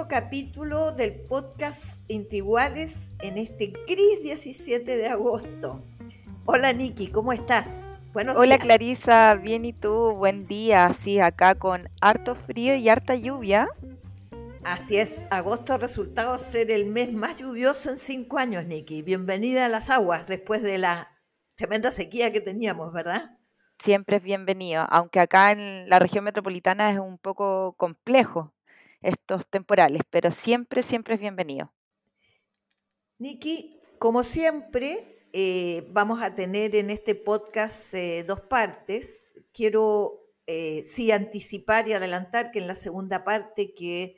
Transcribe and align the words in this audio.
Nuevo 0.00 0.08
capítulo 0.08 0.92
del 0.92 1.12
podcast 1.12 2.00
Entre 2.08 2.38
Iguales 2.38 3.10
en 3.18 3.36
este 3.36 3.74
gris 3.86 4.22
17 4.22 4.96
de 4.96 5.08
agosto. 5.08 5.84
Hola 6.46 6.72
Nikki, 6.72 7.08
¿cómo 7.08 7.34
estás? 7.34 7.84
Hola 8.14 8.56
Clarisa, 8.56 9.34
bien 9.34 9.66
y 9.66 9.74
tú, 9.74 10.14
buen 10.16 10.46
día. 10.46 10.94
Sí, 11.02 11.20
acá 11.20 11.54
con 11.54 11.90
harto 12.00 12.34
frío 12.34 12.76
y 12.76 12.88
harta 12.88 13.14
lluvia. 13.14 13.68
Así 14.64 14.96
es, 14.96 15.28
agosto 15.30 15.74
ha 15.74 15.78
resultado 15.78 16.38
ser 16.38 16.70
el 16.70 16.86
mes 16.86 17.12
más 17.12 17.36
lluvioso 17.36 17.90
en 17.90 17.98
cinco 17.98 18.38
años, 18.38 18.64
Nikki. 18.64 19.02
Bienvenida 19.02 19.66
a 19.66 19.68
las 19.68 19.90
aguas 19.90 20.28
después 20.28 20.62
de 20.62 20.78
la 20.78 21.10
tremenda 21.56 21.90
sequía 21.90 22.32
que 22.32 22.40
teníamos, 22.40 22.90
¿verdad? 22.94 23.36
Siempre 23.78 24.16
es 24.16 24.22
bienvenido, 24.22 24.86
aunque 24.88 25.20
acá 25.20 25.52
en 25.52 25.90
la 25.90 25.98
región 25.98 26.24
metropolitana 26.24 26.90
es 26.90 26.98
un 26.98 27.18
poco 27.18 27.74
complejo 27.76 28.54
estos 29.00 29.46
temporales, 29.48 30.02
pero 30.10 30.30
siempre, 30.30 30.82
siempre 30.82 31.14
es 31.14 31.20
bienvenido. 31.20 31.72
Nikki, 33.18 33.80
como 33.98 34.22
siempre, 34.22 35.26
eh, 35.32 35.86
vamos 35.90 36.22
a 36.22 36.34
tener 36.34 36.74
en 36.74 36.90
este 36.90 37.14
podcast 37.14 37.94
eh, 37.94 38.24
dos 38.26 38.40
partes. 38.40 39.44
Quiero 39.52 40.20
eh, 40.46 40.82
sí 40.84 41.12
anticipar 41.12 41.86
y 41.86 41.92
adelantar 41.92 42.50
que 42.50 42.58
en 42.58 42.66
la 42.66 42.74
segunda 42.74 43.22
parte 43.22 43.74
que 43.74 44.16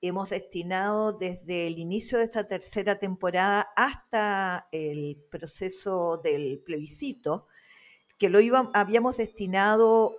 hemos 0.00 0.30
destinado 0.30 1.12
desde 1.12 1.66
el 1.66 1.78
inicio 1.78 2.18
de 2.18 2.24
esta 2.24 2.46
tercera 2.46 2.98
temporada 2.98 3.68
hasta 3.76 4.68
el 4.72 5.24
proceso 5.30 6.20
del 6.22 6.60
plebiscito, 6.64 7.46
que 8.22 8.30
lo 8.30 8.38
habíamos 8.72 9.16
destinado, 9.16 10.14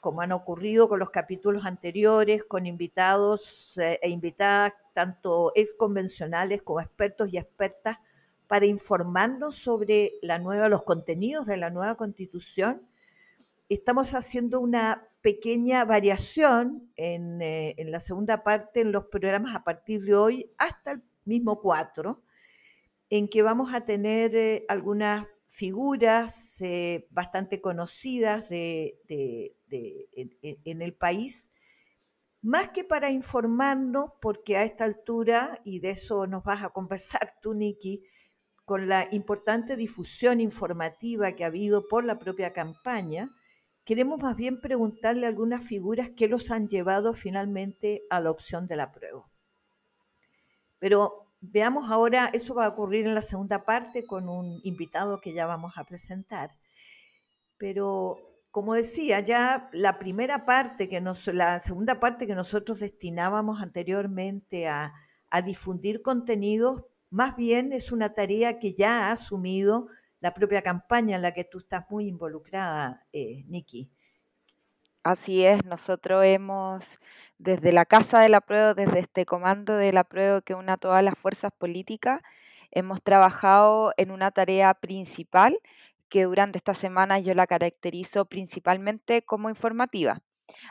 como 0.00 0.22
han 0.22 0.32
ocurrido 0.32 0.88
con 0.88 0.98
los 0.98 1.10
capítulos 1.10 1.64
anteriores, 1.66 2.42
con 2.42 2.66
invitados 2.66 3.78
e 3.78 4.08
invitadas, 4.08 4.72
tanto 4.92 5.52
ex 5.54 5.72
convencionales 5.76 6.62
como 6.62 6.80
expertos 6.80 7.28
y 7.32 7.38
expertas, 7.38 7.98
para 8.48 8.66
informarnos 8.66 9.54
sobre 9.54 10.14
la 10.20 10.40
nueva, 10.40 10.68
los 10.68 10.82
contenidos 10.82 11.46
de 11.46 11.58
la 11.58 11.70
nueva 11.70 11.94
constitución. 11.94 12.82
Estamos 13.68 14.14
haciendo 14.14 14.58
una 14.58 15.06
pequeña 15.20 15.84
variación 15.84 16.90
en, 16.96 17.40
eh, 17.40 17.76
la 17.86 18.00
segunda 18.00 18.42
parte 18.42 18.80
en 18.80 18.90
los 18.90 19.04
programas 19.04 19.54
a 19.54 19.62
partir 19.62 20.02
de 20.02 20.16
hoy 20.16 20.50
hasta 20.58 20.90
el 20.90 21.02
mismo 21.24 21.60
4, 21.60 22.20
en 23.10 23.28
que 23.28 23.42
vamos 23.42 23.72
a 23.72 23.84
tener 23.84 24.34
eh, 24.34 24.64
algunas 24.68 25.28
figuras 25.48 26.60
eh, 26.60 27.08
bastante 27.10 27.60
conocidas 27.62 28.50
de, 28.50 29.00
en, 29.68 30.82
el 30.82 30.94
país, 30.94 31.52
más 32.42 32.68
que 32.68 32.84
para 32.84 33.10
informarnos, 33.10 34.10
porque 34.20 34.58
a 34.58 34.62
esta 34.62 34.84
altura, 34.84 35.60
y 35.64 35.80
de 35.80 35.90
eso 35.90 36.26
nos 36.26 36.44
vas 36.44 36.62
a 36.62 36.68
conversar 36.68 37.34
tú, 37.40 37.54
Niki, 37.54 38.04
con 38.66 38.88
la 38.88 39.08
importante 39.10 39.76
difusión 39.76 40.40
informativa 40.40 41.32
que 41.32 41.44
ha 41.44 41.48
habido 41.48 41.88
por 41.88 42.04
la 42.04 42.18
propia 42.18 42.52
campaña, 42.52 43.30
queremos 43.86 44.20
más 44.20 44.36
bien 44.36 44.60
preguntarle 44.60 45.26
algunas 45.26 45.66
figuras 45.66 46.10
que 46.10 46.28
los 46.28 46.50
han 46.50 46.68
llevado 46.68 47.14
finalmente 47.14 48.02
a 48.10 48.20
la 48.20 48.30
opción 48.30 48.66
de 48.66 48.76
la 48.76 48.92
prueba. 48.92 49.26
Pero 50.78 51.27
veamos 51.40 51.90
ahora, 51.90 52.30
eso 52.32 52.54
va 52.54 52.66
a 52.66 52.70
ocurrir 52.70 53.06
en 53.06 53.14
la 53.14 53.22
segunda 53.22 53.64
parte 53.64 54.04
con 54.04 54.28
un 54.28 54.60
invitado 54.62 55.20
que 55.20 55.32
ya 55.32 55.46
vamos 55.46 55.74
a 55.76 55.84
presentar. 55.84 56.50
Pero 57.56 58.28
como 58.50 58.74
decía, 58.74 59.20
ya 59.20 59.68
la 59.72 59.98
primera 59.98 60.44
parte 60.44 60.88
que 60.88 61.00
nos, 61.00 61.26
la 61.28 61.60
segunda 61.60 62.00
parte 62.00 62.26
que 62.26 62.34
nosotros 62.34 62.80
destinábamos 62.80 63.62
anteriormente 63.62 64.68
a, 64.68 64.94
difundir 65.44 66.00
contenidos 66.00 66.84
más 67.10 67.36
bien 67.36 67.74
es 67.74 67.92
una 67.92 68.14
tarea 68.14 68.58
que 68.58 68.72
ya 68.72 69.08
ha 69.08 69.12
asumido 69.12 69.88
la 70.20 70.32
propia 70.32 70.62
campaña 70.62 71.16
en 71.16 71.22
la 71.22 71.34
que 71.34 71.44
tú 71.44 71.58
estás 71.58 71.84
muy 71.90 72.08
involucrada, 72.08 73.06
eh. 73.12 73.44
Así 75.08 75.42
es, 75.42 75.64
nosotros 75.64 76.22
hemos, 76.22 76.84
desde 77.38 77.72
la 77.72 77.86
Casa 77.86 78.20
de 78.20 78.28
la 78.28 78.42
Prueba, 78.42 78.74
desde 78.74 78.98
este 78.98 79.24
comando 79.24 79.74
de 79.74 79.90
la 79.90 80.04
Prueba 80.04 80.42
que 80.42 80.54
une 80.54 80.70
a 80.70 80.76
todas 80.76 81.02
las 81.02 81.14
fuerzas 81.16 81.50
políticas, 81.50 82.20
hemos 82.72 83.02
trabajado 83.02 83.94
en 83.96 84.10
una 84.10 84.32
tarea 84.32 84.74
principal 84.74 85.58
que 86.10 86.24
durante 86.24 86.58
esta 86.58 86.74
semana 86.74 87.18
yo 87.20 87.32
la 87.32 87.46
caracterizo 87.46 88.26
principalmente 88.26 89.22
como 89.22 89.48
informativa. 89.48 90.20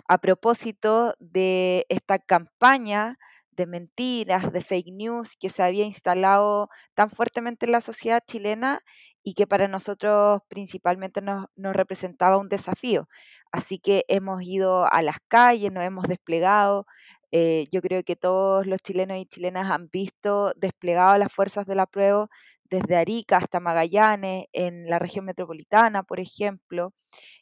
A 0.08 0.20
propósito 0.20 1.16
de 1.20 1.88
esta 1.90 2.20
campaña 2.20 3.18
de 3.50 3.66
mentiras, 3.66 4.54
de 4.54 4.62
fake 4.62 4.94
news 4.94 5.36
que 5.36 5.50
se 5.50 5.64
había 5.64 5.84
instalado 5.84 6.70
tan 6.94 7.10
fuertemente 7.10 7.66
en 7.66 7.72
la 7.72 7.82
sociedad 7.82 8.24
chilena 8.24 8.84
y 9.24 9.34
que 9.34 9.48
para 9.48 9.68
nosotros 9.68 10.42
principalmente 10.48 11.22
nos, 11.22 11.48
representaba 11.58 12.38
un 12.38 12.50
desafío. 12.50 13.08
Así 13.52 13.80
que 13.80 14.06
hemos 14.08 14.44
ido 14.44 14.92
a 14.92 15.02
las 15.02 15.18
calles, 15.28 15.72
nos 15.72 15.84
hemos 15.84 16.08
desplegado. 16.08 16.86
Eh, 17.32 17.66
yo 17.72 17.82
creo 17.82 18.04
que 18.04 18.16
todos 18.16 18.66
los 18.68 18.82
chilenos 18.82 19.18
y 19.18 19.26
chilenas 19.26 19.70
han 19.70 19.90
visto 19.90 20.54
desplegado 20.56 21.18
las 21.18 21.32
fuerzas 21.34 21.66
de 21.66 21.76
la 21.76 21.86
prueba 21.86 22.30
desde 22.70 22.96
Arica 22.98 23.38
hasta 23.38 23.60
Magallanes, 23.60 24.46
en 24.54 24.90
la 24.90 25.00
región 25.00 25.26
metropolitana, 25.26 26.04
por 26.04 26.20
ejemplo, 26.20 26.94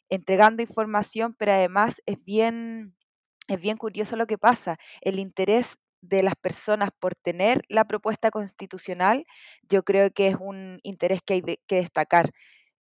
entregando 0.08 0.62
información, 0.62 1.34
pero 1.38 1.52
además 1.52 2.02
es 2.06 2.22
bien, 2.24 2.94
es 3.48 3.60
bien 3.60 3.76
curioso 3.76 4.16
lo 4.16 4.26
que 4.26 4.38
pasa. 4.38 4.78
El 5.00 5.18
interés 5.18 5.76
de 6.00 6.22
las 6.22 6.34
personas 6.36 6.90
por 6.98 7.14
tener 7.14 7.62
la 7.68 7.86
propuesta 7.86 8.30
constitucional, 8.30 9.26
yo 9.68 9.82
creo 9.84 10.10
que 10.12 10.28
es 10.28 10.36
un 10.38 10.80
interés 10.82 11.20
que 11.24 11.34
hay 11.34 11.42
que 11.66 11.76
destacar. 11.76 12.32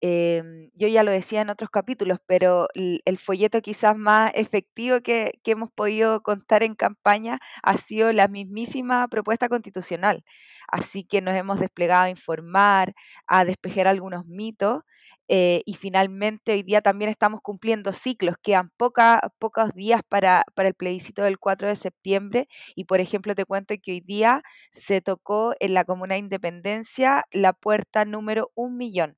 Em, 0.02 0.70
yo 0.76 0.88
ya 0.88 1.04
lo 1.04 1.12
decía 1.12 1.42
en 1.42 1.50
otros 1.50 1.70
capítulos, 1.72 2.20
pero 2.28 2.68
el, 2.76 3.18
folleto 3.18 3.62
quizás 3.62 3.98
más 3.98 4.32
efectivo 4.36 5.02
que, 5.02 5.40
que, 5.44 5.52
hemos 5.52 5.72
podido 5.72 6.22
contar 6.22 6.64
en 6.64 6.76
campaña 6.76 7.40
ha 7.64 7.78
sido 7.78 8.12
la 8.12 8.28
mismísima 8.28 9.08
propuesta 9.08 9.50
constitucional. 9.50 10.24
Así 10.68 11.04
que 11.06 11.22
nos 11.22 11.36
hemos 11.36 11.60
desplegado 11.60 12.04
a 12.04 12.10
informar, 12.10 12.94
a 13.28 13.46
despejar 13.46 13.88
algunos 13.88 14.26
mitos 14.28 14.84
eh, 15.28 15.62
y 15.66 15.76
finalmente 15.76 16.54
hoy 16.54 16.64
día 16.64 16.82
también 16.82 17.10
estamos 17.10 17.42
cumpliendo 17.42 17.94
ciclos, 17.94 18.36
quedan 18.42 18.72
pocos 18.78 19.74
días 19.74 20.02
para, 20.08 20.44
para, 20.54 20.68
el 20.68 20.76
plebiscito 20.76 21.24
del 21.24 21.40
4 21.40 21.68
de 21.68 21.76
septiembre 21.76 22.48
y 22.76 22.86
por 22.86 23.00
ejemplo 23.00 23.34
te 23.36 23.46
cuento 23.46 23.74
que 23.82 23.94
hoy 23.94 24.02
día 24.02 24.44
se 24.72 25.02
tocó 25.02 25.54
en 25.60 25.74
la 25.74 25.86
Comuna 25.86 26.16
de 26.16 26.20
Independencia 26.20 27.26
la 27.32 27.54
puerta 27.54 28.06
número 28.06 28.52
un 28.56 28.78
millón. 28.78 29.18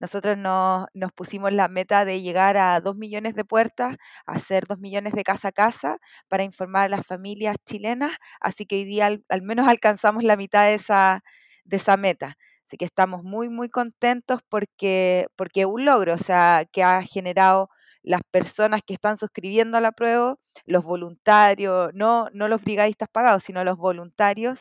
Nosotros 0.00 0.36
nos, 0.38 0.86
nos 0.94 1.12
pusimos 1.12 1.52
la 1.52 1.68
meta 1.68 2.04
de 2.04 2.22
llegar 2.22 2.56
a 2.56 2.80
dos 2.80 2.96
millones 2.96 3.34
de 3.34 3.44
puertas, 3.44 3.96
hacer 4.26 4.66
dos 4.66 4.78
millones 4.78 5.12
de 5.14 5.24
casa 5.24 5.48
a 5.48 5.52
casa 5.52 5.98
para 6.28 6.44
informar 6.44 6.84
a 6.84 6.88
las 6.88 7.06
familias 7.06 7.56
chilenas, 7.66 8.12
así 8.40 8.66
que 8.66 8.76
hoy 8.76 8.84
día 8.84 9.06
al, 9.06 9.24
al 9.28 9.42
menos 9.42 9.68
alcanzamos 9.68 10.24
la 10.24 10.36
mitad 10.36 10.64
de 10.64 10.74
esa, 10.74 11.22
de 11.64 11.76
esa 11.76 11.96
meta. 11.96 12.36
Así 12.72 12.78
que 12.78 12.86
estamos 12.86 13.22
muy, 13.22 13.50
muy 13.50 13.68
contentos 13.68 14.40
porque, 14.48 15.26
porque 15.36 15.60
es 15.60 15.66
un 15.66 15.84
logro, 15.84 16.14
o 16.14 16.18
sea, 16.18 16.66
que 16.72 16.82
ha 16.82 17.02
generado 17.02 17.68
las 18.02 18.22
personas 18.30 18.80
que 18.82 18.94
están 18.94 19.18
suscribiendo 19.18 19.76
a 19.76 19.82
la 19.82 19.92
prueba, 19.92 20.38
los 20.64 20.82
voluntarios, 20.82 21.92
no, 21.92 22.30
no 22.32 22.48
los 22.48 22.62
brigadistas 22.62 23.10
pagados, 23.10 23.42
sino 23.44 23.62
los 23.62 23.76
voluntarios 23.76 24.60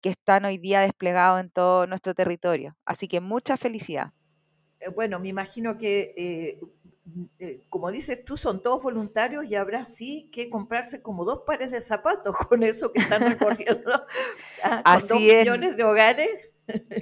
que 0.00 0.08
están 0.08 0.46
hoy 0.46 0.56
día 0.56 0.80
desplegados 0.80 1.38
en 1.38 1.50
todo 1.50 1.86
nuestro 1.86 2.14
territorio. 2.14 2.78
Así 2.86 3.08
que 3.08 3.20
mucha 3.20 3.58
felicidad. 3.58 4.14
Eh, 4.80 4.88
bueno, 4.88 5.18
me 5.18 5.28
imagino 5.28 5.76
que, 5.76 6.14
eh, 6.16 6.60
eh, 7.40 7.66
como 7.68 7.90
dices 7.90 8.24
tú, 8.24 8.38
son 8.38 8.62
todos 8.62 8.82
voluntarios 8.82 9.44
y 9.44 9.54
habrá 9.54 9.84
sí 9.84 10.30
que 10.32 10.48
comprarse 10.48 11.02
como 11.02 11.26
dos 11.26 11.42
pares 11.46 11.72
de 11.72 11.82
zapatos 11.82 12.34
con 12.48 12.62
eso 12.62 12.90
que 12.90 13.02
están 13.02 13.20
recorriendo 13.20 14.06
a, 14.62 14.98
dos 15.00 15.20
millones 15.20 15.76
de 15.76 15.84
hogares. 15.84 16.49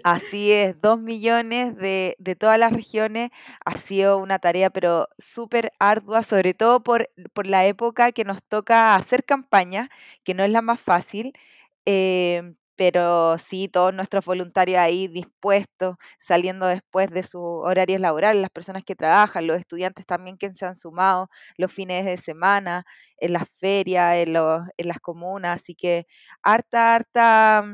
Así 0.05 0.53
es, 0.53 0.81
dos 0.81 1.00
millones 1.00 1.76
de, 1.76 2.17
de, 2.19 2.37
todas 2.37 2.59
las 2.59 2.73
regiones 2.73 3.31
ha 3.65 3.76
sido 3.76 4.19
una 4.19 4.38
tarea 4.38 4.70
pero 4.70 5.09
súper 5.19 5.73
ardua, 5.79 6.23
sobre 6.23 6.55
todo 6.55 6.82
por, 6.82 7.11
por, 7.32 7.47
la 7.47 7.67
época 7.67 8.12
que 8.12 8.25
nos 8.25 8.43
toca 8.44 8.94
hacer 8.94 9.25
campaña, 9.25 9.91
que 10.25 10.35
no 10.35 10.44
es 10.44 10.50
la 10.50 10.62
más 10.62 10.81
fácil. 10.81 11.32
Eh, 11.87 12.55
pero 12.79 13.37
sí, 13.38 13.69
todos 13.69 13.93
nuestros 13.93 14.25
voluntarios 14.25 14.79
ahí 14.79 15.09
dispuestos, 15.09 15.97
saliendo 16.20 16.67
después 16.67 17.11
de 17.11 17.25
sus 17.25 17.43
horarios 17.43 18.00
laborales, 18.00 18.41
las 18.41 18.53
personas 18.53 18.85
que 18.85 18.94
trabajan, 18.94 19.49
los 19.49 19.59
estudiantes 19.59 20.06
también 20.06 20.38
que 20.38 20.55
se 20.55 20.65
han 20.65 20.76
sumado 20.76 21.29
los 21.56 21.73
fines 21.73 22.05
de 22.06 22.17
semana, 22.19 22.85
en 23.19 23.32
las 23.32 23.44
ferias, 23.59 24.17
en, 24.19 24.32
los, 24.35 24.62
en 24.76 24.88
las 24.88 25.00
comunas, 25.00 25.61
así 25.61 25.75
que 25.75 26.06
harta, 26.41 26.94
harta, 26.94 27.65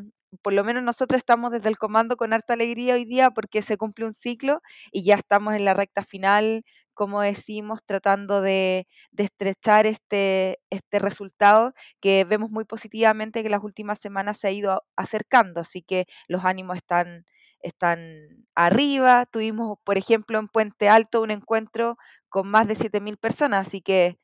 por 0.43 0.53
lo 0.53 0.65
menos 0.65 0.83
nosotros 0.83 1.19
estamos 1.19 1.53
desde 1.53 1.69
el 1.69 1.79
comando 1.79 2.17
con 2.17 2.33
harta 2.33 2.55
alegría 2.55 2.95
hoy 2.95 3.05
día 3.05 3.31
porque 3.31 3.63
se 3.63 3.77
cumple 3.77 4.07
un 4.07 4.15
ciclo 4.15 4.61
y 4.93 5.05
ya 5.05 5.15
estamos 5.17 5.55
en 5.55 5.65
la 5.65 5.75
recta 5.75 6.03
final 6.05 6.65
como 6.95 7.21
decimos, 7.21 7.81
tratando 7.85 8.41
de, 8.41 8.87
de, 9.11 9.25
estrechar 9.25 9.87
este, 9.87 10.61
este 10.71 10.99
resultado 11.01 11.75
que 12.01 12.25
vemos 12.25 12.51
muy 12.51 12.65
positivamente 12.65 13.43
que 13.43 13.49
las 13.51 13.63
últimas 13.65 13.99
semanas 13.99 14.39
se 14.39 14.49
ha 14.49 14.51
ido 14.53 14.83
acercando, 14.97 15.61
así 15.61 15.83
que 15.83 16.07
los 16.29 16.45
ánimos 16.45 16.77
están, 16.77 17.27
están 17.61 18.47
arriba. 18.55 19.27
Tuvimos, 19.27 19.79
por 19.85 19.99
ejemplo, 19.99 20.39
en 20.39 20.49
Puente 20.49 20.89
Alto 20.89 21.23
un 21.23 21.31
encuentro 21.33 21.99
con 22.29 22.49
más 22.49 22.69
de 22.69 22.75
7.000 22.77 23.19
personas, 23.19 23.67
así 23.67 23.81
que 23.83 24.19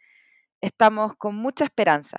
estamos 0.60 1.14
con 1.16 1.36
mucha 1.36 1.64
esperanza. 1.64 2.18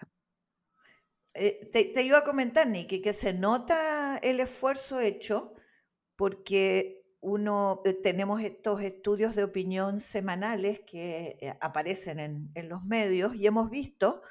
Eh, 1.33 1.69
te, 1.71 2.03
iba 2.03 2.19
a 2.19 2.23
comentar, 2.23 2.67
Niki, 2.67 3.01
que 3.01 3.13
se 3.13 3.33
nota 3.33 4.17
el 4.21 4.39
esfuerzo 4.39 4.99
hecho 4.99 5.53
porque 6.15 7.03
uno, 7.21 7.81
eh, 7.85 7.93
tenemos 7.93 8.41
estos 8.41 8.81
estudios 8.81 9.35
de 9.35 9.45
opinión 9.45 10.01
semanales 10.01 10.81
que 10.81 11.37
eh, 11.41 11.57
aparecen 11.61 12.19
en, 12.19 12.51
en, 12.55 12.67
los 12.67 12.83
medios 12.83 13.35
y 13.35 13.47
hemos 13.47 13.69
visto 13.69 14.21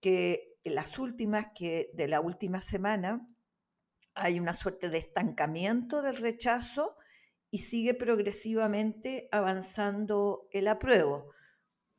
que 0.00 0.56
las 0.64 0.98
últimas, 0.98 1.48
que 1.54 1.90
de 1.94 2.08
la 2.08 2.20
última 2.20 2.60
semana, 2.60 3.26
hay 4.14 4.38
una 4.38 4.52
suerte 4.52 4.88
de 4.88 4.98
estancamiento 4.98 6.02
del 6.02 6.16
rechazo 6.16 6.96
y 7.50 7.58
sigue 7.58 7.94
progresivamente 7.94 9.28
avanzando 9.32 10.48
el 10.52 10.68
apruebo. 10.68 11.32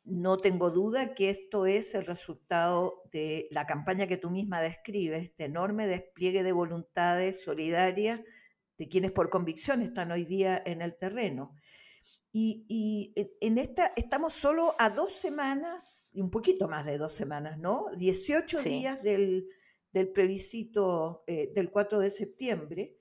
No 0.03 0.38
tengo 0.38 0.71
duda 0.71 1.13
que 1.13 1.30
esto 1.30 1.65
es 1.65 1.94
el 1.94 2.06
resultado 2.06 3.03
de 3.12 3.48
la 3.51 3.68
campaña 3.68 4.07
que 4.07 4.18
tú 4.18 4.31
misma 4.31 4.62
describes, 4.62 5.25
este 5.25 5.45
enorme 5.45 5.88
despliegue 5.88 6.44
de 6.44 6.51
voluntades 6.51 7.44
solidarias 7.44 8.21
de 8.77 8.89
quienes 8.89 9.12
por 9.12 9.30
convicción 9.30 9.83
están 9.83 10.12
hoy 10.12 10.25
día 10.25 10.62
en 10.65 10.81
el 10.81 10.98
terreno. 10.98 11.56
Y, 12.33 13.13
en 13.42 13.57
esta 13.57 13.92
estamos 13.95 14.33
solo 14.33 14.74
a 14.80 14.89
dos 14.89 15.12
semanas, 15.12 16.12
y 16.13 16.21
un 16.21 16.31
poquito 16.31 16.68
más 16.68 16.86
de 16.86 16.98
dos 16.98 17.13
semanas, 17.13 17.59
¿no? 17.59 17.88
18 17.98 18.63
días 18.63 19.03
del, 19.03 19.50
del 19.92 20.09
plebiscito 20.09 21.24
eh, 21.27 21.51
del 21.53 21.69
4 21.69 22.00
de 22.00 22.09
septiembre. 22.09 22.95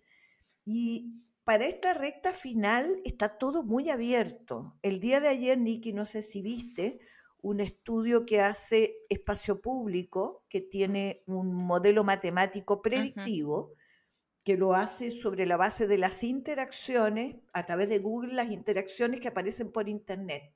Y 0.66 1.22
para 1.50 1.66
esta 1.66 1.94
recta 1.94 2.32
final 2.32 2.98
está 3.04 3.36
todo 3.36 3.64
muy 3.64 3.90
abierto. 3.90 4.76
El 4.82 5.00
día 5.00 5.18
de 5.18 5.26
ayer, 5.26 5.58
Nicky, 5.58 5.92
no 5.92 6.06
sé 6.06 6.22
si 6.22 6.42
viste, 6.42 7.00
un 7.42 7.58
estudio 7.58 8.24
que 8.24 8.40
hace 8.40 8.98
espacio 9.08 9.60
público, 9.60 10.44
que 10.48 10.60
tiene 10.60 11.24
un 11.26 11.52
modelo 11.52 12.04
matemático 12.04 12.80
predictivo, 12.80 13.72
que 14.44 14.56
lo 14.56 14.74
hace 14.74 15.10
sobre 15.10 15.44
la 15.44 15.56
base 15.56 15.88
de 15.88 15.98
las 15.98 16.22
interacciones, 16.22 17.34
a 17.52 17.66
través 17.66 17.88
de 17.88 17.98
Google, 17.98 18.34
las 18.34 18.52
interacciones 18.52 19.18
que 19.18 19.26
aparecen 19.26 19.72
por 19.72 19.88
Internet. 19.88 20.52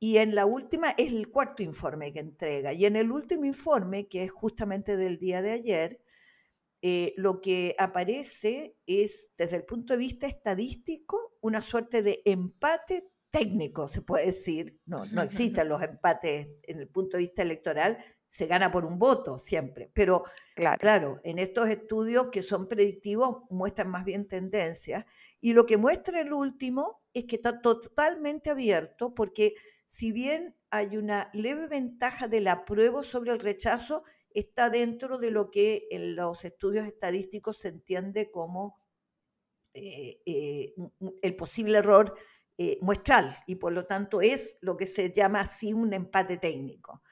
Y 0.00 0.16
en 0.16 0.34
la 0.34 0.44
última 0.44 0.90
es 0.98 1.12
el 1.12 1.30
cuarto 1.30 1.62
informe 1.62 2.12
que 2.12 2.18
entrega. 2.18 2.72
Y 2.72 2.84
en 2.84 2.96
el 2.96 3.12
último 3.12 3.44
informe, 3.44 4.08
que 4.08 4.24
es 4.24 4.32
justamente 4.32 4.96
del 4.96 5.20
día 5.20 5.40
de 5.40 5.52
ayer, 5.52 6.00
eh, 6.82 7.12
lo 7.16 7.40
que 7.40 7.74
aparece 7.78 8.76
es, 8.86 9.32
desde 9.36 9.56
el 9.56 9.64
punto 9.64 9.92
de 9.92 9.98
vista 9.98 10.26
estadístico, 10.26 11.34
una 11.40 11.60
suerte 11.60 12.02
de 12.02 12.22
empate 12.24 13.10
técnico, 13.30 13.88
se 13.88 14.02
puede 14.02 14.26
decir. 14.26 14.80
No, 14.86 15.04
no 15.06 15.22
existen 15.22 15.68
los 15.68 15.82
empates 15.82 16.54
en 16.62 16.80
el 16.80 16.88
punto 16.88 17.16
de 17.16 17.24
vista 17.24 17.42
electoral, 17.42 17.98
se 18.28 18.46
gana 18.46 18.70
por 18.70 18.84
un 18.84 18.98
voto 18.98 19.38
siempre. 19.38 19.90
Pero 19.92 20.24
claro. 20.54 21.20
en 21.24 21.38
estos 21.38 21.68
estudios 21.68 22.28
que 22.30 22.42
son 22.42 22.68
predictivos 22.68 23.42
muestran 23.50 23.90
más 23.90 24.04
bien 24.04 24.28
tendencias. 24.28 25.04
Y 25.40 25.52
lo 25.52 25.66
que 25.66 25.76
muestra 25.76 26.20
el 26.20 26.32
último 26.32 27.02
es 27.12 27.24
que 27.24 27.36
está 27.36 27.60
totalmente 27.60 28.50
abierto 28.50 29.14
porque 29.14 29.54
si 29.84 30.12
bien 30.12 30.56
hay 30.70 30.96
una 30.96 31.28
leve 31.32 31.66
ventaja 31.66 32.28
del 32.28 32.46
apruebo 32.46 33.02
sobre 33.02 33.32
el 33.32 33.40
rechazo, 33.40 34.04
está 34.34 34.70
dentro 34.70 35.18
de 35.18 35.30
lo 35.30 35.50
que 35.50 35.88
en 35.90 36.16
los 36.16 36.44
estudios 36.44 36.86
estadísticos 36.86 37.58
se 37.58 37.68
entiende 37.68 38.30
como 38.30 38.80
eh, 39.72 40.20
eh, 40.26 40.74
el 41.22 41.36
posible 41.36 41.78
error 41.78 42.14
eh, 42.58 42.78
muestral 42.80 43.36
y 43.46 43.54
por 43.54 43.72
lo 43.72 43.86
tanto 43.86 44.20
es 44.20 44.58
lo 44.60 44.76
que 44.76 44.86
se 44.86 45.12
llama 45.12 45.40
así 45.40 45.72
un 45.72 45.92
empate 45.92 46.38
técnico. 46.38 47.02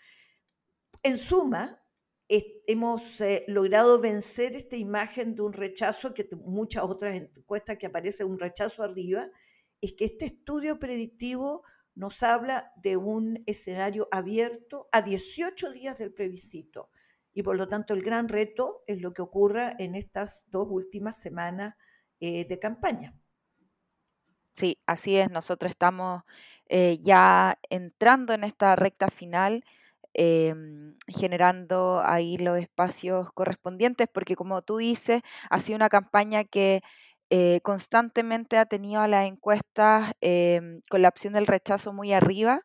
En 1.03 1.19
suma, 1.19 1.83
hemos 2.29 3.03
logrado 3.47 4.01
vencer 4.01 4.55
esta 4.55 4.77
imagen 4.77 5.35
de 5.35 5.43
un 5.43 5.53
rechazo, 5.53 6.13
que 6.13 6.29
muchas 6.45 6.83
otras 6.83 7.15
encuestas 7.15 7.79
que 7.79 7.87
aparece 7.87 8.25
un 8.25 8.39
rechazo 8.39 8.83
arriba, 8.83 9.31
es 9.81 9.93
que 9.95 10.05
este 10.05 10.27
estudio 10.27 10.79
predictivo 10.79 11.63
nos 11.95 12.23
habla 12.23 12.73
de 12.77 12.97
un 12.97 13.43
escenario 13.47 14.09
abierto 14.11 14.89
a 14.93 15.03
18 15.03 15.71
días 15.71 15.99
del 15.99 16.13
plebiscito. 16.13 16.91
Y 17.39 17.45
por 17.45 17.57
lo 17.57 17.69
tanto 17.69 17.95
el 17.95 18.03
gran 18.03 18.29
reto 18.29 18.83
es 18.89 19.01
lo 19.01 19.13
que 19.13 19.23
ocurra 19.23 19.71
en 19.79 19.95
estas 19.95 20.49
dos 20.51 20.67
últimas 20.69 21.21
semanas 21.21 21.77
eh, 22.19 22.45
de 22.49 22.59
campaña. 22.59 23.15
Sí, 24.55 24.81
así 24.87 25.17
es. 25.17 25.31
Nosotros 25.31 25.71
estamos 25.71 26.25
eh, 26.69 26.99
ya 27.01 27.57
entrando 27.71 28.33
en 28.33 28.43
esta 28.43 28.75
recta 28.75 29.09
final 29.09 29.63
Em, 30.21 30.97
generando 31.07 32.03
ahí 32.05 32.39
los 32.39 32.59
espacios 32.59 33.31
correspondientes, 33.35 34.09
porque 34.13 34.35
como 34.35 34.63
tú 34.63 34.79
dices, 34.79 35.23
ha 35.49 35.61
sido 35.61 35.77
una 35.77 35.89
campaña 35.91 36.43
que 36.43 36.81
eh, 37.31 37.61
constantemente 37.63 38.57
ha 38.57 38.67
tenido 38.67 39.01
a 39.01 39.07
las 39.07 39.27
encuestas 39.29 40.13
em, 40.21 40.81
con 40.91 41.03
la 41.03 41.09
opción 41.11 41.35
del 41.35 41.47
rechazo 41.47 41.93
muy 41.93 42.13
arriba. 42.13 42.63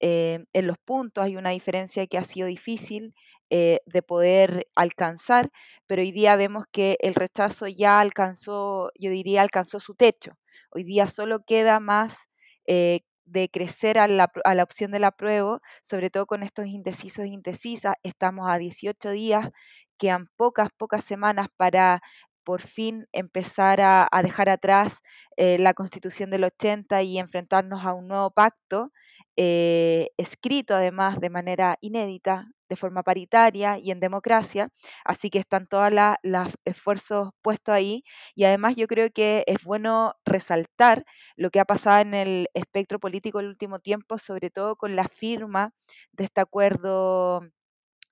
Em, 0.00 0.46
en 0.54 0.66
los 0.66 0.78
puntos 0.78 1.24
hay 1.24 1.36
una 1.36 1.50
diferencia 1.50 2.06
que 2.06 2.18
ha 2.18 2.24
sido 2.24 2.46
difícil 2.46 3.14
eh, 3.48 3.80
de 3.86 4.02
poder 4.02 4.66
alcanzar, 4.74 5.52
pero 5.86 6.02
hoy 6.02 6.10
día 6.10 6.34
vemos 6.34 6.64
que 6.72 6.96
el 7.00 7.14
rechazo 7.14 7.68
ya 7.68 8.00
alcanzó, 8.00 8.90
yo 8.98 9.10
diría, 9.10 9.40
alcanzó 9.42 9.78
su 9.78 9.94
techo. 9.94 10.36
Hoy 10.70 10.82
día 10.82 11.06
solo 11.06 11.44
queda 11.46 11.78
más 11.78 12.28
eh, 12.66 13.02
de 13.24 13.48
crecer 13.48 13.98
a 13.98 14.08
la, 14.08 14.32
a 14.44 14.54
la 14.56 14.64
opción 14.64 14.90
del 14.90 15.04
apruebo, 15.04 15.60
sobre 15.84 16.10
todo 16.10 16.26
con 16.26 16.42
estos 16.42 16.66
indecisos 16.66 17.24
e 17.24 17.28
indecisas. 17.28 17.94
Estamos 18.02 18.48
a 18.50 18.58
18 18.58 19.10
días, 19.10 19.50
quedan 19.96 20.28
pocas, 20.36 20.70
pocas 20.76 21.04
semanas 21.04 21.46
para 21.56 22.02
por 22.42 22.62
fin 22.62 23.06
empezar 23.12 23.80
a, 23.80 24.08
dejar 24.24 24.48
atrás 24.48 24.98
eh, 25.36 25.58
la 25.58 25.74
constitución 25.74 26.30
del 26.30 26.44
80 26.44 27.02
y 27.02 27.18
enfrentarnos 27.18 27.84
a 27.84 27.92
un 27.92 28.08
nuevo 28.08 28.30
pacto, 28.30 28.92
escrito 29.36 30.74
además 30.74 31.20
de 31.20 31.28
manera 31.30 31.76
inédita, 31.80 32.48
de 32.68 32.76
forma 32.76 33.02
paritaria 33.02 33.78
y 33.78 33.90
en 33.90 34.00
democracia, 34.00 34.70
así 35.04 35.30
que 35.30 35.38
están 35.38 35.66
todos 35.66 35.90
los 36.22 36.52
esfuerzos 36.64 37.30
puestos 37.42 37.74
ahí. 37.74 38.04
Y 38.34 38.44
además 38.44 38.76
yo 38.76 38.86
creo 38.86 39.10
que 39.12 39.44
es 39.46 39.64
bueno 39.64 40.14
resaltar 40.24 41.04
lo 41.36 41.50
que 41.50 41.60
ha 41.60 41.64
pasado 41.64 42.00
en 42.00 42.14
el 42.14 42.48
espectro 42.54 42.98
político 42.98 43.40
el 43.40 43.48
último 43.48 43.78
tiempo, 43.80 44.18
sobre 44.18 44.50
todo 44.50 44.76
con 44.76 44.96
la 44.96 45.08
firma 45.08 45.72
de 46.12 46.24
este 46.24 46.40
acuerdo 46.40 47.42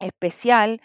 especial 0.00 0.80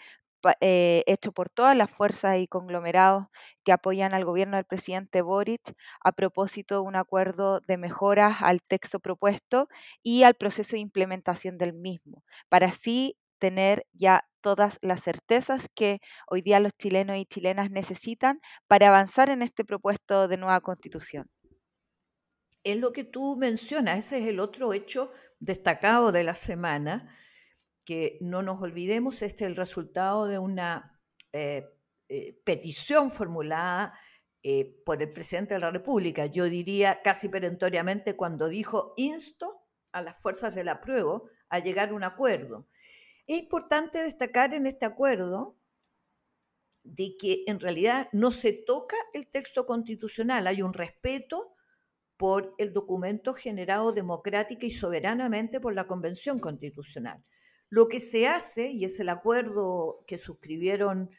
eh, 0.60 1.04
hecho 1.06 1.32
por 1.32 1.50
todas 1.50 1.76
las 1.76 1.90
fuerzas 1.90 2.38
y 2.38 2.46
conglomerados 2.48 3.26
que 3.64 3.72
apoyan 3.72 4.14
al 4.14 4.24
gobierno 4.24 4.56
del 4.56 4.64
presidente 4.64 5.20
Boric 5.20 5.60
a 6.02 6.12
propósito 6.12 6.76
de 6.76 6.80
un 6.80 6.96
acuerdo 6.96 7.60
de 7.60 7.76
mejoras 7.76 8.38
al 8.40 8.62
texto 8.62 9.00
propuesto 9.00 9.68
y 10.02 10.22
al 10.22 10.34
proceso 10.34 10.72
de 10.76 10.80
implementación 10.80 11.58
del 11.58 11.74
mismo, 11.74 12.24
para 12.48 12.68
así 12.68 13.16
tener 13.40 13.86
ya 13.92 14.24
todas 14.40 14.78
las 14.82 15.02
certezas 15.02 15.66
que 15.74 15.98
hoy 16.28 16.42
día 16.42 16.60
los 16.60 16.72
chilenos 16.78 17.16
y 17.16 17.26
chilenas 17.26 17.70
necesitan 17.70 18.40
para 18.68 18.88
avanzar 18.88 19.28
en 19.30 19.42
este 19.42 19.64
propuesto 19.64 20.28
de 20.28 20.36
nueva 20.36 20.60
constitución. 20.60 21.26
Es 22.62 22.76
lo 22.76 22.92
que 22.92 23.04
tú 23.04 23.36
mencionas, 23.36 23.98
ese 23.98 24.18
es 24.18 24.26
el 24.26 24.38
otro 24.38 24.72
hecho 24.72 25.10
destacado 25.38 26.12
de 26.12 26.24
la 26.24 26.34
semana, 26.34 27.16
que 27.84 28.18
no 28.20 28.42
nos 28.42 28.60
olvidemos, 28.62 29.22
este 29.22 29.44
es 29.44 29.50
el 29.50 29.56
resultado 29.56 30.26
de 30.26 30.38
una 30.38 31.00
eh, 31.32 31.64
eh, 32.08 32.38
petición 32.44 33.10
formulada 33.10 33.98
eh, 34.42 34.74
por 34.84 35.02
el 35.02 35.12
presidente 35.12 35.54
de 35.54 35.60
la 35.60 35.70
República. 35.70 36.26
Yo 36.26 36.44
diría 36.44 37.00
casi 37.02 37.28
perentoriamente 37.28 38.16
cuando 38.16 38.48
dijo, 38.48 38.94
insto 38.96 39.66
a 39.92 40.02
las 40.02 40.20
fuerzas 40.20 40.54
del 40.54 40.68
apruebo 40.68 41.28
a 41.48 41.58
llegar 41.58 41.90
a 41.90 41.94
un 41.94 42.04
acuerdo. 42.04 42.68
Es 43.30 43.38
importante 43.38 44.02
destacar 44.02 44.54
en 44.54 44.66
este 44.66 44.84
acuerdo 44.84 45.56
de 46.82 47.16
que 47.16 47.44
en 47.46 47.60
realidad 47.60 48.08
no 48.12 48.32
se 48.32 48.52
toca 48.52 48.96
el 49.12 49.28
texto 49.30 49.66
constitucional, 49.66 50.48
hay 50.48 50.62
un 50.62 50.72
respeto 50.72 51.54
por 52.16 52.56
el 52.58 52.72
documento 52.72 53.32
generado 53.32 53.92
democrática 53.92 54.66
y 54.66 54.72
soberanamente 54.72 55.60
por 55.60 55.74
la 55.74 55.86
Convención 55.86 56.40
Constitucional. 56.40 57.24
Lo 57.68 57.86
que 57.86 58.00
se 58.00 58.26
hace, 58.26 58.72
y 58.72 58.84
es 58.84 58.98
el 58.98 59.08
acuerdo 59.08 60.02
que 60.08 60.18
suscribieron 60.18 61.10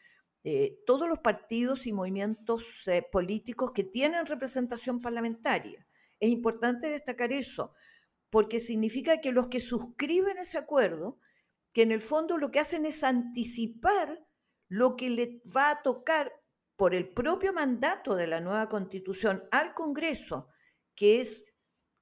eh, 0.44 0.82
todos 0.86 1.08
los 1.08 1.20
partidos 1.20 1.88
y 1.88 1.94
movimientos 1.94 2.66
eh, 2.88 3.08
políticos 3.10 3.72
que 3.72 3.86
tienen 3.86 4.26
representación 4.26 5.00
parlamentaria. 5.00 5.88
Es 6.20 6.30
importante 6.30 6.88
destacar 6.88 7.32
eso, 7.32 7.74
porque 8.30 8.60
significa 8.60 9.22
que 9.22 9.32
los 9.32 9.48
que 9.48 9.62
suscriben 9.62 10.40
ese 10.40 10.58
acuerdo, 10.58 11.18
que 11.74 11.84
en 11.84 11.92
el 11.92 12.02
fondo 12.02 12.38
lo 12.38 12.52
que 12.52 12.60
hacen 12.60 12.86
es 12.86 13.04
anticipar 13.04 14.26
lo 14.68 14.96
que 14.96 15.10
le 15.10 15.42
va 15.56 15.72
a 15.72 15.82
tocar 15.82 16.32
por 16.76 16.96
el 16.96 17.14
propio 17.14 17.54
mandato 17.54 18.16
de 18.16 18.28
la 18.28 18.40
nueva 18.40 18.68
constitución 18.68 19.44
al 19.52 19.74
Congreso, 19.74 20.48
que 20.96 21.22
es 21.22 21.46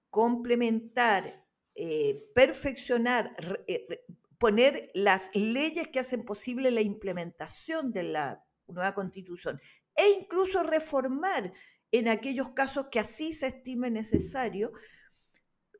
complementar, 0.09 1.45
eh, 1.75 2.29
perfeccionar, 2.33 3.35
poner 4.39 4.89
las 4.93 5.29
leyes 5.33 5.89
que 5.89 5.99
hacen 5.99 6.23
posible 6.23 6.71
la 6.71 6.81
implementación 6.81 7.91
de 7.91 8.03
la 8.03 8.45
nueva 8.67 8.93
constitución 8.93 9.59
e 9.95 10.09
incluso 10.11 10.63
reformar 10.63 11.53
en 11.91 12.07
aquellos 12.07 12.51
casos 12.51 12.87
que 12.89 12.99
así 12.99 13.33
se 13.33 13.47
estime 13.47 13.91
necesario. 13.91 14.71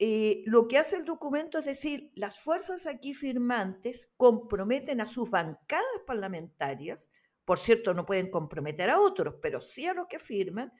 Eh, 0.01 0.43
lo 0.45 0.69
que 0.69 0.77
hace 0.77 0.95
el 0.95 1.03
documento 1.03 1.59
es 1.59 1.65
decir, 1.65 2.11
las 2.15 2.39
fuerzas 2.39 2.85
aquí 2.85 3.13
firmantes 3.13 4.07
comprometen 4.15 5.01
a 5.01 5.05
sus 5.05 5.29
bancadas 5.29 5.85
parlamentarias, 6.07 7.11
por 7.43 7.59
cierto, 7.59 7.93
no 7.93 8.05
pueden 8.05 8.31
comprometer 8.31 8.89
a 8.89 8.99
otros, 8.99 9.35
pero 9.41 9.59
sí 9.59 9.87
a 9.87 9.93
los 9.93 10.07
que 10.07 10.19
firman, 10.19 10.71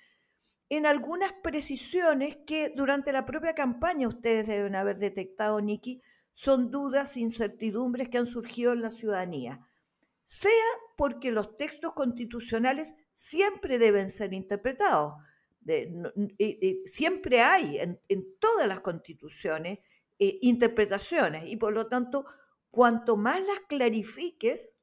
en 0.70 0.86
algunas 0.86 1.34
precisiones 1.44 2.38
que 2.46 2.72
durante 2.74 3.12
la 3.12 3.26
propia 3.26 3.54
campaña 3.56 4.08
ustedes 4.08 4.48
deben 4.48 4.76
haber 4.76 4.98
detectado, 5.00 5.60
Niki, 5.60 6.02
son 6.34 6.72
dudas, 6.72 7.18
incertidumbres 7.18 8.08
que 8.08 8.20
han 8.20 8.28
surgido 8.28 8.72
en 8.72 8.82
la 8.82 8.90
ciudadanía, 8.90 9.68
sea 10.24 10.52
porque 10.96 11.32
los 11.32 11.56
textos 11.58 11.94
constitucionales 11.94 12.94
siempre 13.14 13.80
deben 13.80 14.10
ser 14.10 14.34
interpretados. 14.34 15.16
Siempre 16.86 17.42
hay 17.42 17.80
en, 17.80 18.38
todas 18.40 18.68
las 18.68 18.82
constituciones 18.82 19.80
eh, 20.20 20.38
interpretaciones 20.42 21.46
y 21.48 21.56
por 21.58 21.74
lo 21.74 21.88
tanto, 21.88 22.26
cuanto 22.72 23.18
más 23.18 23.42
las 23.42 23.60
clarifiques, 23.68 24.76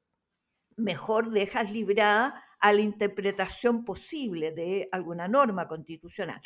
mejor 0.75 1.31
dejas 1.31 1.71
librada 1.71 2.43
a 2.59 2.73
la 2.73 2.81
interpretación 2.81 3.85
posible 3.85 4.51
de 4.51 4.89
alguna 4.91 5.27
norma 5.27 5.67
constitucional. 5.67 6.41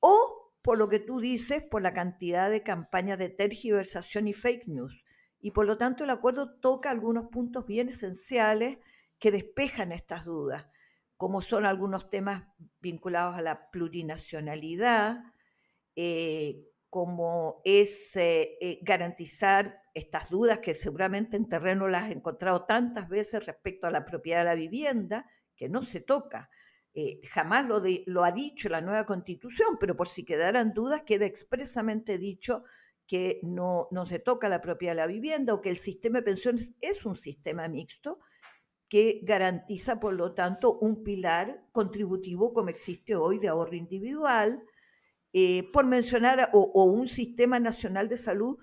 O 0.00 0.52
por 0.62 0.78
lo 0.78 0.88
que 0.88 1.00
tú 1.00 1.20
dices, 1.20 1.62
por 1.62 1.82
la 1.82 1.92
cantidad 1.92 2.48
de 2.48 2.62
campañas 2.62 3.18
de 3.18 3.28
tergiversación 3.28 4.28
y 4.28 4.32
fake 4.32 4.68
news. 4.68 5.04
Y 5.40 5.50
por 5.50 5.66
lo 5.66 5.76
tanto 5.76 6.04
el 6.04 6.10
acuerdo 6.10 6.54
toca 6.60 6.90
algunos 6.90 7.26
puntos 7.26 7.66
bien 7.66 7.88
esenciales 7.88 8.78
que 9.18 9.32
despejan 9.32 9.92
estas 9.92 10.24
dudas, 10.24 10.66
como 11.22 11.40
son 11.40 11.66
algunos 11.66 12.10
temas 12.10 12.42
vinculados 12.80 13.36
a 13.36 13.42
la 13.42 13.70
plurinacionalidad, 13.70 15.22
eh, 15.94 16.66
como 16.90 17.62
es 17.64 18.16
eh, 18.16 18.58
eh, 18.60 18.80
garantizar 18.82 19.82
estas 19.94 20.30
dudas 20.30 20.58
que 20.58 20.74
seguramente 20.74 21.36
en 21.36 21.48
terreno 21.48 21.86
las 21.86 22.06
has 22.06 22.10
encontrado 22.10 22.64
tantas 22.64 23.08
veces 23.08 23.46
respecto 23.46 23.86
a 23.86 23.92
la 23.92 24.04
propiedad 24.04 24.40
de 24.40 24.46
la 24.46 24.56
vivienda, 24.56 25.30
que 25.54 25.68
no 25.68 25.82
se 25.82 26.00
toca. 26.00 26.50
Jamás 27.30 27.66
lo, 27.68 28.24
ha 28.24 28.32
dicho 28.32 28.68
la 28.68 28.80
nueva 28.80 29.06
constitución, 29.06 29.76
pero 29.78 29.96
por 29.96 30.08
si 30.08 30.24
quedaran 30.24 30.72
dudas, 30.74 31.02
queda 31.06 31.24
expresamente 31.24 32.18
dicho 32.18 32.64
que 33.06 33.38
no 33.44 33.86
se 34.06 34.18
toca 34.18 34.48
la 34.48 34.60
propiedad 34.60 34.94
de 34.94 35.02
la 35.02 35.06
vivienda 35.06 35.54
o 35.54 35.60
que 35.60 35.70
el 35.70 35.76
sistema 35.76 36.18
de 36.18 36.24
pensiones 36.24 36.72
es 36.80 37.06
un 37.06 37.14
sistema 37.14 37.68
mixto 37.68 38.18
que 38.92 39.20
garantiza, 39.22 39.98
por 39.98 40.12
lo 40.12 40.34
tanto, 40.34 40.78
un 40.78 41.02
pilar 41.02 41.66
contributivo 41.72 42.52
como 42.52 42.68
existe 42.68 43.16
hoy 43.16 43.38
de 43.38 43.48
ahorro 43.48 43.74
individual, 43.74 44.62
eh, 45.32 45.70
por 45.72 45.86
mencionar, 45.86 46.50
o 46.52 46.84
un 46.84 47.08
sistema 47.08 47.58
nacional 47.58 48.10
de 48.10 48.18
salud 48.18 48.58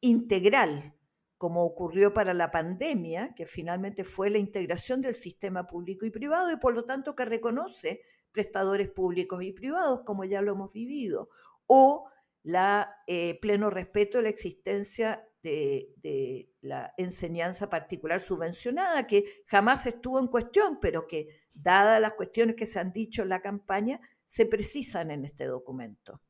integral, 0.00 0.96
como 1.36 1.66
ocurrió 1.66 2.14
para 2.14 2.32
la 2.32 2.50
pandemia, 2.50 3.34
que 3.34 3.44
finalmente 3.44 4.04
fue 4.04 4.30
la 4.30 4.38
integración 4.38 5.02
del 5.02 5.12
sistema 5.12 5.66
público 5.66 6.06
y 6.06 6.10
privado 6.10 6.50
y 6.50 6.56
por 6.56 6.72
lo 6.72 6.86
tanto 6.86 7.14
que 7.14 7.26
reconoce 7.26 8.00
prestadores 8.32 8.88
públicos 8.88 9.42
y 9.42 9.52
privados, 9.52 10.00
como 10.06 10.24
ya 10.24 10.40
lo 10.40 10.52
hemos 10.52 10.72
vivido, 10.72 11.28
o 11.66 12.08
la 12.42 12.90
eh, 13.06 13.38
pleno 13.38 13.68
respeto 13.68 14.16
de 14.16 14.22
la 14.22 14.30
existencia 14.30 15.28
de, 15.44 15.92
de, 15.98 16.50
la 16.62 16.92
enseñanza 16.96 17.68
particular 17.68 18.18
subvencionada, 18.18 19.06
que 19.06 19.44
jamás 19.46 19.86
estuvo 19.86 20.18
en 20.18 20.26
cuestión, 20.26 20.78
pero 20.80 21.06
que, 21.06 21.28
dadas 21.54 22.00
las 22.00 22.14
cuestiones 22.14 22.56
que 22.56 22.66
se 22.66 22.80
han 22.80 22.92
dicho 22.92 23.22
en 23.22 23.28
la 23.28 23.40
campaña, 23.40 24.00
se 24.26 24.46
precisan 24.46 25.10
en 25.10 25.24
este 25.24 25.46
documento. 25.46 26.20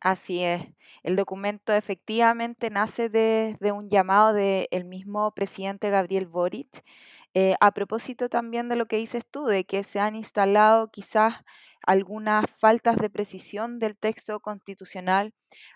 Así 0.00 0.42
es. 0.42 0.62
El 1.02 1.16
documento 1.16 1.72
efectivamente 1.72 2.68
nace 2.68 3.08
de, 3.08 3.56
un 3.72 3.88
llamado 3.88 4.34
del 4.34 4.84
mismo 4.84 5.32
presidente 5.32 5.88
Gabriel 5.88 6.26
Boric, 6.26 6.84
eh, 7.32 7.54
a 7.60 7.72
propósito 7.72 8.28
también 8.28 8.68
de 8.68 8.76
lo 8.76 8.86
que 8.86 8.96
dices 8.96 9.24
tú, 9.26 9.46
de 9.46 9.64
que 9.64 9.82
se 9.82 9.98
han 9.98 10.14
instalado 10.14 10.90
quizás 10.90 11.42
algunas 11.86 12.46
faltas 12.58 12.96
de 12.96 13.10
precisión 13.10 13.78
del 13.78 13.96
texto 13.96 14.40
constitucional, 14.40 15.32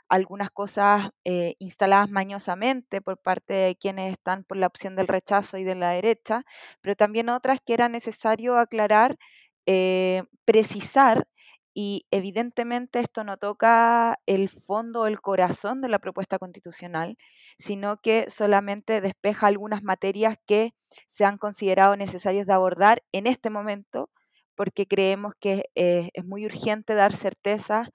algunas 0.08 0.50
cosas 0.50 1.10
eh, 1.24 1.54
instaladas 1.58 2.10
mañosamente 2.10 3.00
por 3.00 3.18
parte 3.18 3.54
de 3.54 3.76
quienes 3.76 4.12
están 4.12 4.44
por 4.44 4.56
la 4.56 4.66
opción 4.66 4.96
del 4.96 5.08
rechazo 5.08 5.58
y 5.58 5.64
de 5.64 5.74
la 5.74 5.90
derecha, 5.90 6.44
pero 6.80 6.96
también 6.96 7.28
otras 7.28 7.60
que 7.64 7.74
era 7.74 7.88
necesario 7.88 8.58
aclarar, 8.58 9.18
eh, 9.66 10.22
precisar 10.44 11.26
y 11.74 12.06
evidentemente 12.10 12.98
esto 12.98 13.22
no 13.22 13.36
toca 13.36 14.18
el 14.26 14.48
fondo 14.48 15.02
o 15.02 15.06
el 15.06 15.20
corazón 15.20 15.80
de 15.80 15.88
la 15.88 16.00
propuesta 16.00 16.38
constitucional, 16.38 17.16
sino 17.58 17.98
que 17.98 18.26
solamente 18.30 19.00
despeja 19.00 19.46
algunas 19.46 19.84
materias 19.84 20.36
que 20.46 20.72
se 21.06 21.24
han 21.24 21.38
considerado 21.38 21.94
necesarias 21.96 22.46
de 22.48 22.52
abordar 22.54 23.02
en 23.12 23.28
este 23.28 23.50
momento, 23.50 24.10
porque 24.58 24.88
creemos 24.88 25.34
que 25.38 25.70
eh, 25.76 26.10
es 26.14 26.24
muy 26.24 26.44
urgente 26.44 26.94
dar 26.94 27.14
certezas 27.14 27.90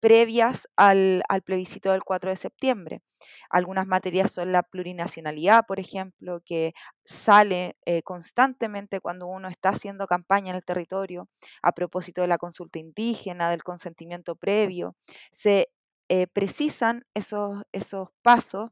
previas 0.00 0.66
al, 0.74 1.22
plebiscito 1.44 1.92
del 1.92 2.04
4 2.04 2.30
de 2.30 2.36
septiembre. 2.36 3.02
Algunas 3.50 3.86
materias 3.86 4.32
son 4.32 4.50
la 4.50 4.62
plurinacionalidad, 4.62 5.66
por 5.66 5.78
ejemplo, 5.78 6.40
que 6.46 6.72
sale 7.04 7.76
eh, 7.84 8.02
constantemente 8.02 9.00
cuando 9.00 9.26
uno 9.26 9.48
está 9.48 9.70
haciendo 9.70 10.06
campaña 10.06 10.50
en 10.50 10.56
el 10.56 10.64
territorio 10.64 11.28
a 11.62 11.72
propósito 11.72 12.22
de 12.22 12.28
la 12.28 12.38
consulta 12.38 12.78
indígena, 12.78 13.50
del 13.50 13.62
consentimiento 13.62 14.36
previo. 14.36 14.96
Se 15.32 15.68
eh, 16.08 16.28
precisan 16.28 17.04
esos, 17.12 17.62
esos 17.72 18.08
pasos 18.22 18.70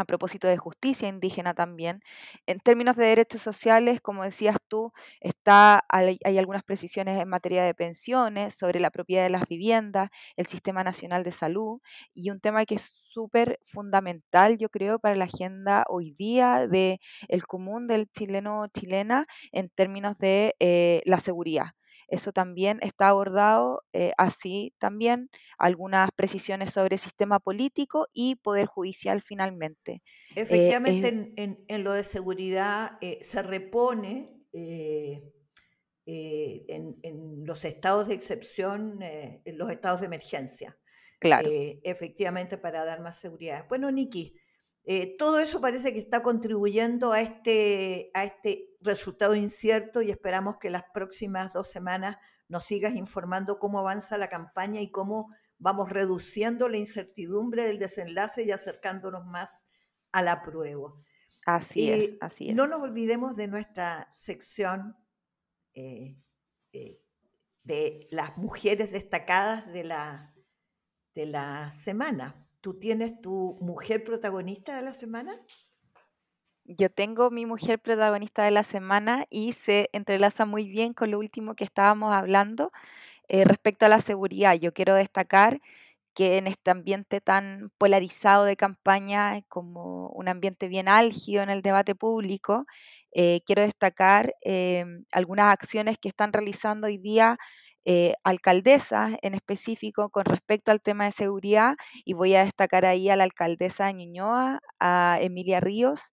a 0.00 0.04
propósito 0.04 0.48
de 0.48 0.56
justicia 0.56 1.08
indígena 1.08 1.54
también. 1.54 2.00
En 2.46 2.60
términos 2.60 2.96
de 2.96 3.06
derechos 3.06 3.42
sociales, 3.42 4.00
como 4.00 4.24
decías 4.24 4.56
tú, 4.68 4.92
está, 5.20 5.84
hay, 5.88 6.18
algunas 6.38 6.64
precisiones 6.64 7.20
en 7.20 7.28
materia 7.28 7.62
de 7.64 7.74
pensiones, 7.74 8.54
sobre 8.54 8.80
la 8.80 8.90
propiedad 8.90 9.24
de 9.24 9.30
las 9.30 9.48
viviendas, 9.48 10.10
el 10.36 10.46
Sistema 10.46 10.84
Nacional 10.84 11.22
de 11.24 11.32
Salud 11.32 11.80
y 12.14 12.30
un 12.30 12.40
tema 12.40 12.64
que 12.66 12.76
es 12.76 12.94
súper 13.12 13.58
fundamental, 13.66 14.58
yo 14.58 14.68
creo, 14.68 14.98
para 14.98 15.16
la 15.16 15.24
agenda 15.24 15.84
hoy 15.88 16.12
día 16.18 16.66
de 16.68 17.00
el 17.28 17.46
común 17.46 17.86
del 17.86 18.08
chileno 18.10 18.66
chilena 18.68 19.26
en 19.52 19.68
términos 19.68 20.16
de 20.18 20.54
eh, 20.60 21.02
la 21.04 21.20
seguridad. 21.20 21.72
Eso 22.10 22.32
también 22.32 22.80
está 22.82 23.08
abordado, 23.08 23.84
eh, 23.92 24.12
así 24.18 24.74
también 24.78 25.30
algunas 25.58 26.10
precisiones 26.10 26.72
sobre 26.72 26.98
sistema 26.98 27.38
político 27.38 28.08
y 28.12 28.34
poder 28.34 28.66
judicial 28.66 29.22
finalmente. 29.22 30.02
Eh, 30.34 30.42
Efectivamente, 30.42 31.32
en, 31.36 31.84
lo 31.84 31.92
de 31.92 32.02
seguridad 32.02 32.98
eh, 33.00 33.18
se 33.22 33.42
repone 33.42 34.36
en, 34.52 35.32
los 37.46 37.64
estados 37.64 38.08
de 38.08 38.14
excepción, 38.14 38.98
en 39.02 39.56
los 39.56 39.70
estados 39.70 40.00
de 40.00 40.06
emergencia. 40.06 40.76
Claro. 41.20 41.50
efectivamente, 41.84 42.56
para 42.56 42.82
dar 42.86 43.02
más 43.02 43.20
seguridad. 43.20 43.66
Bueno, 43.68 43.90
Niki, 43.90 44.39
eh, 44.92 45.14
todo 45.16 45.38
eso 45.38 45.60
parece 45.60 45.92
que 45.92 46.00
está 46.00 46.20
contribuyendo 46.20 47.12
a 47.12 47.20
este, 47.20 48.10
a 48.12 48.24
este 48.24 48.74
resultado 48.80 49.36
incierto 49.36 50.02
y 50.02 50.10
esperamos 50.10 50.56
que 50.56 50.68
las 50.68 50.82
próximas 50.92 51.52
dos 51.52 51.70
semanas 51.70 52.16
nos 52.48 52.64
sigas 52.64 52.96
informando 52.96 53.60
cómo 53.60 53.78
avanza 53.78 54.18
la 54.18 54.28
campaña 54.28 54.80
y 54.80 54.90
cómo 54.90 55.32
vamos 55.58 55.90
reduciendo 55.90 56.68
la 56.68 56.78
incertidumbre 56.78 57.66
del 57.66 57.78
desenlace 57.78 58.42
y 58.42 58.50
acercándonos 58.50 59.24
más 59.26 59.64
a 60.10 60.22
la 60.22 60.42
prueba. 60.42 60.92
Así 61.46 61.92
es, 61.92 62.10
así 62.20 62.48
es. 62.48 62.56
No 62.56 62.66
nos 62.66 62.80
olvidemos 62.80 63.36
de 63.36 63.46
nuestra 63.46 64.10
sección 64.12 64.96
eh, 65.72 66.16
eh, 66.72 67.00
de 67.62 68.08
las 68.10 68.36
mujeres 68.36 68.90
destacadas 68.90 69.72
de 69.72 69.84
la, 69.84 70.34
de 71.14 71.26
la 71.26 71.70
semana. 71.70 72.49
¿Tú 72.60 72.74
tienes 72.78 73.20
tu 73.20 73.56
mujer 73.60 74.04
protagonista 74.04 74.76
de 74.76 74.82
la 74.82 74.92
semana? 74.92 75.40
Yo 76.64 76.90
tengo 76.90 77.30
mi 77.30 77.46
mujer 77.46 77.80
protagonista 77.80 78.44
de 78.44 78.50
la 78.50 78.64
semana 78.64 79.26
y 79.30 79.54
se 79.54 79.88
entrelaza 79.92 80.44
muy 80.44 80.68
bien 80.68 80.92
con 80.92 81.10
lo 81.10 81.18
último 81.18 81.54
que 81.54 81.64
estábamos 81.64 82.14
hablando 82.14 82.70
eh, 83.28 83.44
respecto 83.44 83.86
a 83.86 83.88
la 83.88 84.00
seguridad. 84.00 84.54
Yo 84.54 84.72
quiero 84.74 84.94
destacar 84.94 85.60
que 86.14 86.36
en 86.36 86.46
este 86.46 86.70
ambiente 86.70 87.20
tan 87.20 87.72
polarizado 87.78 88.44
de 88.44 88.56
campaña, 88.56 89.40
como 89.48 90.08
un 90.10 90.28
ambiente 90.28 90.68
bien 90.68 90.88
álgido 90.88 91.42
en 91.42 91.50
el 91.50 91.62
debate 91.62 91.94
público, 91.94 92.66
eh, 93.12 93.40
quiero 93.46 93.62
destacar 93.62 94.34
em, 94.42 95.04
algunas 95.12 95.52
acciones 95.52 95.98
que 95.98 96.08
están 96.08 96.32
realizando 96.32 96.88
hoy 96.88 96.98
día 96.98 97.38
eh, 97.84 98.14
alcaldesas 98.24 99.16
en 99.22 99.34
específico 99.34 100.10
con 100.10 100.24
respecto 100.24 100.70
al 100.72 100.80
tema 100.82 101.04
de 101.06 101.12
seguridad 101.12 101.76
y 102.04 102.14
voy 102.14 102.34
a 102.34 102.44
destacar 102.44 102.84
ahí 102.84 103.08
a 103.10 103.16
la 103.16 103.24
alcaldesa 103.24 103.86
de 103.86 103.94
Ñuñoa, 103.94 104.60
a 104.80 105.18
Emilia 105.20 105.60
Ríos, 105.60 106.12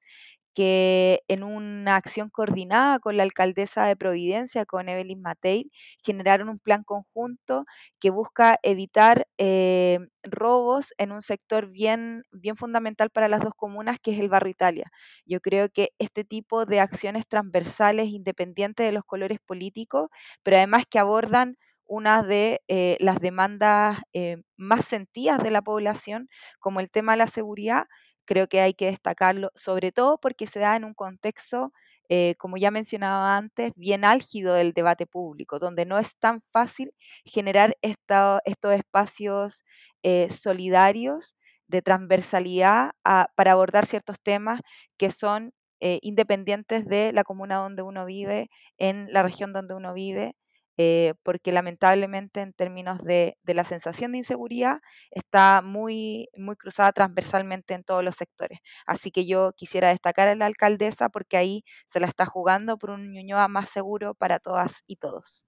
que 0.58 1.22
en 1.28 1.44
una 1.44 1.96
acción 1.98 2.32
coordinada 2.32 2.98
con 3.00 3.16
la 3.16 3.22
alcaldesa 3.24 3.86
de 3.86 3.96
Providencia, 3.96 4.66
con 4.66 4.90
Evelyn 4.90 5.22
Matei, 5.22 5.70
generaron 6.04 6.50
un 6.50 6.58
plan 6.58 6.84
conjunto 6.84 7.66
que 8.00 8.10
busca 8.10 8.58
evitar 8.64 9.28
eh, 9.38 10.00
robos 10.24 10.96
en 10.98 11.12
un 11.12 11.22
sector 11.22 11.68
bien, 11.70 12.24
bien 12.32 12.58
fundamental 12.58 13.12
para 13.12 13.28
las 13.28 13.42
dos 13.42 13.54
comunas, 13.56 14.00
que 14.02 14.14
es 14.14 14.20
el 14.20 14.30
barrio 14.30 14.50
Italia. 14.52 14.90
Yo 15.28 15.42
creo 15.42 15.70
que 15.70 15.92
este 16.00 16.24
tipo 16.24 16.66
de 16.66 16.80
acciones 16.80 17.28
transversales, 17.28 18.08
independientes 18.10 18.84
de 18.88 18.92
los 18.94 19.04
colores 19.06 19.38
políticos, 19.46 20.10
pero 20.42 20.58
además 20.58 20.86
que 20.90 20.98
abordan 21.00 21.58
una 21.86 22.24
de 22.24 22.62
eh, 22.68 22.98
las 23.00 23.20
demandas 23.20 24.00
eh, 24.14 24.38
más 24.58 24.86
sentidas 24.86 25.42
de 25.44 25.52
la 25.52 25.62
población, 25.62 26.30
como 26.60 26.80
el 26.80 26.90
tema 26.90 27.14
de 27.14 27.20
la 27.20 27.28
seguridad, 27.28 27.86
creo 28.28 28.48
que 28.48 28.62
hay 28.62 28.76
que 28.76 28.88
destacarlo, 28.88 29.52
sobre 29.56 29.92
todo 29.92 30.20
porque 30.20 30.48
se 30.48 30.60
da 30.60 30.76
en 30.76 30.86
un 30.86 30.94
contexto, 30.94 31.74
eh, 32.10 32.36
como 32.38 32.58
ya 32.58 32.72
mencionaba 32.72 33.38
antes, 33.38 33.72
bien 33.76 34.06
álgido 34.06 34.54
del 34.56 34.74
debate 34.74 35.08
público, 35.08 35.60
donde 35.60 35.86
no 35.86 36.00
es 36.00 36.16
tan 36.18 36.42
fácil 36.54 36.94
generar 37.26 37.78
estos 37.82 38.42
espacios 38.74 39.64
eh, 40.04 40.30
solidarios 40.30 41.36
de 41.68 41.82
transversalidad 41.82 42.92
para 43.36 43.52
abordar 43.52 43.86
ciertos 43.86 44.18
temas 44.22 44.62
que 44.98 45.12
son 45.12 45.54
eh, 45.82 46.00
independientes 46.02 46.86
de 46.88 47.12
la 47.14 47.24
comuna 47.24 47.58
donde 47.58 47.82
uno 47.84 48.06
vive, 48.06 48.50
en 48.78 49.12
la 49.14 49.24
región 49.24 49.54
donde 49.54 49.76
uno 49.76 49.94
vive 49.94 50.36
eh, 50.78 51.16
porque 51.24 51.52
lamentablemente 51.52 52.42
en 52.42 52.54
términos 52.54 53.04
de, 53.04 53.38
la 53.46 53.64
sensación 53.64 54.12
de 54.12 54.20
inseguridad 54.20 54.80
está 55.12 55.62
muy, 55.64 56.30
muy 56.38 56.56
cruzada 56.56 56.92
transversalmente 56.92 57.74
en 57.74 57.84
todos 57.84 58.04
los 58.04 58.16
sectores. 58.16 58.60
Así 58.86 59.12
que 59.12 59.26
yo 59.26 59.54
quisiera 59.54 59.90
destacar 59.90 60.28
a 60.28 60.36
la 60.36 60.46
alcaldesa 60.46 61.10
porque 61.10 61.38
ahí 61.38 61.64
se 61.88 62.00
la 62.00 62.08
está 62.08 62.26
jugando 62.26 62.78
por 62.78 62.92
un 62.92 63.12
Ñuñoa 63.12 63.48
más 63.48 63.70
seguro 63.70 64.14
para 64.14 64.40
todas 64.40 64.84
y 64.86 64.98
todos. 64.98 65.46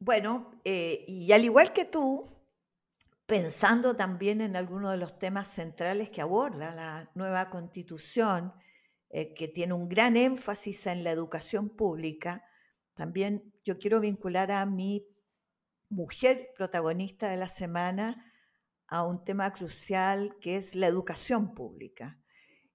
Bueno, 0.00 0.60
eh, 0.64 1.04
y 1.08 1.32
al 1.32 1.44
igual 1.44 1.72
que 1.72 1.84
tú, 1.84 2.38
pensando 3.26 3.96
también 3.96 4.40
en 4.40 4.56
algunos 4.56 4.92
de 4.92 4.96
los 4.96 5.18
temas 5.18 5.48
centrales 5.48 6.08
que 6.08 6.22
aborda 6.22 6.74
la 6.74 7.10
nueva 7.14 7.50
constitución, 7.50 8.54
eh, 9.10 9.34
que 9.34 9.48
tiene 9.48 9.74
un 9.74 9.88
gran 9.88 10.16
énfasis 10.16 10.86
en 10.86 11.04
la 11.04 11.10
educación 11.10 11.68
pública, 11.68 12.44
también 12.98 13.54
yo 13.64 13.78
quiero 13.78 14.00
vincular 14.00 14.50
a 14.50 14.66
mi 14.66 15.06
mujer 15.88 16.50
protagonista 16.56 17.30
de 17.30 17.36
la 17.36 17.48
semana 17.48 18.32
a 18.88 19.04
un 19.04 19.24
tema 19.24 19.54
crucial 19.54 20.36
que 20.40 20.56
es 20.56 20.74
la 20.74 20.88
educación 20.88 21.54
pública. 21.54 22.18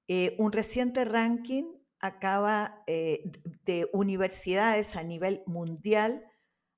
Eh, 0.08 0.36
un 0.40 0.52
reciente 0.52 1.06
ranking 1.06 1.66
acaba 2.00 2.84
eh, 2.88 3.22
de 3.66 3.90
universidades 3.94 4.96
a 4.96 5.04
nivel 5.04 5.44
mundial 5.46 6.26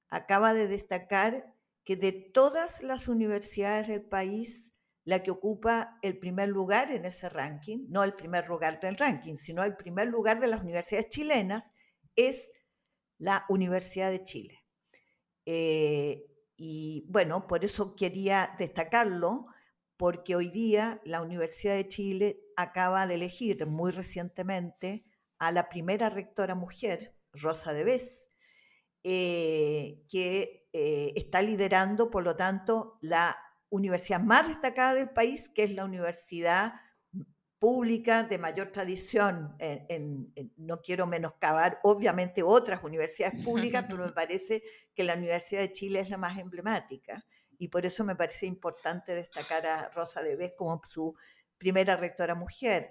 acaba 0.10 0.54
de 0.54 0.68
destacar 0.68 1.54
que 1.84 1.96
de 1.96 2.12
todas 2.12 2.82
las 2.82 3.08
universidades 3.08 3.88
del 3.88 4.04
país, 4.04 4.74
la 5.04 5.22
que 5.22 5.32
ocupa 5.32 6.00
el 6.02 6.18
primer 6.18 6.50
lugar 6.50 6.92
en 6.92 7.06
ese 7.06 7.30
ranking, 7.30 7.86
no 7.90 8.04
el 8.04 8.14
primer 8.14 8.48
lugar 8.48 8.80
del 8.80 8.98
ranking, 8.98 9.36
sino 9.36 9.64
el 9.64 9.76
primer 9.76 10.08
lugar 10.08 10.40
de 10.40 10.48
las 10.48 10.62
universidades 10.62 11.10
chilenas, 11.10 11.72
es 12.16 12.52
la 13.18 13.46
Universidad 13.50 14.12
de 14.12 14.24
Chile. 14.24 14.64
Eh, 15.46 16.26
y 16.58 17.06
bueno, 17.10 17.48
por 17.48 17.66
eso 17.66 17.96
quería 17.96 18.56
destacarlo, 18.58 19.44
porque 19.98 20.36
hoy 20.36 20.50
día 20.50 21.02
la 21.06 21.22
Universidad 21.22 21.76
de 21.76 21.88
Chile 21.88 22.40
acaba 22.56 23.08
de 23.08 23.16
elegir 23.16 23.66
muy 23.66 23.92
recientemente 23.92 25.06
a 25.38 25.52
la 25.52 25.70
primera 25.70 26.10
rectora 26.10 26.56
mujer, 26.56 27.16
Rosa 27.34 27.74
de 27.74 27.84
Bes, 27.84 28.30
eh, 29.04 30.04
que 30.10 30.68
eh, 30.74 31.14
está 31.16 31.42
liderando, 31.42 32.10
por 32.10 32.24
lo 32.24 32.36
tanto, 32.36 32.98
la 33.02 33.38
universidad 33.70 34.20
más 34.20 34.48
destacada 34.48 34.94
del 34.94 35.10
país, 35.10 35.50
que 35.50 35.64
es 35.64 35.72
la 35.72 35.86
Universidad 35.86 36.74
pública 37.60 38.24
de 38.24 38.38
mayor 38.38 38.72
tradición, 38.72 39.58
no 40.58 40.82
quiero 40.82 41.08
menoscabar 41.08 41.80
obviamente 41.84 42.44
otras 42.44 42.84
universidades 42.84 43.44
públicas, 43.44 43.86
pero 43.90 44.06
me 44.06 44.12
parece 44.12 44.64
que 44.94 45.04
la 45.04 45.16
Universidad 45.16 45.62
de 45.62 45.72
Chile 45.72 46.00
es 46.00 46.10
la 46.10 46.18
más 46.18 46.38
emblemática 46.38 47.24
y 47.58 47.70
por 47.70 47.86
eso 47.86 48.04
me 48.04 48.16
parece 48.16 48.46
importante 48.46 49.14
destacar 49.14 49.66
a 49.66 49.90
Rosa 49.90 50.22
de 50.22 50.36
Vez 50.36 50.54
como 50.58 50.82
su 50.88 51.16
primera 51.58 51.96
rectora 51.96 52.36
mujer. 52.36 52.90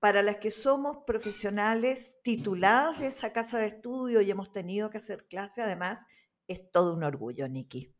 Para 0.00 0.22
las 0.22 0.36
que 0.36 0.52
somos 0.52 0.98
profesionales 1.06 2.20
titulados 2.22 3.00
de 3.00 3.08
esa 3.08 3.32
casa 3.32 3.58
de 3.58 3.66
estudio 3.66 4.20
y 4.20 4.30
hemos 4.30 4.52
tenido 4.52 4.90
que 4.90 4.98
hacer 4.98 5.26
clase, 5.26 5.60
además, 5.60 6.06
es 6.46 6.70
todo 6.70 6.94
un 6.94 7.02
orgullo, 7.02 7.48
Nikki. 7.48 7.92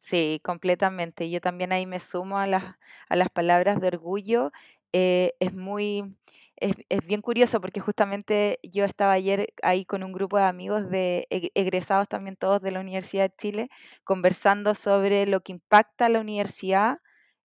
Sí, 0.00 0.40
completamente. 0.42 1.30
Yo 1.30 1.40
también 1.40 1.70
ahí 1.72 1.86
me 1.86 2.00
sumo 2.00 2.38
a 2.38 2.46
las, 2.46 2.64
a 3.08 3.16
las 3.16 3.28
palabras 3.28 3.80
de 3.80 3.86
orgullo 3.86 4.50
eh, 4.92 5.34
es 5.40 5.54
muy, 5.54 6.16
es, 6.56 6.74
bien 7.06 7.22
curioso 7.22 7.60
porque 7.60 7.80
justamente 7.80 8.58
yo 8.62 8.84
estaba 8.84 9.12
ayer 9.12 9.52
ahí 9.62 9.84
con 9.84 10.02
un 10.04 10.12
grupo 10.12 10.38
de 10.38 10.44
amigos 10.44 10.90
de 10.90 11.26
egresados 11.30 12.08
también 12.08 12.36
todos 12.36 12.62
de 12.62 12.70
la 12.70 12.80
Universidad 12.80 13.24
de 13.30 13.36
Chile, 13.36 13.68
conversando 14.04 14.74
sobre 14.74 15.26
lo 15.26 15.40
que 15.40 15.52
impacta 15.52 16.08
la 16.08 16.20
universidad 16.20 16.98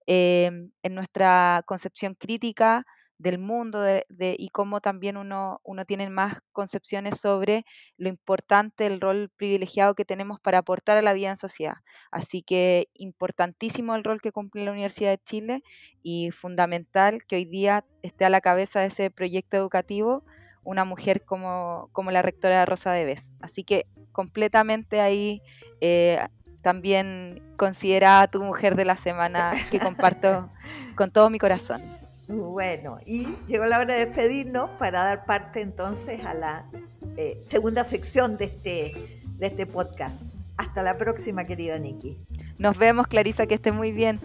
em, 0.06 0.72
en 0.84 0.96
nuestra 0.96 1.64
concepción 1.66 2.16
crítica 2.16 2.86
del 3.18 3.40
mundo 3.40 3.82
de, 3.82 4.06
y 4.38 4.50
cómo 4.50 4.80
también 4.80 5.18
uno, 5.18 5.60
uno 5.64 5.86
tiene 5.86 6.10
más 6.10 6.40
concepciones 6.52 7.20
sobre 7.20 7.66
lo 7.98 8.10
importante, 8.10 8.86
el 8.86 9.02
rol 9.02 9.32
privilegiado 9.36 9.96
que 9.96 10.06
tenemos 10.06 10.40
para 10.40 10.60
aportar 10.60 10.98
a 10.98 11.02
la 11.02 11.14
vida 11.14 11.30
en 11.30 11.38
sociedad. 11.38 11.78
Así 12.12 12.44
que 12.44 12.90
importantísimo 12.94 13.96
el 13.96 14.04
rol 14.04 14.22
que 14.22 14.32
cumple 14.32 14.66
la 14.66 14.72
Universidad 14.72 15.12
de 15.12 15.24
Chile 15.24 15.64
y 16.04 16.32
fundamental 16.32 17.24
que 17.26 17.38
hoy 17.38 17.46
día 17.46 17.86
esté 18.04 18.26
a 18.26 18.30
la 18.30 18.42
cabeza 18.42 18.82
de 18.82 18.88
ese 18.88 19.10
proyecto 19.10 19.58
educativo 19.58 20.24
una 20.64 20.84
mujer 20.84 21.24
como, 21.24 21.90
como 21.94 22.12
la 22.12 22.22
rectora 22.22 22.66
Rosa 22.66 22.92
de 22.92 23.06
Bes. 23.06 23.30
Así 23.40 23.64
que 23.64 23.88
completamente 24.12 25.00
ahí 25.00 25.42
eh, 25.80 26.20
también 26.62 27.42
considerada 27.56 28.28
tu 28.28 28.44
mujer 28.44 28.76
de 28.76 28.84
la 28.84 28.98
semana 28.98 29.52
que 29.72 29.80
comparto 29.80 30.50
con 30.96 31.12
todo 31.12 31.30
mi 31.30 31.40
corazón. 31.40 31.82
Bueno, 32.28 33.00
y 33.06 33.26
llegó 33.48 33.66
la 33.66 33.80
hora 33.80 33.94
de 33.94 34.06
despedirnos 34.06 34.70
para 34.72 35.04
dar 35.04 35.26
parte 35.26 35.62
entonces 35.62 36.26
a 36.26 36.34
la 36.34 36.70
eh, 37.16 37.40
segunda 37.42 37.86
sección 37.86 38.36
de 38.36 38.46
este, 38.46 39.22
de 39.38 39.48
este 39.48 39.66
podcast. 39.66 40.28
Hasta 40.58 40.84
la 40.84 40.98
próxima, 40.98 41.46
querida 41.46 41.80
Nikki. 41.80 42.20
Nos 42.58 42.78
vemos, 42.78 43.08
Clarisa, 43.08 43.48
que 43.48 43.56
esté 43.56 43.72
muy 43.72 43.94
bien. 43.94 44.20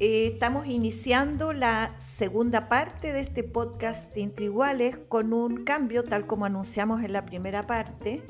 Eh, 0.00 0.32
estamos 0.34 0.66
iniciando 0.66 1.54
la 1.54 1.94
segunda 1.96 2.68
parte 2.68 3.14
de 3.14 3.20
este 3.20 3.42
podcast 3.42 4.14
de 4.14 4.20
Intriguales 4.20 4.98
con 5.08 5.32
un 5.32 5.64
cambio, 5.64 6.04
tal 6.04 6.26
como 6.26 6.44
anunciamos 6.44 7.02
en 7.02 7.14
la 7.14 7.24
primera 7.24 7.66
parte, 7.66 8.22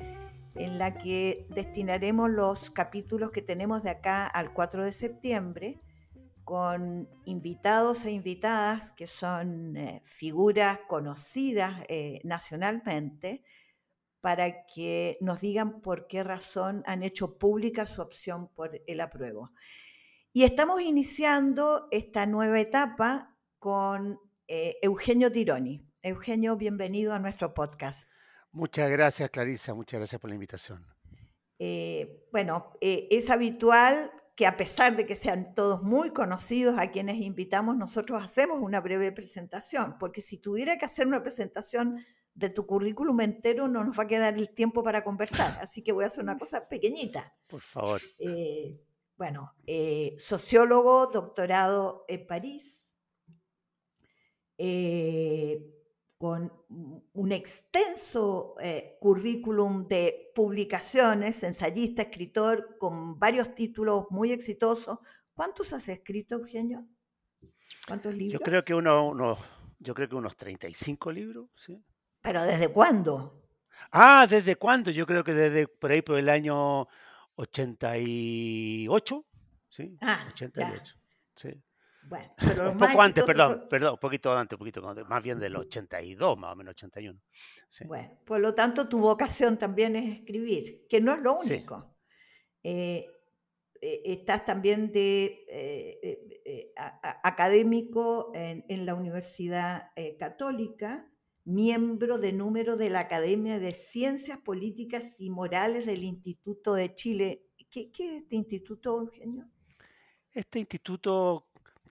en 0.55 0.79
la 0.79 0.99
que 0.99 1.49
destinaremos 1.51 2.31
los 2.31 2.71
capítulos 2.71 3.33
que 3.33 3.43
tenemos 3.43 3.83
de 3.83 3.91
acá 3.91 4.25
al 4.25 4.53
4 4.53 4.85
de 4.85 4.93
septiembre 4.93 5.81
con 6.47 7.09
invitados 7.25 8.07
e 8.07 8.13
invitadas 8.13 8.93
que 8.93 9.09
son 9.09 9.77
eh, 9.77 10.01
figuras 10.05 10.79
conocidas 10.87 11.83
eh, 11.89 12.21
nacionalmente, 12.23 13.43
para 14.21 14.65
que 14.65 15.19
nos 15.21 15.41
digan 15.41 15.81
por 15.81 16.07
qué 16.07 16.23
razón 16.23 16.85
han 16.87 17.03
hecho 17.03 17.37
pública 17.37 17.85
su 17.85 18.01
opción 18.01 18.47
por 18.55 18.81
el 18.87 19.01
apruebo. 19.01 19.51
Y 20.33 20.45
estamos 20.45 20.81
iniciando 20.81 21.89
esta 21.91 22.27
nueva 22.27 22.61
etapa 22.61 23.37
con 23.59 24.21
eh, 24.47 24.77
Eugenio 24.83 25.33
Tironi. 25.33 25.85
Eugenio, 26.01 26.57
bienvenido 26.57 27.13
a 27.13 27.19
nuestro 27.19 27.55
podcast. 27.55 28.09
Muchas 28.53 28.89
gracias, 28.89 29.31
Clarisa. 29.31 29.75
Muchas 29.75 29.99
gracias 29.99 30.21
por 30.21 30.31
la 30.31 30.37
invitación. 30.37 30.87
Bueno, 32.31 32.73
es 32.81 33.31
habitual 33.31 34.13
que 34.37 34.47
a 34.47 34.55
pesar 34.55 34.97
de 34.97 35.07
que 35.07 35.15
sean 35.15 35.55
todos 35.55 35.83
muy 35.83 36.11
conocidos 36.11 36.79
a 36.79 36.91
quienes 36.91 37.17
invitamos, 37.17 37.77
nosotros 37.77 38.23
hacemos 38.23 38.61
una 38.61 38.81
breve 38.81 39.11
presentación, 39.11 39.97
porque 39.99 40.21
si 40.21 40.37
tuviera 40.37 40.77
que 40.77 40.85
hacer 40.85 41.07
una 41.07 41.23
presentación 41.23 42.05
de 42.35 42.51
tu 42.51 42.67
currículum 42.67 43.19
entero 43.23 43.67
no 43.67 43.83
nos 43.83 43.99
va 43.99 44.03
a 44.03 44.07
quedar 44.07 44.35
el 44.35 44.51
tiempo 44.51 44.85
para 44.85 45.03
conversar, 45.03 45.59
así 45.63 45.83
que 45.83 45.93
voy 45.93 46.05
a 46.05 46.09
hacer 46.09 46.23
una 46.23 46.37
cosa 46.37 46.69
pequeñita. 46.69 47.35
Por 47.47 47.63
favor. 47.63 48.03
Eh, 48.19 48.79
bueno, 49.17 49.55
eh, 49.67 50.15
sociólogo, 50.19 51.07
doctorado 51.07 52.05
en 52.07 52.27
París, 52.27 52.95
eh, 54.59 55.76
con 56.19 56.53
un 56.69 57.33
extenso 57.33 58.55
currículum 59.01 59.87
de 59.87 60.33
publicaciones, 60.35 61.43
ensayista, 61.43 62.03
escritor, 62.03 62.79
con 62.79 63.19
varios 63.19 63.55
títulos 63.55 64.07
muy 64.11 64.33
exitosos. 64.33 64.99
¿Cuántos 65.35 65.73
has 65.73 65.89
escrito, 65.89 66.37
Eugenio? 66.37 66.87
¿Cuántos 67.87 68.15
libros? 68.15 68.33
Yo 68.33 68.41
creo 68.41 68.65
que 68.65 68.75
uno, 68.75 69.09
uno, 69.09 69.39
yo 69.79 69.95
creo 69.95 70.09
que 70.09 70.15
unos 70.15 70.37
35 70.37 71.13
libros, 71.13 71.51
¿sí? 71.57 71.85
¿Pero 72.23 72.43
desde 72.43 72.69
cuándo? 72.69 73.43
Ah, 73.93 74.27
¿desde 74.29 74.57
cuándo? 74.57 74.91
Yo 74.91 75.07
creo 75.07 75.23
que 75.23 75.35
desde 75.35 75.69
por 75.69 75.93
ahí 75.93 76.01
por 76.03 76.19
el 76.19 76.29
año 76.31 76.89
88, 77.37 79.27
¿sí? 79.69 79.97
Ah, 80.01 80.27
88, 80.33 80.95
sí. 81.37 81.63
Bueno, 82.09 82.33
pero 82.37 82.71
un 82.71 82.79
poco 82.79 83.03
antes, 83.03 83.25
perdón, 83.25 83.67
perdón, 83.69 83.93
un 83.95 83.99
poquito 83.99 84.33
antes, 84.37 84.55
un 84.55 84.59
poquito 84.59 84.83
más 84.83 85.23
bien 85.23 85.41
del 85.41 85.57
82, 85.57 86.39
más 86.39 86.53
o 86.53 86.57
menos 86.57 86.73
81. 86.73 87.21
Sí. 87.69 87.85
Bueno, 87.87 88.19
por 88.25 88.41
lo 88.41 88.55
tanto, 88.55 88.89
tu 88.89 89.01
vocación 89.01 89.59
también 89.59 89.97
es 89.97 90.19
escribir, 90.19 90.87
que 90.89 91.01
no 91.01 91.15
es 91.15 91.21
lo 91.21 91.39
único. 91.39 91.97
Eh, 92.63 93.07
eh, 93.81 94.03
estás 94.05 94.45
también 94.45 94.93
de 94.93 95.45
eh, 95.49 96.73
académico 97.23 98.31
en, 98.35 98.65
en, 98.69 98.87
la 98.87 98.95
Universidad 98.95 99.91
Católica 100.19 101.11
miembro 101.47 102.19
de 102.19 102.33
número 102.33 102.77
de 102.77 102.91
la 102.91 103.01
Academia 103.01 103.59
de 103.61 103.73
Ciencias 103.73 104.39
Políticas 104.39 105.21
y 105.21 105.31
Morales 105.31 105.87
del 105.87 106.03
Instituto 106.03 106.75
de 106.75 106.93
Chile. 106.93 107.47
¿Qué, 107.71 107.91
es 107.93 108.01
este 108.01 108.35
instituto, 108.35 109.01
Eugenio? 109.01 109.49
Este 110.33 110.59
instituto 110.59 111.47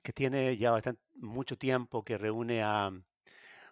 que 0.06 0.14
tiene 0.14 0.56
ya 0.56 0.70
bastante, 0.70 1.02
mucho 1.16 1.58
tiempo, 1.58 2.04
que 2.04 2.18
reúne 2.20 2.62
a 2.64 2.92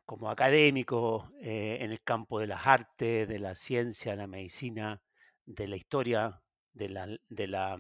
como 0.04 0.32
académicos 0.32 1.30
eh, 1.40 1.78
en 1.82 1.92
el 1.92 2.02
campo 2.02 2.40
de 2.40 2.48
las 2.48 2.66
artes, 2.66 3.28
de 3.30 3.40
la 3.40 3.54
ciencia, 3.54 4.16
la 4.16 4.26
medicina, 4.26 5.00
de 5.46 5.68
la 5.68 5.76
historia, 5.76 6.42
de 6.74 6.90
la, 6.90 7.08
de 7.30 7.48
la, 7.48 7.78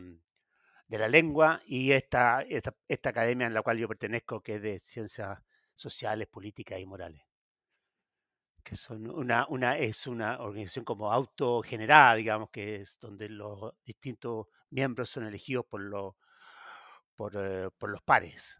de 0.88 0.98
la 1.00 1.08
lengua 1.08 1.62
y 1.66 1.94
esta, 1.94 2.44
esta, 2.44 2.76
esta 2.88 3.10
academia 3.10 3.48
en 3.48 3.56
la 3.56 3.63
cual 3.63 3.80
yo 3.80 3.88
pertenezco, 3.88 4.42
que 4.44 4.56
es 4.58 4.62
de 4.62 4.80
ciencias 4.80 5.39
sociales, 5.76 6.28
políticas 6.28 6.80
y 6.80 6.86
morales. 6.86 7.24
Que 8.63 8.76
son 8.76 9.10
una, 9.10 9.48
una, 9.50 9.80
es 9.80 10.06
una 10.06 10.39
organización 10.39 10.86
como 10.86 11.12
autogenerada, 11.12 12.13
digamos, 12.16 12.52
que 12.52 12.82
es 12.82 13.00
donde 13.00 13.30
los 13.30 13.74
distintos 13.84 14.48
miembros 14.70 15.10
son 15.10 15.26
elegidos 15.26 15.66
por, 15.66 15.82
los 15.82 16.13
por, 17.15 17.34
eh, 17.36 17.69
por 17.78 17.89
los 17.89 18.02
pares. 18.02 18.60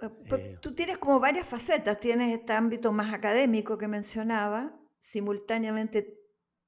Eh, 0.00 0.56
tú 0.60 0.72
tienes 0.72 0.98
como 0.98 1.20
varias 1.20 1.46
facetas, 1.46 1.98
tienes 1.98 2.34
este 2.34 2.52
ámbito 2.52 2.92
más 2.92 3.12
académico 3.12 3.76
que 3.76 3.88
mencionaba, 3.88 4.78
simultáneamente 4.98 6.18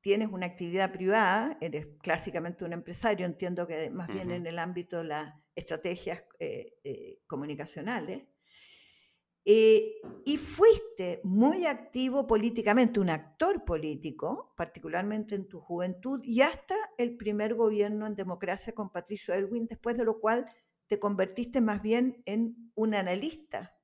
tienes 0.01 0.29
una 0.31 0.47
actividad 0.47 0.93
privada, 0.93 1.57
eres 1.61 1.87
clásicamente 2.03 2.65
un 2.65 2.73
empresario, 2.73 3.25
entiendo 3.25 3.67
que 3.67 3.89
más 3.91 4.09
bien 4.09 4.31
en 4.33 4.47
el 4.47 4.59
ámbito 4.59 4.99
de 4.99 5.05
las 5.05 5.35
estrategias 5.55 6.25
eh, 6.41 7.21
comunicacionales, 7.27 8.25
eh, 9.45 9.95
y 10.25 10.37
fuiste 10.37 11.21
muy 11.25 11.67
activo 11.67 12.29
políticamente, 12.29 13.01
un 13.01 13.11
actor 13.11 13.65
político, 13.65 14.53
particularmente 14.57 15.35
en 15.35 15.49
tu 15.49 15.61
juventud, 15.61 16.21
y 16.23 16.43
hasta 16.43 16.77
el 16.97 17.17
primer 17.17 17.55
gobierno 17.55 18.07
en 18.07 18.15
democracia 18.15 18.73
con 18.73 18.91
Patricio 18.91 19.35
Elwin, 19.35 19.67
después 19.67 19.97
de 19.97 20.05
lo 20.05 20.21
cual 20.21 20.47
te 20.93 20.99
convertiste 20.99 21.63
más 21.63 21.81
bien 21.81 22.23
en 22.27 22.71
un 22.75 22.95
analista 22.95 23.75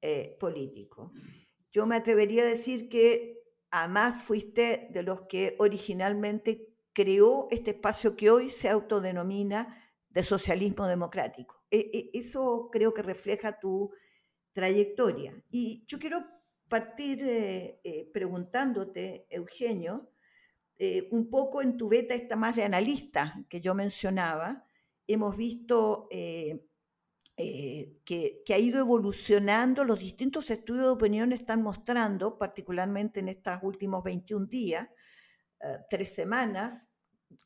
eh, 0.00 0.36
político. 0.38 1.10
Yo 1.72 1.86
me 1.86 1.96
atrevería 1.96 2.44
a 2.44 2.46
decir 2.46 2.88
que 2.88 3.42
además 3.72 4.22
fuiste 4.22 4.86
de 4.92 5.02
los 5.02 5.22
que 5.22 5.56
originalmente 5.58 6.68
creó 6.92 7.48
este 7.50 7.72
espacio 7.72 8.14
que 8.14 8.30
hoy 8.30 8.48
se 8.48 8.68
autodenomina 8.68 9.76
de 10.08 10.22
socialismo 10.22 10.86
democrático. 10.86 11.66
E, 11.68 11.90
e, 11.92 12.10
eso 12.16 12.68
creo 12.70 12.94
que 12.94 13.02
refleja 13.02 13.58
tu 13.58 13.90
trayectoria. 14.52 15.42
Y 15.50 15.84
yo 15.88 15.98
quiero 15.98 16.24
partir 16.68 17.26
eh, 17.28 17.80
eh, 17.82 18.08
preguntándote, 18.14 19.26
Eugenio, 19.30 20.12
un 21.10 21.28
poco 21.28 21.60
en 21.60 21.76
tu 21.76 21.88
beta 21.88 22.14
esta 22.14 22.36
más 22.36 22.54
de 22.54 22.62
analista 22.62 23.34
que 23.48 23.60
yo 23.60 23.74
mencionaba, 23.74 24.65
hemos 25.06 25.36
visto 25.36 26.08
que, 26.10 26.64
que, 28.04 28.54
ha 28.54 28.58
ido 28.58 28.80
evolucionando, 28.80 29.84
los 29.84 29.98
distintos 29.98 30.50
estudios 30.50 30.86
de 30.86 30.90
opinión 30.90 31.32
están 31.32 31.62
mostrando, 31.62 32.38
particularmente 32.38 33.20
en 33.20 33.28
estos 33.28 33.58
últimos 33.62 34.02
21 34.02 34.46
días, 34.46 34.88
tres 35.90 36.14
semanas, 36.14 36.90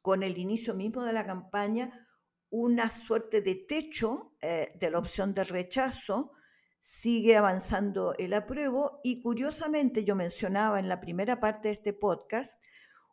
con 0.02 0.22
el 0.22 0.38
inicio 0.38 0.74
mismo 0.74 1.02
de 1.02 1.12
la 1.12 1.26
campaña, 1.26 2.06
una 2.50 2.88
suerte 2.90 3.40
de 3.42 3.54
techo 3.54 4.34
de 4.40 4.90
la 4.90 4.98
opción 4.98 5.34
de 5.34 5.44
rechazo, 5.44 6.32
sigue 6.80 7.36
avanzando 7.36 8.14
el 8.18 8.32
apruebo 8.32 9.00
y 9.04 9.20
curiosamente 9.20 10.02
yo 10.02 10.16
mencionaba 10.16 10.78
en 10.80 10.88
la 10.88 11.00
primera 11.00 11.38
parte 11.38 11.68
de 11.68 11.74
este 11.74 11.92
podcast 11.92 12.60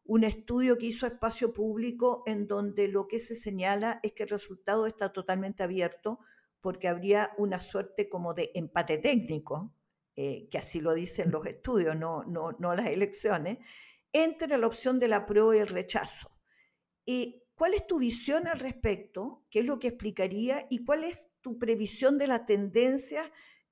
un 0.08 0.24
estudio 0.24 0.78
que 0.78 0.88
hizo 0.88 1.06
Espacio 1.06 1.54
Público 1.54 2.24
en 2.26 2.48
donde 2.48 2.88
lo 2.88 3.08
que 3.08 3.20
se 3.20 3.36
señala 3.36 4.00
es 4.04 4.14
que 4.14 4.24
el 4.24 4.30
resultado 4.30 4.88
está 4.88 5.14
totalmente 5.14 5.64
abierto 5.64 6.20
porque 6.62 6.88
habría 6.88 7.32
una 7.38 7.60
suerte 7.60 8.10
como 8.10 8.34
de 8.34 8.52
empate 8.56 8.98
técnico, 8.98 9.74
eh, 10.16 10.48
que 10.50 10.58
así 10.58 10.82
lo 10.82 10.94
dicen 10.94 11.30
los 11.30 11.46
estudios, 11.46 11.96
no, 11.96 12.24
no, 12.24 12.54
no 12.60 12.76
las 12.76 12.88
elecciones, 12.88 13.60
entre 14.12 14.58
la 14.58 14.68
opción 14.68 14.98
del 15.00 15.14
apruebo 15.14 15.54
y 15.54 15.60
el 15.60 15.68
rechazo. 15.68 16.32
¿Y 17.06 17.44
¿Cuál 17.56 17.74
es 17.74 17.88
tu 17.88 17.98
visión 17.98 18.48
al 18.48 18.60
respecto? 18.60 19.44
¿Qué 19.50 19.60
es 19.60 19.66
lo 19.66 19.80
que 19.80 19.88
explicaría? 19.88 20.68
¿Y 20.70 20.86
cuál 20.86 21.04
es 21.04 21.32
tu 21.42 21.58
previsión 21.58 22.20
de 22.20 22.28
la 22.28 22.46
tendencia 22.46 23.24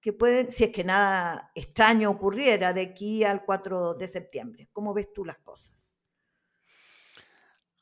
que 0.05 0.13
pueden, 0.13 0.51
si 0.51 0.65
es 0.65 0.71
que 0.71 0.83
nada 0.83 1.51
extraño 1.55 2.11
ocurriera 2.11 2.73
de 2.73 2.81
aquí 2.81 3.23
al 3.23 3.43
4 3.43 3.95
de 3.95 4.07
septiembre. 4.07 4.69
¿Cómo 4.71 4.93
ves 4.93 5.11
tú 5.11 5.25
las 5.25 5.39
cosas? 5.39 5.94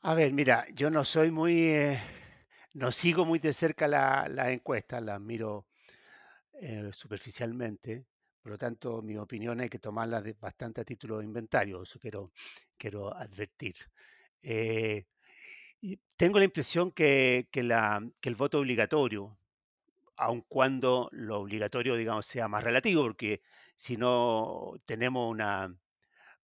A 0.06 0.14
ver, 0.14 0.32
mira, 0.34 0.66
yo 0.74 0.90
no 0.90 1.02
soy 1.04 1.30
muy, 1.30 1.62
eh, 1.70 1.98
no 2.74 2.92
sigo 2.92 3.24
muy 3.24 3.38
de 3.38 3.52
cerca 3.54 3.88
las 3.88 4.28
la 4.30 4.50
encuestas, 4.52 5.02
las 5.02 5.18
miro 5.20 5.66
eh, 6.60 6.90
superficialmente, 6.92 8.04
por 8.42 8.52
lo 8.52 8.58
tanto 8.58 9.02
mi 9.02 9.16
opinión 9.16 9.60
hay 9.60 9.70
que 9.70 9.78
tomarla 9.78 10.20
de 10.22 10.34
bastante 10.34 10.82
a 10.82 10.84
título 10.84 11.18
de 11.18 11.24
inventario, 11.24 11.82
eso 11.82 11.98
quiero, 11.98 12.32
quiero 12.76 13.14
advertir. 13.16 13.76
Eh, 14.42 15.06
tengo 16.16 16.38
la 16.38 16.44
impresión 16.44 16.92
que, 16.92 17.48
la, 17.54 18.02
que 18.20 18.28
el 18.28 18.34
voto 18.36 18.58
obligatorio, 18.58 19.36
aun 20.16 20.42
cuando 20.42 21.08
lo 21.12 21.40
obligatorio, 21.40 21.96
digamos, 21.96 22.26
sea 22.26 22.48
más 22.48 22.64
relativo, 22.64 23.02
porque 23.02 23.42
si 23.76 23.96
no 23.96 24.74
tenemos 24.86 25.30
una 25.30 25.74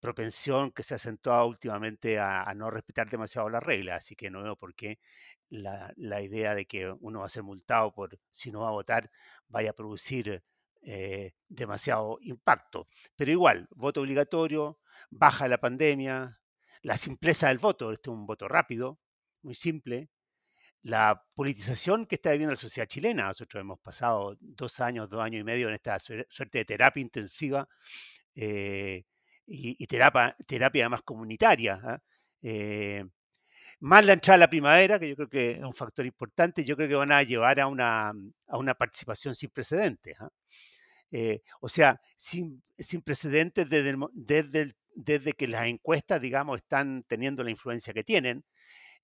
propensión 0.00 0.72
que 0.72 0.82
se 0.82 0.94
ha 0.94 0.96
acentuado 0.96 1.46
últimamente 1.46 2.18
a, 2.18 2.52
no 2.54 2.70
respetar 2.70 3.10
demasiado 3.10 3.48
las 3.50 3.62
reglas, 3.62 3.98
así 4.04 4.16
que 4.16 4.30
no 4.30 4.42
veo 4.42 4.56
por 4.56 4.74
qué 4.74 4.98
la, 5.50 5.92
idea 6.22 6.54
de 6.54 6.66
que 6.66 6.90
uno 7.00 7.20
va 7.20 7.26
a 7.26 7.28
ser 7.28 7.42
multado 7.42 7.92
por 7.92 8.18
si 8.32 8.50
no 8.50 8.60
va 8.60 8.68
a 8.68 8.72
votar 8.72 9.10
vaya 9.48 9.70
a 9.70 9.74
producir 9.74 10.42
eh, 10.82 11.32
demasiado 11.48 12.18
impacto. 12.22 12.88
Pero 13.16 13.30
igual, 13.30 13.68
voto 13.70 14.00
obligatorio, 14.00 14.78
baja 15.10 15.48
la 15.48 15.58
pandemia, 15.58 16.40
la 16.82 16.96
simpleza 16.96 17.48
del 17.48 17.58
voto, 17.58 17.92
este 17.92 18.10
es 18.10 18.14
un 18.14 18.26
voto 18.26 18.48
rápido, 18.48 18.98
muy 19.42 19.54
simple, 19.54 20.08
la 20.82 21.22
politización 21.34 22.06
que 22.06 22.14
está 22.16 22.30
viviendo 22.30 22.52
la 22.52 22.56
sociedad 22.56 22.88
chilena. 22.88 23.26
Nosotros 23.26 23.60
hemos 23.60 23.80
pasado 23.80 24.36
dos 24.40 24.80
años, 24.80 25.10
dos 25.10 25.20
años 25.20 25.40
y 25.40 25.44
medio 25.44 25.68
en 25.68 25.74
esta 25.74 25.98
suerte 25.98 26.58
de 26.58 26.64
terapia 26.64 27.02
intensiva, 27.02 27.68
eh, 28.34 29.04
y, 29.50 29.86
terapia, 29.86 30.36
terapia 30.46 30.88
más 30.88 31.02
comunitaria. 31.02 31.80
¿ah? 31.82 31.98
Eh, 32.42 33.04
más 33.80 34.04
la 34.04 34.12
entrada 34.12 34.36
a 34.36 34.38
la 34.38 34.50
primavera, 34.50 34.98
que 34.98 35.08
yo 35.08 35.16
creo 35.16 35.28
que 35.28 35.50
es 35.52 35.62
un 35.62 35.74
factor 35.74 36.06
importante, 36.06 36.64
yo 36.64 36.76
creo 36.76 36.88
que 36.88 36.94
van 36.94 37.12
a 37.12 37.22
llevar 37.22 37.58
a 37.60 37.66
una, 37.66 38.12
a 38.46 38.58
una 38.58 38.74
participación 38.74 39.34
sin 39.34 39.50
precedentes. 39.50 40.16
¿ah? 40.20 40.30
Eh, 41.10 41.40
o 41.60 41.68
sea, 41.68 42.00
sin, 42.16 42.62
sin 42.78 43.02
precedentes 43.02 43.68
desde, 43.68 43.96
desde, 44.12 44.74
desde, 44.94 45.32
que 45.32 45.48
las 45.48 45.66
encuestas, 45.66 46.20
digamos, 46.20 46.58
están 46.60 47.04
teniendo 47.08 47.42
la 47.42 47.50
influencia 47.50 47.92
que 47.92 48.04
tienen. 48.04 48.44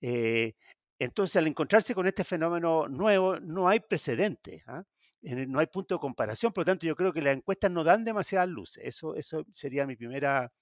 Eh, 0.01 0.55
entonces, 0.99 1.37
al 1.37 1.47
encontrarse 1.49 1.95
con 1.95 2.07
este 2.07 2.25
fenómeno 2.25 2.89
nuevo, 2.89 3.41
no 3.41 3.69
hay 3.69 3.81
precedentes, 3.81 4.63
¿ah? 4.69 4.85
No 5.35 5.59
hay 5.59 5.67
punto 5.67 5.97
de 5.97 6.01
comparación, 6.01 6.53
por 6.53 6.63
lo 6.63 6.67
tanto, 6.67 6.87
yo 6.87 6.95
creo 6.95 7.13
que 7.13 7.23
las 7.23 7.37
encuestas 7.37 7.71
no 7.71 7.83
dan 7.83 8.05
demasiadas 8.05 8.49
luces. 8.49 8.83
Eso, 8.85 9.15
eso 9.17 9.45
sería 9.53 9.87
mi 9.87 9.97
primera, 9.97 10.53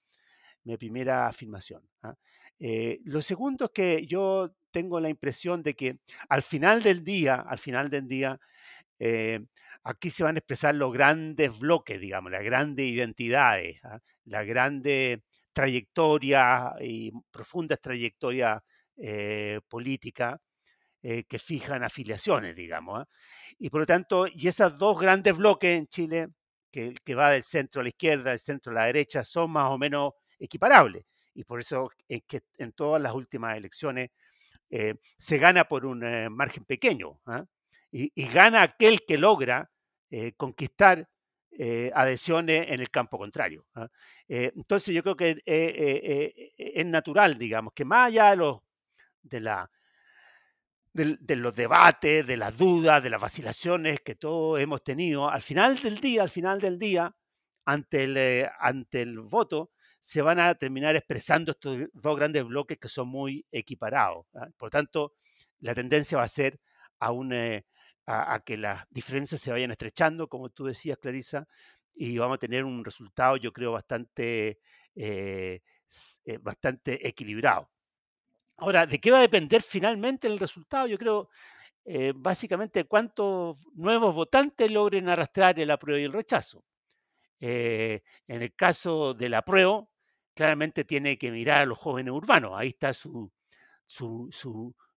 mi 0.63 0.77
primera 0.77 1.27
afirmación. 1.27 1.83
¿ah? 2.01 2.15
Eh, 2.59 2.99
lo 3.05 3.21
segundo 3.21 3.65
es 3.65 3.71
que 3.71 4.05
yo 4.07 4.55
tengo 4.71 4.99
la 4.99 5.09
impresión 5.09 5.61
de 5.63 5.75
que 5.75 5.99
al 6.29 6.41
final 6.41 6.81
del 6.81 7.03
día, 7.03 7.35
al 7.35 7.59
final 7.59 7.89
del 7.89 8.07
día, 8.07 8.39
eh, 8.99 9.39
aquí 9.83 10.09
se 10.09 10.23
van 10.23 10.35
a 10.35 10.39
expresar 10.39 10.73
los 10.75 10.91
grandes 10.93 11.57
bloques, 11.59 11.99
digamos, 12.01 12.31
las 12.31 12.43
grandes 12.43 12.87
identidades, 12.87 13.79
¿ah? 13.83 13.99
la 14.25 14.43
grande 14.43 15.23
trayectoria 15.53 16.73
y 16.81 17.11
profundas 17.31 17.79
trayectorias 17.81 18.61
eh, 18.97 19.59
políticas 19.69 20.39
que 21.27 21.39
fijan 21.39 21.83
afiliaciones, 21.83 22.55
digamos. 22.55 23.01
¿ah? 23.01 23.07
Y 23.59 23.69
por 23.69 23.81
lo 23.81 23.85
tanto, 23.85 24.25
y 24.27 24.47
esos 24.47 24.77
dos 24.77 24.99
grandes 24.99 25.35
bloques 25.37 25.77
en 25.77 25.87
Chile, 25.87 26.29
que, 26.71 26.95
que 27.03 27.15
va 27.15 27.31
del 27.31 27.43
centro 27.43 27.81
a 27.81 27.83
la 27.83 27.89
izquierda, 27.89 28.31
del 28.31 28.39
centro 28.39 28.71
a 28.71 28.75
la 28.75 28.85
derecha, 28.85 29.23
son 29.23 29.51
más 29.51 29.69
o 29.71 29.77
menos 29.77 30.13
equiparables 30.39 31.05
y 31.35 31.43
por 31.43 31.59
eso 31.59 31.91
es 32.07 32.23
que 32.23 32.43
en 32.57 32.71
todas 32.71 33.01
las 33.01 33.13
últimas 33.13 33.55
elecciones 33.55 34.09
eh, 34.69 34.95
se 35.17 35.37
gana 35.37 35.65
por 35.65 35.85
un 35.85 36.03
eh, 36.03 36.29
margen 36.29 36.63
pequeño 36.63 37.19
¿ah? 37.27 37.45
y, 37.91 38.09
gana 38.27 38.63
aquel 38.63 39.05
que 39.05 39.17
logra 39.17 39.69
eh, 40.09 40.33
conquistar 40.33 41.07
adhesiones 41.93 42.69
en 42.69 42.81
el 42.81 42.89
campo 42.89 43.17
contrario. 43.17 43.65
¿ah? 43.75 43.87
entonces 44.27 44.93
yo 44.93 45.01
creo 45.01 45.15
que 45.15 45.41
es 45.45 46.85
natural, 46.85 47.37
digamos, 47.37 47.71
que 47.73 47.85
más 47.85 48.07
allá 48.07 48.31
de 48.31 48.35
los, 48.35 48.59
de, 49.21 49.39
la, 49.39 49.71
de, 50.95 51.35
los 51.35 51.53
debates, 51.53 52.25
de 52.25 52.37
las 52.37 52.57
dudas, 52.57 53.03
de 53.03 53.09
las 53.09 53.21
vacilaciones 53.21 53.99
que 53.99 54.15
todos 54.15 54.59
hemos 54.61 54.81
tenido, 54.83 55.29
al 55.29 55.41
final 55.41 55.77
del 55.81 55.99
día, 55.99 56.21
al 56.21 56.29
final 56.29 56.61
del 56.61 56.79
día, 56.79 57.13
ante 57.65 58.05
el, 58.05 58.47
ante 58.59 59.01
el 59.01 59.19
voto, 59.19 59.71
se 59.99 60.21
van 60.21 60.39
a 60.39 60.55
terminar 60.55 60.95
expresando 60.95 61.51
estos 61.51 61.89
dos 61.91 62.15
grandes 62.15 62.45
bloques 62.45 62.77
que 62.79 62.87
son 62.87 63.09
muy 63.09 63.45
equiparados. 63.51 64.25
¿ah? 64.35 64.47
Por 64.57 64.69
tanto, 64.69 65.13
la 65.59 65.75
tendencia 65.75 66.17
va 66.17 66.23
a 66.23 66.27
ser 66.29 66.59
a, 66.99 67.11
eh, 67.31 67.63
a, 68.05 68.39
que 68.45 68.55
las 68.55 68.85
diferencias 68.89 69.41
se 69.41 69.51
vayan 69.51 69.71
estrechando, 69.71 70.29
como 70.29 70.49
tú 70.49 70.65
decías, 70.65 70.97
Clarisa, 70.97 71.45
y 71.93 72.17
vamos 72.17 72.35
a 72.35 72.39
tener 72.39 72.63
un 72.63 72.85
resultado, 72.85 73.35
yo 73.37 73.51
creo, 73.51 73.73
bastante, 73.73 74.59
eh, 74.95 75.61
eh, 76.25 76.37
bastante 76.41 77.05
equilibrado. 77.05 77.69
Ahora, 78.57 78.85
¿de 78.85 78.99
qué 78.99 79.11
va 79.11 79.19
a 79.19 79.21
depender 79.21 79.61
finalmente 79.61 80.27
el 80.27 80.39
resultado? 80.39 80.87
Yo 80.87 80.97
creo, 80.97 81.29
básicamente, 82.15 82.85
cuántos 82.85 83.57
nuevos 83.73 84.15
votantes 84.15 84.71
logren 84.71 85.09
arrastrar 85.09 85.59
el 85.59 85.71
apruebo 85.71 85.99
y 85.99 86.03
el 86.05 86.13
rechazo. 86.13 86.63
en 87.39 88.01
el 88.27 88.55
caso 88.55 89.13
del 89.13 89.33
apruebo, 89.33 89.89
claramente 90.35 90.83
tiene 90.83 91.17
que 91.17 91.31
mirar 91.31 91.61
a 91.61 91.65
los 91.65 91.77
jóvenes 91.77 92.13
urbanos. 92.13 92.53
Ahí 92.55 92.69
está 92.69 92.93
su, 92.93 93.31
su, 93.85 94.29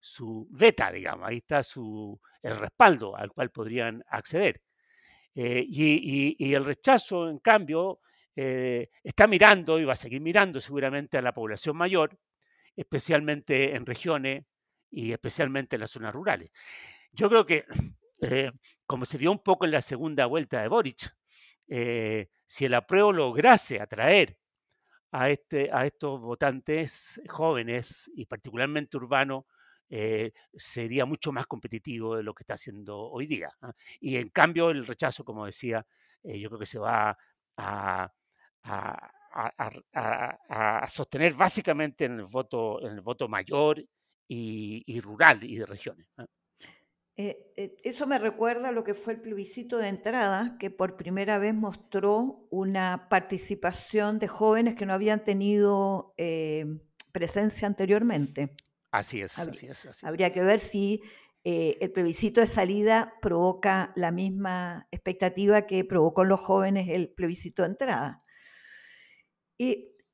su, 0.01 0.49
beta, 0.51 0.91
digamos, 0.93 1.29
ahí 1.29 1.39
está 1.39 1.63
su, 1.63 2.21
el 2.43 2.57
respaldo 2.57 3.17
al 3.17 3.33
cual 3.33 3.51
podrían 3.51 4.05
acceder. 4.09 4.63
Eh, 5.35 5.65
y, 5.69 6.53
el 6.55 6.65
rechazo, 6.65 7.29
en 7.31 7.39
cambio, 7.39 8.01
eh, 8.35 8.91
está 9.03 9.27
mirando 9.27 9.79
y 9.79 9.85
va 9.85 9.93
a 9.93 9.97
seguir 9.97 10.21
mirando 10.21 10.61
seguramente 10.61 11.19
a 11.19 11.23
la 11.23 11.33
población 11.33 11.77
mayor, 11.77 12.19
especialmente 12.79 13.75
en 13.75 13.87
regiones 13.87 14.45
y 14.91 15.13
especialmente 15.13 15.77
en 15.77 15.81
las 15.81 15.91
zonas 15.91 16.15
rurales. 16.15 16.51
Yo 17.13 17.29
creo 17.29 17.47
que, 17.47 17.65
eh, 18.23 18.53
como 18.87 19.05
se 19.05 19.19
vio 19.19 19.33
un 19.33 19.43
poco 19.43 19.65
en 19.65 19.73
la 19.73 19.83
segunda 19.83 20.27
vuelta 20.27 20.63
de 20.63 20.69
Boric, 20.69 21.15
si 22.47 22.65
el 22.65 22.73
apruebo 22.73 23.13
lograse 23.13 23.79
atraer 23.79 24.39
a, 25.13 25.31
este, 25.31 25.71
a 25.73 25.87
estos 25.87 26.21
votantes 26.21 27.21
jóvenes 27.29 28.11
y 28.15 28.27
particularmente 28.27 28.97
urbanos 28.97 29.45
eh, 29.91 30.33
sería 30.55 31.07
mucho 31.07 31.33
más 31.33 31.47
competitivo 31.47 32.17
de 32.17 32.23
lo 32.23 32.35
que 32.35 32.43
está 32.43 32.55
haciendo 32.55 32.99
hoy 32.99 33.27
día. 33.27 33.51
¿ah? 33.63 33.73
Y 34.01 34.17
en 34.17 34.29
cambio 34.29 34.71
el 34.71 34.87
rechazo, 34.87 35.25
como 35.25 35.47
decía, 35.47 35.87
eh, 36.23 36.39
yo 36.39 36.51
creo 36.51 36.61
que 36.61 36.67
se 36.67 36.79
va 36.79 37.17
a, 37.57 38.13
sostener 40.89 41.35
básicamente 41.35 42.05
en 42.05 42.21
el 42.21 42.27
voto, 42.27 42.81
en 42.87 42.95
el 42.95 43.01
voto 43.01 43.29
mayor 43.29 43.81
y, 44.27 44.83
y 44.87 45.01
rural 45.01 45.43
y 45.45 45.57
de 45.57 45.67
regiones. 45.67 46.07
Eh, 47.21 47.53
eh, 47.57 47.77
eso 47.83 48.07
me 48.07 48.17
recuerda 48.17 48.69
a 48.69 48.73
lo 48.73 48.85
que 48.85 48.95
fue 48.95 49.15
el 49.15 49.21
plebiscito 49.21 49.79
de 49.79 49.89
entrada, 49.89 50.57
que 50.61 50.71
por 50.71 50.97
primera 50.97 51.39
vez 51.39 51.53
mostró 51.53 52.47
una 52.49 53.09
participación 53.09 54.21
de 54.21 54.29
jóvenes 54.29 54.77
que 54.77 54.87
no 54.87 54.93
habían 54.93 55.25
tenido 55.25 56.15
eh, 56.17 56.65
presencia 57.11 57.67
anteriormente. 57.67 58.55
Así 58.93 59.21
es, 59.21 59.37
así 59.37 59.67
es. 59.67 60.05
Habría 60.05 60.33
que 60.33 60.43
ver 60.43 60.61
si 60.61 61.03
el 61.45 61.91
plebiscito 61.93 62.43
de 62.43 62.47
salida 62.47 63.15
provoca 63.23 63.91
la 63.97 64.11
misma 64.11 64.87
expectativa 64.91 65.67
que 65.67 65.83
provocó 65.83 66.23
en 66.23 66.29
los 66.29 66.41
jóvenes 66.41 66.89
el 66.91 67.09
plebiscito 67.09 67.63
de 67.63 67.69
entrada. 67.71 68.23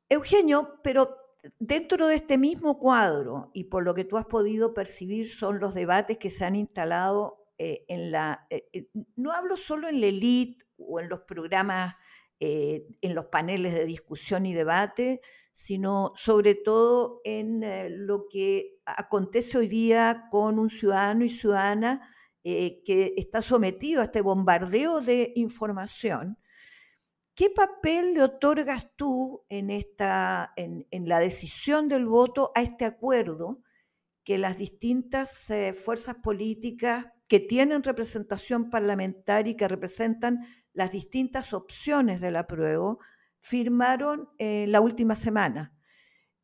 Eugenio, 0.09 0.81
pero 0.83 1.17
dentro 1.59 2.07
de 2.07 2.17
este 2.17 2.39
mismo 2.39 2.79
cuadro, 2.79 3.51
y 3.53 3.65
por 3.65 3.85
lo 3.85 3.95
que 3.95 4.05
tú 4.05 4.17
has 4.17 4.27
podido 4.27 4.75
percibir, 4.75 5.31
son 5.31 5.61
los 5.61 5.75
debates 5.75 6.19
que 6.19 6.31
se 6.31 6.45
han 6.45 6.57
instalado 6.57 7.45
eh, 7.59 7.85
en 7.89 8.11
la... 8.11 8.47
Eh, 8.51 8.69
eh, 8.73 8.89
no 9.17 9.33
hablo 9.33 9.57
solo 9.57 9.89
en 9.89 10.01
la 10.01 10.07
elite 10.07 10.65
o 10.77 11.01
en 11.01 11.09
los 11.09 11.21
programas, 11.21 11.95
en 12.41 13.15
los 13.15 13.27
paneles 13.27 13.73
de 13.73 13.87
discusión 13.87 14.45
y 14.45 14.53
debate, 14.53 15.23
sino 15.53 16.13
sobre 16.15 16.55
todo 16.55 17.23
en 17.25 18.07
lo 18.07 18.27
que 18.29 18.81
acontece 18.85 19.57
hoy 19.57 19.69
día 19.69 20.29
con 20.31 20.59
un 20.59 20.69
ciudadano 20.69 21.25
y 21.25 21.31
ciudadana 21.31 22.07
que 22.43 23.15
está 23.17 23.41
sometido 23.41 24.03
a 24.03 24.05
este 24.05 24.21
bombardeo 24.21 25.01
de 25.01 25.33
información 25.37 26.37
¿Qué 27.35 27.51
papel 27.51 28.15
le 28.15 28.23
otorgas 28.23 28.95
tú 28.95 29.45
en, 29.49 29.71
esta, 29.71 30.53
en, 30.57 30.87
la 31.09 31.19
decisión 31.19 31.89
del 31.89 32.07
voto 32.07 32.53
a 32.55 32.63
este 32.63 32.85
acuerdo 32.85 33.61
que 34.23 34.39
las 34.39 34.59
distintas 34.59 35.51
eh, 35.51 35.73
fuerzas 35.73 36.17
políticas 36.23 37.07
que 37.27 37.41
tienen 37.41 37.83
representación 37.83 38.71
parlamentaria 38.71 39.51
y 39.51 39.57
que 39.57 39.67
representan 39.67 40.47
las 40.73 40.93
distintas 40.93 41.53
opciones 41.53 42.21
del 42.21 42.37
apruebo 42.37 43.01
firmaron 43.41 44.29
eh, 44.39 44.67
la 44.69 44.81
última 44.81 45.17
semana? 45.17 45.77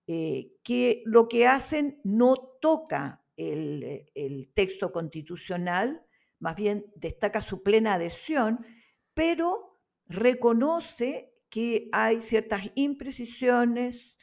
Eh, 0.09 0.55
que 0.65 1.03
lo 1.07 1.29
que 1.29 1.47
hacen 1.47 2.01
no 2.03 2.35
toca 2.61 3.25
el, 3.37 4.07
el 4.17 4.53
texto 4.55 4.91
constitucional, 4.91 6.05
más 6.41 6.57
bien 6.57 6.87
destaca 6.97 7.41
su 7.41 7.63
plena 7.63 7.95
adhesión, 7.95 8.67
pero 9.15 9.70
reconoce 10.11 11.33
que 11.49 11.89
hay 11.93 12.21
ciertas 12.21 12.71
imprecisiones, 12.75 14.19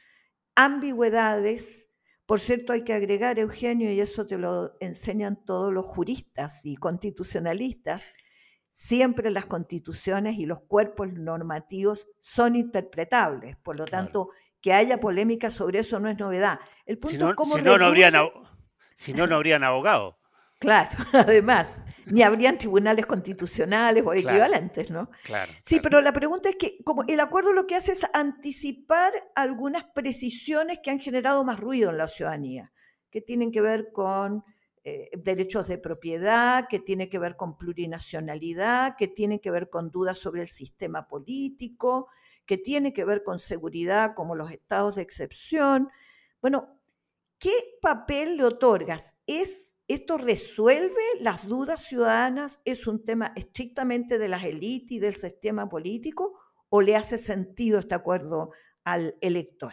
ambigüedades. 0.54 1.88
Por 2.26 2.40
cierto, 2.40 2.72
hay 2.72 2.84
que 2.84 2.92
agregar, 2.92 3.38
Eugenio, 3.38 3.90
y 3.90 4.00
eso 4.00 4.26
te 4.26 4.38
lo 4.38 4.76
enseñan 4.80 5.42
todos 5.44 5.72
los 5.72 5.86
juristas 5.86 6.60
y 6.64 6.76
constitucionalistas, 6.76 8.04
siempre 8.70 9.30
las 9.30 9.46
constituciones 9.46 10.38
y 10.38 10.44
los 10.44 10.60
cuerpos 10.60 11.12
normativos 11.12 12.06
son 12.20 12.54
interpretables. 12.54 13.56
Por 13.56 13.76
lo 13.76 13.86
tanto, 13.86 14.28
que 14.60 14.74
haya 14.74 15.00
polémica 15.00 15.50
sobre 15.50 15.80
eso 15.80 15.98
no 16.00 16.10
es 16.10 16.18
novedad. 16.18 16.60
El 16.84 16.98
punto 16.98 17.30
es 17.30 17.34
cómo 17.34 17.56
si 17.56 17.62
no, 17.62 17.78
no 17.78 17.86
habrían, 17.86 18.12
si 18.94 19.14
no, 19.14 19.26
no 19.26 19.36
habrían 19.36 19.64
abogado. 19.64 20.17
Claro, 20.58 20.90
además, 21.12 21.84
ni 22.06 22.22
habrían 22.22 22.58
tribunales 22.58 23.06
constitucionales 23.06 24.04
o 24.04 24.12
equivalentes, 24.12 24.90
¿no? 24.90 25.10
Claro. 25.24 25.52
Sí, 25.62 25.80
pero 25.80 26.00
la 26.00 26.12
pregunta 26.12 26.48
es 26.48 26.56
que 26.56 26.78
como 26.84 27.04
el 27.06 27.20
acuerdo 27.20 27.52
lo 27.52 27.66
que 27.66 27.76
hace 27.76 27.92
es 27.92 28.04
anticipar 28.12 29.12
algunas 29.34 29.84
precisiones 29.84 30.80
que 30.82 30.90
han 30.90 31.00
generado 31.00 31.44
más 31.44 31.60
ruido 31.60 31.90
en 31.90 31.98
la 31.98 32.08
ciudadanía, 32.08 32.72
que 33.10 33.20
tienen 33.20 33.52
que 33.52 33.60
ver 33.60 33.92
con 33.92 34.44
eh, 34.84 35.10
derechos 35.18 35.68
de 35.68 35.76
propiedad, 35.76 36.66
que 36.68 36.78
tienen 36.78 37.10
que 37.10 37.18
ver 37.18 37.36
con 37.36 37.58
plurinacionalidad, 37.58 38.96
que 38.96 39.06
tienen 39.06 39.38
que 39.38 39.50
ver 39.50 39.68
con 39.68 39.90
dudas 39.90 40.18
sobre 40.18 40.42
el 40.42 40.48
sistema 40.48 41.08
político, 41.08 42.08
que 42.46 42.56
tiene 42.56 42.94
que 42.94 43.04
ver 43.04 43.22
con 43.22 43.38
seguridad, 43.38 44.14
como 44.14 44.34
los 44.34 44.50
estados 44.50 44.96
de 44.96 45.02
excepción. 45.02 45.90
Bueno, 46.40 46.80
¿qué 47.38 47.52
papel 47.82 48.38
le 48.38 48.44
otorgas? 48.44 49.14
¿Es, 49.26 49.77
¿Esto 49.88 50.18
resuelve 50.18 51.00
las 51.18 51.48
dudas 51.48 51.82
ciudadanas? 51.82 52.60
¿Es 52.66 52.86
un 52.86 53.02
tema 53.02 53.32
estrictamente 53.36 54.18
de 54.18 54.28
las 54.28 54.44
élites 54.44 54.92
y 54.92 54.98
del 55.00 55.14
sistema 55.14 55.66
político? 55.66 56.38
¿O 56.68 56.82
le 56.82 56.94
hace 56.94 57.16
sentido 57.16 57.78
este 57.78 57.94
acuerdo 57.94 58.50
al 58.84 59.16
elector 59.22 59.72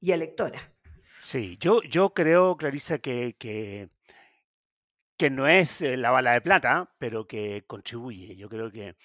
y 0.00 0.12
electora? 0.12 0.74
Sí, 1.20 1.58
yo, 1.60 2.14
creo, 2.14 2.56
Clarisa, 2.56 2.98
que, 2.98 3.36
que, 3.38 3.90
no 5.30 5.46
es 5.46 5.82
eh, 5.82 5.98
la 5.98 6.10
bala 6.12 6.32
de 6.32 6.40
plata, 6.40 6.94
pero 6.98 7.26
que 7.26 7.64
contribuye. 7.66 8.36
Yo 8.36 8.48
creo 8.48 8.72
que 8.72 8.96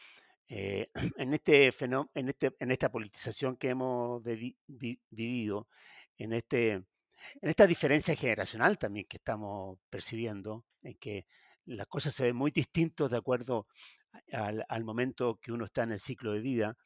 eh, 0.48 0.90
en, 1.18 1.34
este 1.34 1.74
en, 2.14 2.30
este, 2.30 2.56
en 2.58 2.72
esta 2.72 2.90
politización 2.90 3.58
que 3.58 3.70
hemos 3.70 4.24
vivido, 4.24 5.68
en, 6.18 6.32
este, 6.32 6.86
en 7.42 7.50
esta 7.50 7.68
diferencia 7.68 8.16
generacional 8.16 8.78
también 8.78 9.06
que 9.08 9.18
estamos 9.18 9.80
percibiendo, 9.90 10.66
en 10.82 10.96
que 10.96 11.28
las 11.66 11.88
cosas 11.88 12.14
se 12.14 12.24
ven 12.24 12.36
muy 12.36 12.52
distintas 12.52 13.10
de 13.10 13.18
acuerdo 13.18 13.68
al, 14.32 14.84
momento 14.84 15.40
que 15.42 15.52
uno 15.52 15.66
está 15.66 15.84
en 15.84 15.94
el 15.94 16.00
ciclo 16.00 16.34
de 16.34 16.42
vida, 16.42 16.78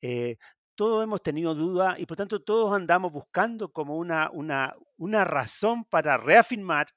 eh, 0.00 0.36
todos 0.74 1.04
hemos 1.04 1.22
tenido 1.22 1.54
dudas 1.54 1.98
y 1.98 2.06
por 2.06 2.16
tanto 2.16 2.42
todos 2.42 2.74
andamos 2.74 3.12
buscando 3.12 3.70
como 3.70 3.96
una, 3.96 4.30
una, 4.30 4.74
una 4.96 5.24
razón 5.24 5.84
para 5.84 6.16
reafirmar 6.16 6.88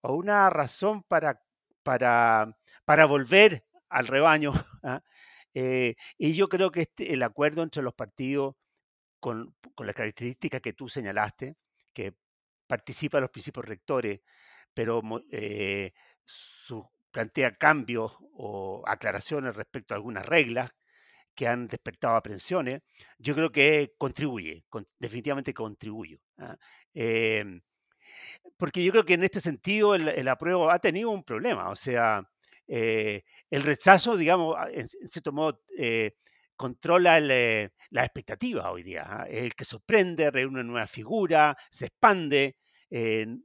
o 0.00 0.14
una 0.14 0.50
razón 0.50 1.02
para, 1.04 1.40
para, 1.82 2.56
para 2.84 3.06
volver 3.06 3.64
al 3.88 4.06
rebaño. 4.08 4.52
¿ah? 4.82 5.02
Eh, 5.54 5.94
y 6.18 6.34
yo 6.34 6.48
creo 6.48 6.70
que 6.70 6.82
este, 6.82 7.12
el 7.12 7.22
acuerdo 7.22 7.62
entre 7.62 7.82
los 7.82 7.94
partidos, 7.94 8.56
con, 9.20 9.54
con 9.76 9.86
las 9.86 9.94
características 9.94 10.60
que 10.60 10.72
tú 10.72 10.88
señalaste, 10.88 11.54
que 11.92 12.14
participa 12.66 13.20
los 13.20 13.30
principios 13.30 13.66
rectores, 13.66 14.20
pero 14.74 15.02
eh, 15.30 15.92
su, 16.24 16.88
plantea 17.10 17.56
cambios 17.56 18.16
o 18.34 18.82
aclaraciones 18.86 19.54
respecto 19.56 19.94
a 19.94 19.96
algunas 19.96 20.26
reglas 20.26 20.72
que 21.34 21.48
han 21.48 21.66
despertado 21.66 22.16
aprensiones, 22.16 22.82
yo 23.18 23.34
creo 23.34 23.50
que 23.50 23.94
contribuye, 23.98 24.64
definitivamente 24.98 25.54
contribuye. 25.54 26.18
¿ah? 26.38 26.56
Em, 26.94 27.60
porque 28.56 28.84
yo 28.84 28.92
creo 28.92 29.04
que 29.04 29.14
en 29.14 29.24
este 29.24 29.40
sentido 29.40 29.94
el, 29.94 30.08
el, 30.08 30.28
apruebo 30.28 30.70
ha 30.70 30.78
tenido 30.78 31.10
un 31.10 31.24
problema, 31.24 31.70
o 31.70 31.76
sea, 31.76 32.22
eh, 32.66 33.24
el 33.50 33.62
rechazo, 33.62 34.16
digamos, 34.16 34.56
en, 34.72 34.88
cierto 34.88 35.32
modo, 35.32 35.62
eh, 35.76 36.12
controla 36.62 37.18
eh, 37.18 37.70
la 37.90 38.04
expectativa 38.04 38.70
hoy 38.70 38.84
día. 38.84 39.02
¿ah? 39.04 39.26
el 39.28 39.52
que 39.54 39.64
sorprende, 39.64 40.30
reúne 40.30 40.60
una 40.60 40.62
nueva 40.62 40.86
figura, 40.86 41.56
se 41.72 41.86
expande. 41.86 42.56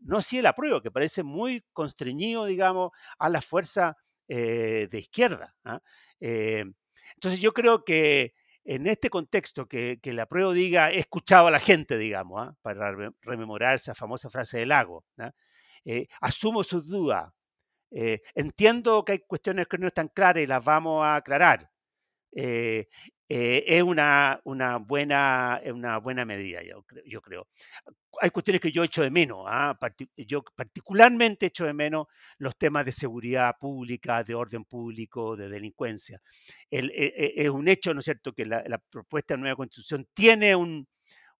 no 0.02 0.18
así 0.20 0.38
el 0.38 0.46
apruebo, 0.46 0.82
que 0.82 0.92
parece 0.92 1.24
muy 1.24 1.64
constreñido, 1.74 2.46
digamos, 2.46 2.92
a 3.18 3.30
la 3.30 3.42
fuerza 3.42 3.96
de 4.28 5.00
izquierda. 5.00 5.56
¿ah? 5.66 5.82
entonces 6.20 7.40
yo 7.40 7.54
creo 7.54 7.84
que 7.84 8.34
en 8.66 8.86
este 8.86 9.10
contexto, 9.10 9.66
que, 9.68 10.00
que 10.02 10.12
el 10.12 10.20
apruebo 10.20 10.52
diga, 10.54 10.92
he 10.92 11.00
escuchado 11.00 11.48
a 11.48 11.52
la 11.52 11.60
gente, 11.60 11.98
digamos, 11.98 12.48
¿ah? 12.48 12.54
para 12.62 12.94
rememorar 13.22 13.76
esa 13.76 13.96
famosa 13.96 14.30
frase 14.30 14.60
del 14.60 14.70
lago, 14.70 15.06
asumo 16.22 16.64
sus 16.64 16.88
dudas, 16.88 17.32
eh, 17.92 18.22
entiendo 18.36 19.04
que 19.06 19.14
hay 19.14 19.20
cuestiones 19.20 19.68
que 19.68 19.78
no 19.78 19.88
están 19.88 20.10
claras 20.10 20.44
y 20.44 20.48
las 20.48 20.64
vamos 20.64 21.04
a 21.06 21.16
aclarar. 21.16 21.70
Eh, 22.34 22.88
eh, 23.30 23.64
es 23.68 23.84
una, 23.84 24.40
una, 24.46 24.78
buena, 24.78 25.62
una 25.66 25.98
buena 25.98 26.24
medida, 26.26 26.62
yo, 26.64 26.86
yo, 27.06 27.22
creo. 27.22 27.48
Hay 28.22 28.30
cuestiones 28.30 28.62
que 28.62 28.72
yo 28.72 28.84
echo 28.84 29.04
de 29.04 29.12
menos. 29.12 29.46
¿ah? 29.48 29.78
yo 30.16 30.44
particularmente 30.56 31.48
echo 31.48 31.66
de 31.66 31.74
menos 31.74 32.08
los 32.38 32.58
temas 32.58 32.86
de 32.86 32.92
seguridad 32.92 33.56
pública, 33.60 34.24
de 34.24 34.34
orden 34.36 34.64
público, 34.66 35.36
de 35.36 35.50
delincuencia. 35.50 36.22
El, 36.72 36.90
e, 36.92 37.14
e, 37.18 37.34
es 37.44 37.50
un 37.50 37.68
hecho, 37.68 37.94
¿no 37.94 38.00
es 38.00 38.06
cierto?, 38.06 38.34
que 38.34 38.46
la, 38.46 38.64
la 38.68 38.78
propuesta 38.78 39.34
de 39.34 39.42
nueva 39.42 39.56
constitución 39.56 40.08
tiene 40.14 40.56
un, 40.56 40.88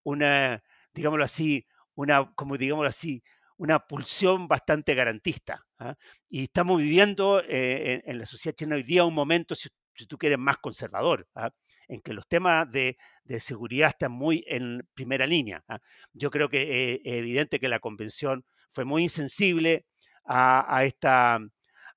una, 0.04 0.62
digámoslo 0.94 1.26
así, 1.26 1.66
una, 1.96 2.32
como 2.36 2.58
digámoslo 2.58 2.90
así, 2.90 3.24
una 3.58 3.80
pulsión 3.80 4.48
bastante 4.48 4.96
garantista. 4.96 5.66
¿ah? 5.80 5.96
Y 6.30 6.44
estamos 6.44 6.80
viviendo 6.80 7.42
eh, 7.44 8.02
en, 8.06 8.20
la 8.20 8.26
sociedad 8.26 8.56
china 8.56 8.76
hoy 8.76 8.84
día 8.84 9.04
un 9.04 9.14
momento, 9.14 9.56
si, 9.56 9.70
tú 10.06 10.18
quieres, 10.18 10.38
más 10.38 10.58
conservador, 10.58 11.28
¿ah? 11.36 11.52
en 11.88 12.02
que 12.02 12.14
los 12.14 12.28
temas 12.28 12.70
de, 12.72 12.98
seguridad 13.40 13.90
están 13.90 14.12
muy 14.12 14.44
en 14.48 14.88
primera 14.94 15.26
línea. 15.26 15.64
¿ah? 15.68 15.80
Yo 16.14 16.30
creo 16.30 16.50
que 16.50 16.62
eh, 16.94 17.02
es 17.04 17.14
evidente 17.14 17.60
que 17.60 17.68
la 17.68 17.80
convención 17.80 18.46
fue 18.74 18.86
muy 18.86 19.04
insensible 19.04 19.86
a, 20.26 20.84
esta, 20.84 21.40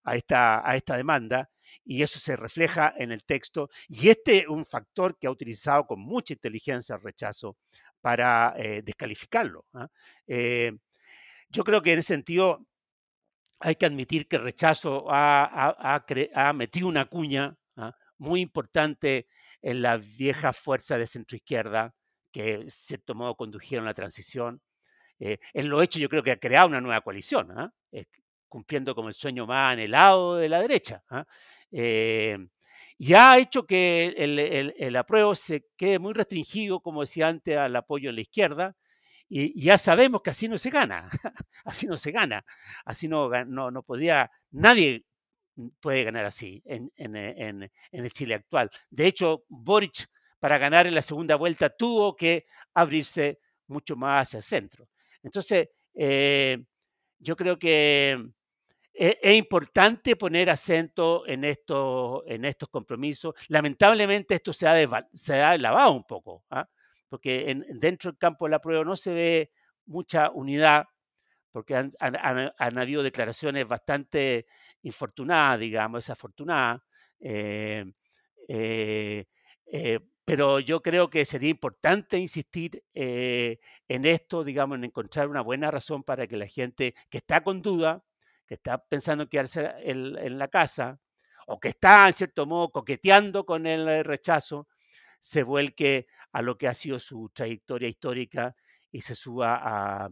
a, 0.04 0.16
esta, 0.16 0.68
a 0.68 0.76
esta 0.76 0.96
demanda 0.96 1.50
y 1.84 2.02
eso 2.02 2.18
se 2.20 2.36
refleja 2.36 2.94
en 2.96 3.10
el 3.12 3.24
texto. 3.24 3.68
Y 3.88 4.08
este 4.08 4.38
es 4.38 4.46
un 4.46 4.64
factor 4.64 5.18
que 5.18 5.26
ha 5.26 5.30
utilizado 5.30 5.86
con 5.86 6.00
mucha 6.00 6.32
inteligencia 6.32 6.94
el 6.94 7.02
rechazo 7.02 7.56
para 8.00 8.54
eh, 8.56 8.82
descalificarlo. 8.82 9.66
Yo 11.52 11.64
creo 11.64 11.82
que 11.82 11.92
en 11.92 11.98
ese 11.98 12.14
sentido 12.14 12.64
hay 13.60 13.74
que 13.74 13.86
admitir 13.86 14.26
que 14.26 14.36
el 14.36 14.42
rechazo 14.42 15.06
ha, 15.08 16.04
metido 16.54 16.88
una 16.88 17.04
cuña 17.06 17.56
muy 18.18 18.40
importante 18.40 19.26
en 19.62 19.82
la 19.82 19.96
vieja 19.96 20.52
fuerza 20.52 20.98
de 20.98 21.06
centroizquierda 21.06 21.94
que, 22.32 22.52
en 22.54 22.70
cierto 22.70 23.14
modo, 23.14 23.34
condujeron 23.34 23.84
la 23.84 23.94
transición. 23.94 24.60
Eh, 25.18 25.38
en 25.52 25.68
lo 25.68 25.82
hecho, 25.82 25.98
yo 25.98 26.08
creo 26.08 26.22
que 26.22 26.32
ha 26.32 26.36
creado 26.38 26.68
una 26.68 26.80
nueva 26.80 27.00
coalición, 27.00 27.50
¿ah? 27.58 27.72
eh, 27.92 28.06
cumpliendo 28.48 28.94
como 28.94 29.08
el 29.08 29.14
sueño 29.14 29.46
más 29.46 29.72
anhelado 29.72 30.36
de 30.36 30.48
la 30.48 30.60
derecha. 30.60 31.02
¿ah? 31.10 31.26
Eh, 31.72 32.38
y 32.98 33.14
ha 33.14 33.38
hecho 33.38 33.66
que 33.66 34.08
el, 34.16 34.38
el, 34.38 34.96
apruebo 34.96 35.34
se 35.34 35.64
quede 35.76 35.98
muy 35.98 36.12
restringido, 36.12 36.80
como 36.80 37.00
decía 37.00 37.28
antes, 37.28 37.56
al 37.56 37.74
apoyo 37.74 38.10
en 38.10 38.16
la 38.16 38.20
izquierda, 38.22 38.76
y 39.26 39.62
ya 39.62 39.78
sabemos 39.78 40.22
que 40.22 40.30
así 40.30 40.48
no 40.48 40.58
se 40.58 40.70
gana, 40.70 41.08
así 41.64 41.86
no 41.86 41.96
se 41.96 42.10
gana, 42.10 42.44
así 42.84 43.08
no, 43.08 43.30
no, 43.46 43.70
no 43.70 43.82
podía, 43.82 44.30
nadie 44.50 45.06
puede 45.80 46.04
ganar 46.04 46.24
así 46.24 46.62
en, 46.64 46.90
en, 46.96 47.70
el 47.90 48.12
Chile 48.12 48.34
actual. 48.34 48.70
De 48.90 49.06
hecho, 49.06 49.44
Boric, 49.48 50.06
para 50.38 50.58
ganar 50.58 50.86
en 50.86 50.94
la 50.94 51.02
segunda 51.02 51.36
vuelta, 51.36 51.70
tuvo 51.70 52.16
que 52.16 52.46
abrirse 52.74 53.40
mucho 53.66 53.96
más 53.96 54.28
hacia 54.28 54.38
el 54.38 54.42
centro. 54.42 54.88
Entonces, 55.22 55.68
eh, 55.94 56.62
yo 57.18 57.36
creo 57.36 57.58
que 57.58 58.18
es, 58.92 59.36
importante 59.36 60.16
poner 60.16 60.50
acento 60.50 61.26
en, 61.26 61.44
en 61.44 62.44
estos 62.44 62.68
compromisos. 62.70 63.34
Lamentablemente 63.48 64.34
esto 64.34 64.52
se 64.52 64.66
ha, 64.66 65.58
lavado 65.58 65.92
un 65.92 66.04
poco. 66.04 66.44
¿ah? 66.50 66.68
porque 67.10 67.50
en, 67.50 67.66
dentro 67.80 68.10
del 68.10 68.18
campo 68.18 68.46
de 68.46 68.52
la 68.52 68.60
prueba 68.60 68.84
no 68.84 68.96
se 68.96 69.12
ve 69.12 69.50
mucha 69.84 70.30
unidad, 70.30 70.86
porque 71.52 71.74
han, 71.74 72.78
habido 72.78 73.02
declaraciones 73.02 73.66
bastante 73.66 74.46
infortunadas, 74.82 75.60
digamos, 75.60 76.04
desafortunadas. 76.04 76.82
Eh, 77.20 77.84
eh, 78.48 79.24
eh, 79.66 80.00
pero 80.24 80.60
yo 80.60 80.80
creo 80.80 81.10
que 81.10 81.24
sería 81.24 81.50
importante 81.50 82.18
insistir 82.18 82.84
en 82.92 84.04
esto, 84.04 84.44
digamos, 84.44 84.78
en 84.78 84.84
encontrar 84.84 85.28
una 85.28 85.40
buena 85.40 85.70
razón 85.70 86.04
para 86.04 86.26
que 86.26 86.36
la 86.36 86.46
gente 86.46 86.94
que 87.08 87.18
está 87.18 87.42
con 87.42 87.62
duda, 87.62 88.04
que 88.46 88.54
está 88.54 88.78
pensando 88.78 89.24
en 89.24 89.28
quedarse 89.28 89.72
en 89.82 90.38
la 90.38 90.48
casa, 90.48 91.00
o 91.46 91.58
que 91.58 91.70
está, 91.70 92.06
en 92.06 92.12
cierto 92.12 92.46
modo, 92.46 92.70
coqueteando 92.70 93.44
con 93.44 93.66
el 93.66 94.04
rechazo, 94.04 94.68
se 95.18 95.42
vuelque 95.42 96.06
a 96.32 96.42
lo 96.42 96.56
que 96.56 96.68
ha 96.68 96.74
sido 96.74 97.00
su 97.00 97.28
trayectoria 97.34 97.88
histórica 97.88 98.54
y 98.92 99.00
se 99.00 99.16
suba 99.16 99.60
a, 99.60 100.08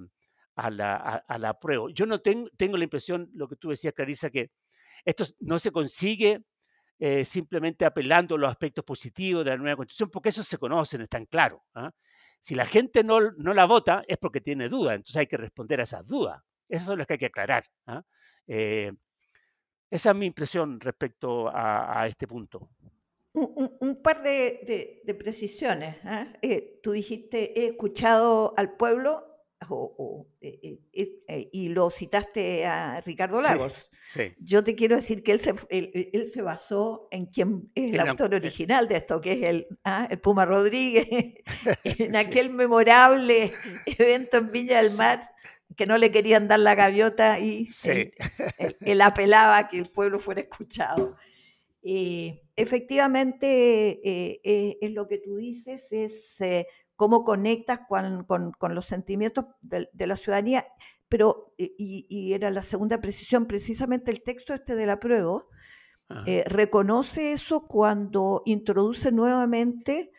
a 0.59 0.71
la, 0.71 0.97
a, 0.97 1.39
la, 1.39 1.59
prueba. 1.59 1.87
Yo 1.93 2.05
no 2.05 2.21
tengo, 2.21 2.49
tengo 2.57 2.77
la 2.77 2.85
impresión, 2.85 3.31
lo 3.35 3.49
que 3.49 3.57
tú 3.57 3.71
decías, 3.71 3.95
Clarisa, 3.95 4.29
que 4.31 4.51
esto 5.05 5.25
no 5.41 5.59
se 5.59 5.71
consigue 5.71 6.43
eh, 6.99 7.25
simplemente 7.25 7.85
apelando 7.85 8.35
a 8.35 8.39
los 8.39 8.51
aspectos 8.51 8.85
positivos 8.85 9.45
de 9.45 9.53
la 9.53 9.57
nueva 9.57 9.77
constitución, 9.77 10.11
porque 10.11 10.31
esos 10.31 10.49
se 10.49 10.59
conocen, 10.59 11.03
están 11.03 11.27
claros. 11.27 11.61
¿ah? 11.75 11.93
Si 12.41 12.57
la 12.57 12.67
gente 12.67 13.05
no, 13.05 13.21
no, 13.33 13.55
la 13.55 13.67
vota 13.67 14.03
es 14.09 14.19
porque 14.19 14.41
tiene 14.41 14.69
dudas, 14.69 14.97
entonces 14.97 15.17
hay 15.17 15.29
que 15.29 15.37
responder 15.37 15.79
a 15.79 15.85
esas 15.85 16.05
dudas. 16.05 16.43
Esas 16.69 16.87
son 16.87 16.99
las 16.99 17.07
que 17.07 17.13
hay 17.15 17.19
que 17.19 17.27
aclarar. 17.27 17.65
¿ah? 17.87 18.03
Eh, 18.49 18.93
esa 19.91 20.11
es 20.11 20.17
mi 20.17 20.27
impresión 20.27 20.81
respecto 20.81 21.49
a, 21.53 22.05
este 22.09 22.27
punto. 22.27 22.69
Un, 23.33 24.03
par 24.03 24.23
de, 24.23 25.17
precisiones. 25.19 25.99
¿ah? 26.05 26.27
Eh, 26.43 26.81
tú 26.83 26.93
dijiste, 26.93 27.61
he 27.61 27.69
escuchado 27.69 28.55
al 28.57 28.77
pueblo, 28.77 29.28
eh, 30.41 30.79
eh, 30.93 31.49
y 31.53 31.69
lo 31.69 31.91
citaste 31.91 32.65
a 32.65 33.01
Ricardo 33.01 33.43
Lagos. 33.43 33.91
Yo 34.39 34.65
te 34.65 34.75
quiero 34.75 34.97
decir 34.97 35.23
que 35.23 35.33
él 35.33 35.41
se, 35.41 35.53
él, 35.69 36.27
se 36.27 36.43
basó 36.43 37.09
en 37.11 37.27
quien 37.27 37.71
es 37.75 37.93
el 37.93 38.01
autor 38.01 38.35
original 38.35 38.89
de 38.89 38.97
esto, 38.97 39.21
que 39.21 39.33
es 39.33 39.43
el, 39.43 39.67
ah, 39.85 40.09
el 40.11 40.19
Puma 40.21 40.47
Rodríguez, 40.47 41.07
en 41.85 42.17
aquel 42.17 42.51
memorable 42.51 43.53
evento 43.99 44.39
en 44.39 44.51
Villa 44.51 44.83
del 44.83 44.95
Mar 44.95 45.21
que 45.77 45.85
no 45.87 45.99
le 45.99 46.11
querían 46.11 46.49
dar 46.49 46.61
la 46.61 46.75
gaviota 46.75 47.39
y 47.39 47.69
él, 48.81 49.01
apelaba 49.01 49.59
a 49.59 49.69
que 49.69 49.77
el 49.77 49.87
pueblo 49.87 50.19
fuera 50.19 50.41
escuchado. 50.41 51.17
efectivamente, 51.83 54.01
es 54.83 54.91
lo 54.93 55.07
que 55.07 55.19
tú 55.19 55.37
dices, 55.37 55.93
es 55.93 56.41
cómo 56.99 57.25
conectas 57.25 57.83
con, 57.89 58.25
con, 58.25 58.75
los 58.75 58.85
sentimientos 58.85 59.45
de, 59.61 59.89
la 60.05 60.17
ciudadanía, 60.17 60.67
pero, 61.09 61.55
y, 61.57 62.33
era 62.33 62.51
la 62.51 62.65
segunda 62.65 63.01
precisión, 63.01 63.47
precisamente 63.47 64.11
el 64.11 64.25
texto 64.25 64.53
este 64.53 64.75
de 64.75 64.85
la 64.85 64.99
prueba, 64.99 65.45
eh, 66.27 66.43
reconoce 66.45 67.33
eso 67.33 67.69
cuando 67.69 68.43
introduce 68.47 69.13
nuevamente 69.13 70.11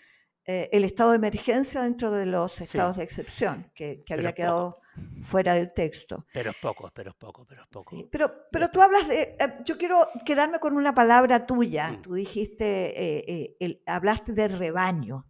eh, 0.45 0.69
el 0.71 0.85
estado 0.85 1.09
de 1.09 1.17
emergencia 1.17 1.81
dentro 1.81 2.11
de 2.11 2.25
los 2.25 2.61
estados 2.61 2.95
de 2.95 3.03
excepción, 3.03 3.69
que, 3.75 4.01
que 4.05 4.13
había 4.13 4.31
quedado 4.31 4.79
fuera 5.19 5.55
del 5.55 5.73
texto. 5.73 6.25
Pero 6.31 6.51
es 6.51 6.55
poco, 6.61 6.89
pero 6.93 7.09
es 7.09 7.17
poco, 7.17 7.45
pero 7.45 7.63
es 7.63 7.67
poco. 7.67 8.07
pero, 8.09 8.31
pero 8.53 8.69
tú 8.69 8.81
hablas 8.81 9.05
de, 9.09 9.35
eh, 9.37 9.57
yo 9.65 9.77
quiero 9.77 10.07
quedarme 10.25 10.59
con 10.61 10.77
una 10.77 10.95
palabra 10.95 11.45
tuya, 11.45 11.91
mm. 11.91 12.01
tú 12.03 12.13
dijiste, 12.13 13.57
el, 13.59 13.83
hablaste 13.85 14.31
de 14.31 14.47
rebaño. 14.47 15.25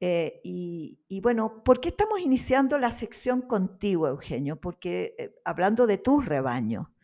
Eh, 0.00 0.40
y, 0.44 1.20
bueno, 1.20 1.64
¿por 1.64 1.80
qué 1.80 1.88
estamos 1.88 2.20
iniciando 2.20 2.78
la 2.78 2.90
sección 2.90 3.42
contigo, 3.42 4.06
Eugenio? 4.06 4.60
Porque 4.60 5.16
eh, 5.18 5.34
hablando 5.44 5.86
de 5.86 5.98
tu 5.98 6.20
rebaño, 6.20 6.94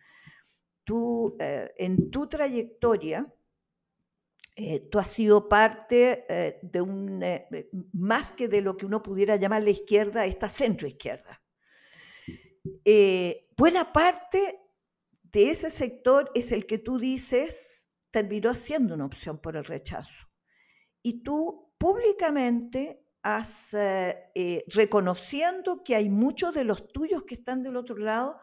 tú 0.84 1.36
eh, 1.40 1.72
en 1.78 2.10
tu 2.10 2.28
trayectoria, 2.28 3.32
tú 4.88 5.00
has 5.00 5.08
sido 5.08 5.48
parte 5.48 6.60
de 6.62 6.80
un, 6.80 7.24
más 7.92 8.30
que 8.30 8.46
de 8.46 8.60
lo 8.60 8.76
que 8.76 8.86
uno 8.86 9.02
pudiera 9.02 9.34
llamar 9.34 9.64
la 9.64 9.70
izquierda, 9.70 10.26
esta 10.26 10.48
centroizquierda. 10.48 11.42
buena 13.56 13.92
parte 13.92 14.60
de 15.22 15.50
ese 15.50 15.70
sector 15.70 16.30
es 16.36 16.52
el 16.52 16.66
que 16.66 16.78
tú 16.78 17.00
dices 17.00 17.90
terminó 18.12 18.54
siendo 18.54 18.94
una 18.94 19.06
opción 19.06 19.38
por 19.38 19.56
el 19.56 19.64
rechazo. 19.64 20.28
Y 21.02 21.24
tú 21.24 21.63
públicamente 21.78 23.04
has, 23.22 23.72
eh, 23.74 24.30
eh, 24.34 24.64
reconociendo 24.68 25.82
que 25.82 25.96
hay 25.96 26.10
muchos 26.10 26.52
de 26.52 26.64
los 26.64 26.88
tuyos 26.88 27.24
que 27.24 27.34
están 27.34 27.62
del 27.62 27.76
otro 27.76 27.96
lado, 27.96 28.38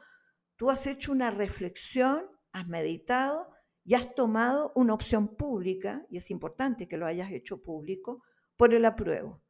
tú 0.56 0.70
has 0.70 0.88
hecho 0.88 1.12
una 1.12 1.32
reflexión, 1.32 2.26
has 2.52 2.68
meditado 2.68 3.52
y 3.84 3.94
has 3.94 4.14
tomado 4.16 4.72
una 4.76 4.94
opción 4.94 5.36
pública, 5.36 6.06
y 6.10 6.18
es 6.18 6.32
importante 6.32 6.88
que 6.88 6.98
lo 6.98 7.06
hayas 7.06 7.32
hecho 7.32 7.62
público, 7.62 8.24
por 8.58 8.74
el 8.74 8.86
apruebo. 8.86 9.42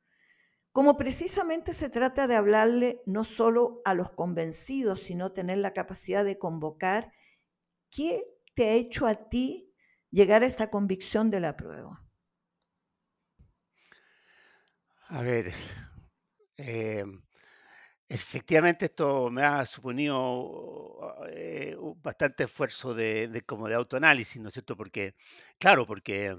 Como 0.72 0.98
precisamente 0.98 1.74
se 1.74 1.90
trata 1.90 2.28
de 2.28 2.36
hablarle 2.36 3.02
no 3.06 3.26
solo 3.26 3.82
a 3.84 3.94
los 3.94 4.12
convencidos, 4.12 5.02
sino 5.02 5.34
tener 5.34 5.58
la 5.58 5.74
capacidad 5.74 6.24
de 6.24 6.38
convocar, 6.38 7.12
¿qué 7.90 8.24
te 8.54 8.70
ha 8.70 8.74
hecho 8.74 9.06
a 9.06 9.30
ti 9.30 9.74
llegar 10.12 10.44
a 10.44 10.46
esta 10.46 10.70
convicción 10.70 11.30
del 11.30 11.46
apruebo? 11.46 12.00
A 15.18 15.22
ver, 15.22 15.46
eh, 16.58 17.04
efectivamente 18.08 18.86
esto 18.86 19.30
me 19.30 19.44
ha 19.44 19.66
suponido 19.66 21.16
eh, 21.30 21.76
bastante 22.02 22.44
esfuerzo 22.46 22.94
de, 22.94 23.44
como 23.46 23.68
de 23.68 23.76
autoanálisis, 23.76 24.42
¿no 24.42 24.50
es 24.50 24.54
cierto? 24.54 24.76
Porque, 24.76 25.16
claro, 25.58 25.86
porque, 25.88 26.38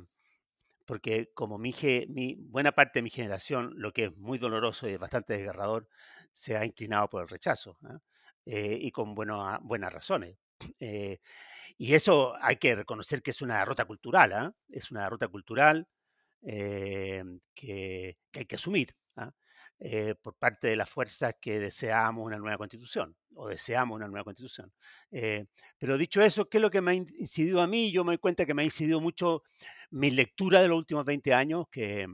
porque 0.87 1.31
como 1.35 1.59
mi, 1.59 1.75
mi 2.11 2.37
buena 2.37 2.73
parte 2.73 3.01
de 3.01 3.05
mi 3.05 3.11
generación, 3.11 3.75
lo 3.77 3.93
que 3.93 4.07
es 4.07 4.17
muy 4.19 4.39
doloroso 4.39 4.89
y 4.89 4.97
bastante 4.97 5.35
desgarrador, 5.35 5.89
se 6.33 6.57
ha 6.57 6.65
inclinado 6.67 7.09
por 7.11 7.23
el 7.23 7.29
rechazo, 7.29 7.79
¿ah? 7.85 7.99
eh, 8.47 8.79
y 8.81 8.91
con 8.93 9.15
buenas 9.15 9.93
razones. 9.95 10.39
y 11.79 11.95
eso 11.95 12.35
hay 12.41 12.57
que 12.57 12.75
reconocer 12.77 13.23
que 13.23 13.31
es 13.33 13.43
una 13.43 13.59
derrota 13.59 13.85
cultural, 13.85 14.33
¿ah? 14.33 14.55
es 14.69 14.91
una 14.91 15.05
derrota 15.05 15.29
cultural 15.29 15.89
eh, 16.43 17.23
que, 17.55 18.17
hay 18.35 18.45
que 18.47 18.57
asumir 18.57 18.95
¿ah? 19.17 19.33
eh, 19.79 20.15
por 20.21 20.35
parte 20.35 20.69
de 20.69 20.77
las 20.77 20.91
fuerzas 20.91 21.35
que 21.41 21.59
deseamos 21.61 22.25
una 22.25 22.39
nueva 22.39 22.59
constitución 22.59 23.17
o 23.35 23.49
deseamos 23.49 23.97
una 23.97 24.09
nueva 24.09 24.25
constitución. 24.25 24.73
Eh, 25.11 25.47
pero 25.79 25.97
dicho 25.97 26.21
eso, 26.23 26.49
¿qué 26.49 26.59
es 26.59 26.63
lo 26.63 26.71
que 26.71 26.81
me 26.81 26.91
ha 26.91 26.95
incidido 26.95 27.63
a 27.63 27.67
mí? 27.67 27.93
Yo 27.93 28.05
me 28.05 28.11
doy 28.13 28.19
cuenta 28.19 28.45
que 28.47 28.55
me 28.55 28.63
ha 28.63 28.65
incidido 28.65 29.01
mucho 29.01 29.43
mi 29.91 30.11
lectura 30.11 30.61
de 30.61 30.69
los 30.69 30.79
últimos 30.79 31.05
20 31.05 31.33
años, 31.35 31.67
que, 31.71 32.09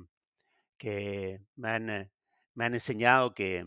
que 0.77 1.41
me, 1.57 1.71
han, 1.71 2.11
me 2.55 2.65
han 2.65 2.75
enseñado 2.75 3.35
que, 3.35 3.67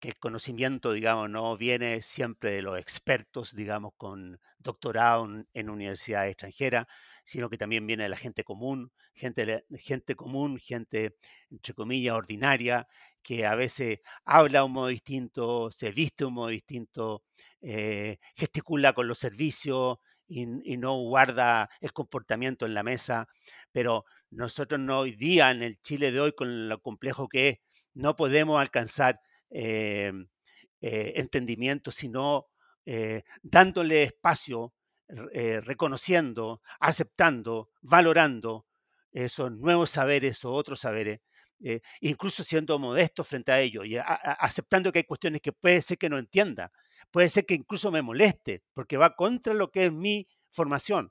que 0.00 0.08
el 0.08 0.18
conocimiento, 0.18 0.92
digamos, 0.92 1.30
no 1.30 1.56
viene 1.56 2.00
siempre 2.02 2.52
de 2.52 2.62
los 2.62 2.78
expertos, 2.78 3.54
digamos, 3.54 3.92
con 3.96 4.40
doctorado 4.58 5.28
en 5.52 5.70
universidades 5.70 6.32
extranjeras, 6.32 6.86
sino 7.28 7.50
que 7.50 7.58
también 7.58 7.86
viene 7.86 8.04
de 8.04 8.08
la 8.08 8.16
gente 8.16 8.42
común, 8.42 8.90
gente, 9.12 9.62
gente 9.76 10.16
común, 10.16 10.58
gente, 10.58 11.16
entre 11.50 11.74
comillas, 11.74 12.14
ordinaria, 12.14 12.88
que 13.22 13.44
a 13.44 13.54
veces 13.54 14.00
habla 14.24 14.64
un 14.64 14.72
modo 14.72 14.86
distinto, 14.86 15.70
se 15.70 15.90
viste 15.90 16.24
un 16.24 16.32
modo 16.32 16.48
distinto, 16.48 17.24
eh, 17.60 18.16
gesticula 18.34 18.94
con 18.94 19.08
los 19.08 19.18
servicios 19.18 19.98
y, 20.26 20.46
no 20.46 20.96
guarda 21.02 21.68
el 21.82 21.92
comportamiento 21.92 22.64
en 22.64 22.72
la 22.72 22.82
mesa. 22.82 23.28
Pero 23.72 24.06
nosotros 24.30 24.80
no 24.80 25.00
hoy 25.00 25.14
día, 25.14 25.50
en 25.50 25.62
el 25.62 25.78
Chile 25.82 26.12
de 26.12 26.20
hoy, 26.20 26.32
con 26.32 26.70
lo 26.70 26.80
complejo 26.80 27.28
que 27.28 27.48
es, 27.50 27.58
no 27.92 28.16
podemos 28.16 28.58
alcanzar 28.58 29.20
eh, 29.50 30.12
eh, 30.80 31.12
entendimiento, 31.16 31.92
sino 31.92 32.46
dándole 33.42 34.04
espacio 34.04 34.72
eh, 35.32 35.60
reconociendo, 35.62 36.60
aceptando, 36.80 37.70
valorando 37.80 38.66
esos 39.10 39.50
nuevos 39.50 39.90
saberes 39.90 40.44
o 40.44 40.52
otros 40.52 40.80
saberes, 40.80 41.20
eh, 41.60 41.80
incluso 42.00 42.44
siendo 42.44 42.78
modesto 42.78 43.24
frente 43.24 43.50
a 43.50 43.60
ellos 43.60 43.86
y 43.86 43.96
aceptando 43.96 44.92
que 44.92 45.00
hay 45.00 45.04
cuestiones 45.04 45.40
que 45.40 45.52
puede 45.52 45.80
ser 45.80 45.96
que 45.96 46.10
no 46.10 46.18
entienda, 46.18 46.70
puede 47.10 47.30
ser 47.30 47.46
que 47.46 47.54
incluso 47.54 47.90
me 47.90 48.02
moleste, 48.02 48.62
porque 48.74 48.98
va 48.98 49.16
contra 49.16 49.54
lo 49.54 49.70
que 49.70 49.86
es 49.86 49.92
mi 49.92 50.28
formación. 50.50 51.10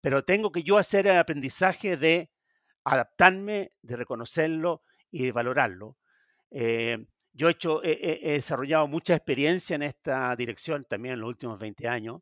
Pero 0.00 0.24
tengo 0.24 0.52
que 0.52 0.62
yo 0.62 0.78
hacer 0.78 1.08
el 1.08 1.18
aprendizaje 1.18 1.96
de 1.96 2.30
adaptarme, 2.84 3.72
de 3.82 3.96
reconocerlo 3.96 4.84
y 5.10 5.24
de 5.24 5.32
valorarlo. 5.32 5.96
Eh, 6.52 7.04
yo 7.32 7.50
he, 7.82 8.32
desarrollado 8.32 8.86
mucha 8.86 9.14
experiencia 9.14 9.74
en 9.74 9.82
esta 9.82 10.34
dirección 10.36 10.84
también 10.84 11.14
en 11.14 11.20
los 11.20 11.28
últimos 11.28 11.58
20 11.58 11.88
años. 11.88 12.20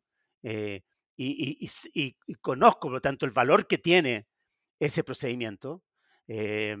Y, 1.17 2.35
conozco, 2.41 2.81
por 2.81 2.93
lo 2.93 3.01
tanto, 3.01 3.25
el 3.25 3.31
valor 3.31 3.67
que 3.67 3.77
tiene 3.77 4.27
ese 4.79 5.03
procedimiento. 5.03 5.83
Eh, 6.27 6.77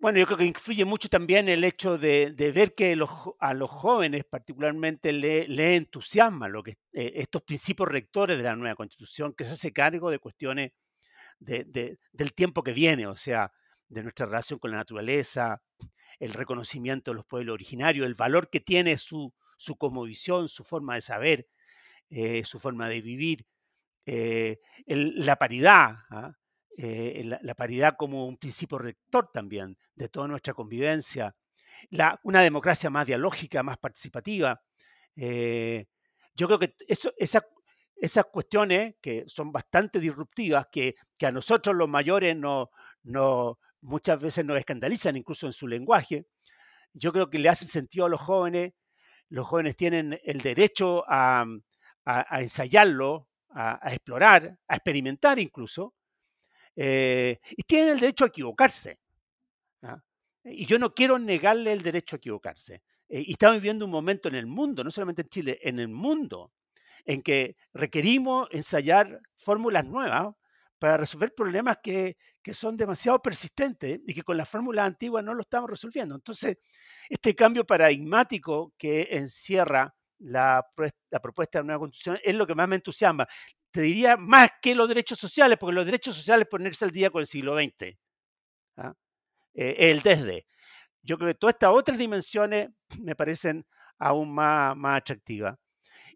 bueno, 0.00 0.18
yo 0.18 0.26
creo 0.26 0.38
que 0.38 0.44
influye 0.44 0.84
mucho 0.84 1.08
también 1.08 1.48
el 1.48 1.64
hecho 1.64 1.98
de, 1.98 2.32
ver 2.54 2.74
que 2.74 2.96
a 3.40 3.54
los 3.54 3.70
jóvenes 3.70 4.24
particularmente 4.24 5.12
le, 5.12 5.76
entusiasma 5.76 6.48
lo 6.48 6.62
que, 6.62 6.78
eh, 6.92 7.12
estos 7.16 7.42
principios 7.42 7.88
rectores 7.88 8.36
de 8.36 8.44
la 8.44 8.56
nueva 8.56 8.76
constitución, 8.76 9.34
que 9.34 9.44
se 9.44 9.52
hace 9.52 9.72
cargo 9.72 10.10
de 10.10 10.18
cuestiones 10.20 10.72
del 11.40 12.34
tiempo 12.34 12.62
que 12.62 12.72
viene, 12.72 13.06
o 13.06 13.16
sea, 13.16 13.52
de 13.88 14.02
nuestra 14.02 14.26
relación 14.26 14.58
con 14.58 14.70
la 14.70 14.76
naturaleza, 14.78 15.62
el 16.18 16.32
reconocimiento 16.32 17.10
de 17.10 17.16
los 17.16 17.26
pueblos 17.26 17.54
originarios, 17.54 18.06
el 18.06 18.14
valor 18.14 18.50
que 18.50 18.60
tiene 18.60 18.98
su, 18.98 19.32
su 19.56 19.76
cosmovisión, 19.76 20.48
su 20.48 20.64
forma 20.64 20.94
de 20.94 21.00
saber, 21.00 21.48
eh, 22.10 22.44
su 22.44 22.58
forma 22.58 22.88
de 22.88 23.00
vivir, 23.00 23.46
eh, 24.06 24.58
la 24.86 25.36
paridad, 25.36 25.96
¿ah? 26.10 26.32
eh, 26.76 27.22
la, 27.24 27.54
paridad 27.54 27.96
como 27.98 28.26
un 28.26 28.38
principio 28.38 28.78
rector 28.78 29.30
también 29.32 29.76
de 29.94 30.08
toda 30.08 30.28
nuestra 30.28 30.54
convivencia, 30.54 31.34
una 32.22 32.42
democracia 32.42 32.90
más 32.90 33.06
dialógica, 33.06 33.62
más 33.62 33.78
participativa. 33.78 34.60
yo 35.14 36.46
creo 36.46 36.58
que 36.58 36.74
esas 37.18 38.24
cuestiones 38.32 38.94
que 39.00 39.24
son 39.26 39.52
bastante 39.52 40.00
disruptivas, 40.00 40.66
que, 40.72 40.94
que 41.18 41.26
a 41.26 41.32
nosotros 41.32 41.76
los 41.76 41.88
mayores 41.88 42.36
no, 42.36 42.70
no, 43.02 43.58
muchas 43.80 44.20
veces 44.20 44.44
nos 44.44 44.58
escandalizan 44.58 45.16
incluso 45.16 45.46
en 45.46 45.52
su 45.52 45.66
lenguaje, 45.68 46.26
yo 46.94 47.12
creo 47.12 47.30
que 47.30 47.38
le 47.38 47.48
hacen 47.48 47.68
sentido 47.68 48.06
a 48.06 48.08
los 48.08 48.20
jóvenes. 48.20 48.72
Los 49.28 49.46
jóvenes 49.46 49.76
tienen 49.76 50.18
el 50.24 50.38
derecho 50.38 51.04
a, 51.06 51.44
a, 52.08 52.40
ensayarlo, 52.40 53.28
a, 53.50 53.80
explorar, 53.92 54.56
a 54.66 54.76
experimentar 54.76 55.38
incluso, 55.38 55.94
eh, 56.74 57.38
y 57.50 57.62
tienen 57.64 57.90
el 57.90 58.00
derecho 58.00 58.24
a 58.24 58.28
equivocarse. 58.28 58.98
¿ah? 59.82 60.00
Y 60.44 60.64
yo 60.64 60.78
no 60.78 60.94
quiero 60.94 61.18
negarle 61.18 61.72
el 61.72 61.82
derecho 61.82 62.16
a 62.16 62.18
equivocarse. 62.18 62.82
Eh, 63.08 63.24
y 63.26 63.32
estamos 63.32 63.56
viviendo 63.56 63.84
un 63.84 63.90
momento 63.90 64.28
en 64.28 64.36
el 64.36 64.46
mundo, 64.46 64.82
no 64.82 64.90
solamente 64.90 65.22
en 65.22 65.28
Chile, 65.28 65.58
en 65.62 65.78
el 65.78 65.88
mundo, 65.88 66.52
en 67.04 67.22
que 67.22 67.56
requerimos 67.74 68.48
ensayar 68.52 69.20
fórmulas 69.36 69.84
nuevas 69.84 70.34
para 70.78 70.96
resolver 70.96 71.34
problemas 71.34 71.78
que, 71.82 72.16
que, 72.42 72.54
son 72.54 72.76
demasiado 72.76 73.20
persistentes 73.20 74.00
y 74.06 74.14
que 74.14 74.22
con 74.22 74.36
las 74.36 74.48
fórmulas 74.48 74.86
antiguas 74.86 75.24
no 75.24 75.34
lo 75.34 75.42
estamos 75.42 75.68
resolviendo. 75.68 76.14
Entonces, 76.14 76.58
este 77.08 77.34
cambio 77.34 77.66
paradigmático 77.66 78.72
que 78.78 79.08
encierra 79.10 79.94
la, 80.20 80.66
la 81.10 81.20
propuesta 81.20 81.58
de 81.58 81.62
una 81.62 81.72
nueva 81.72 81.80
constitución 81.80 82.18
es 82.22 82.34
lo 82.34 82.46
que 82.46 82.54
más 82.54 82.68
me 82.68 82.76
entusiasma. 82.76 83.26
Te 83.70 83.82
diría 83.82 84.16
más 84.16 84.50
que 84.62 84.74
los 84.74 84.88
derechos 84.88 85.18
sociales, 85.18 85.58
porque 85.58 85.74
los 85.74 85.84
derechos 85.84 86.16
sociales 86.16 86.48
ponerse 86.48 86.84
al 86.84 86.90
día 86.90 87.10
con 87.10 87.20
el 87.20 87.26
siglo 87.26 87.54
XX. 87.54 87.96
¿ah? 88.76 88.94
Eh, 89.54 89.90
el 89.90 90.02
desde. 90.02 90.46
Yo 91.02 91.16
creo 91.18 91.28
que 91.28 91.34
todas 91.34 91.54
estas 91.54 91.70
otras 91.72 91.98
dimensiones 91.98 92.70
me 92.98 93.14
parecen 93.14 93.66
aún 93.98 94.32
más, 94.32 94.76
más 94.76 94.98
atractivas 94.98 95.56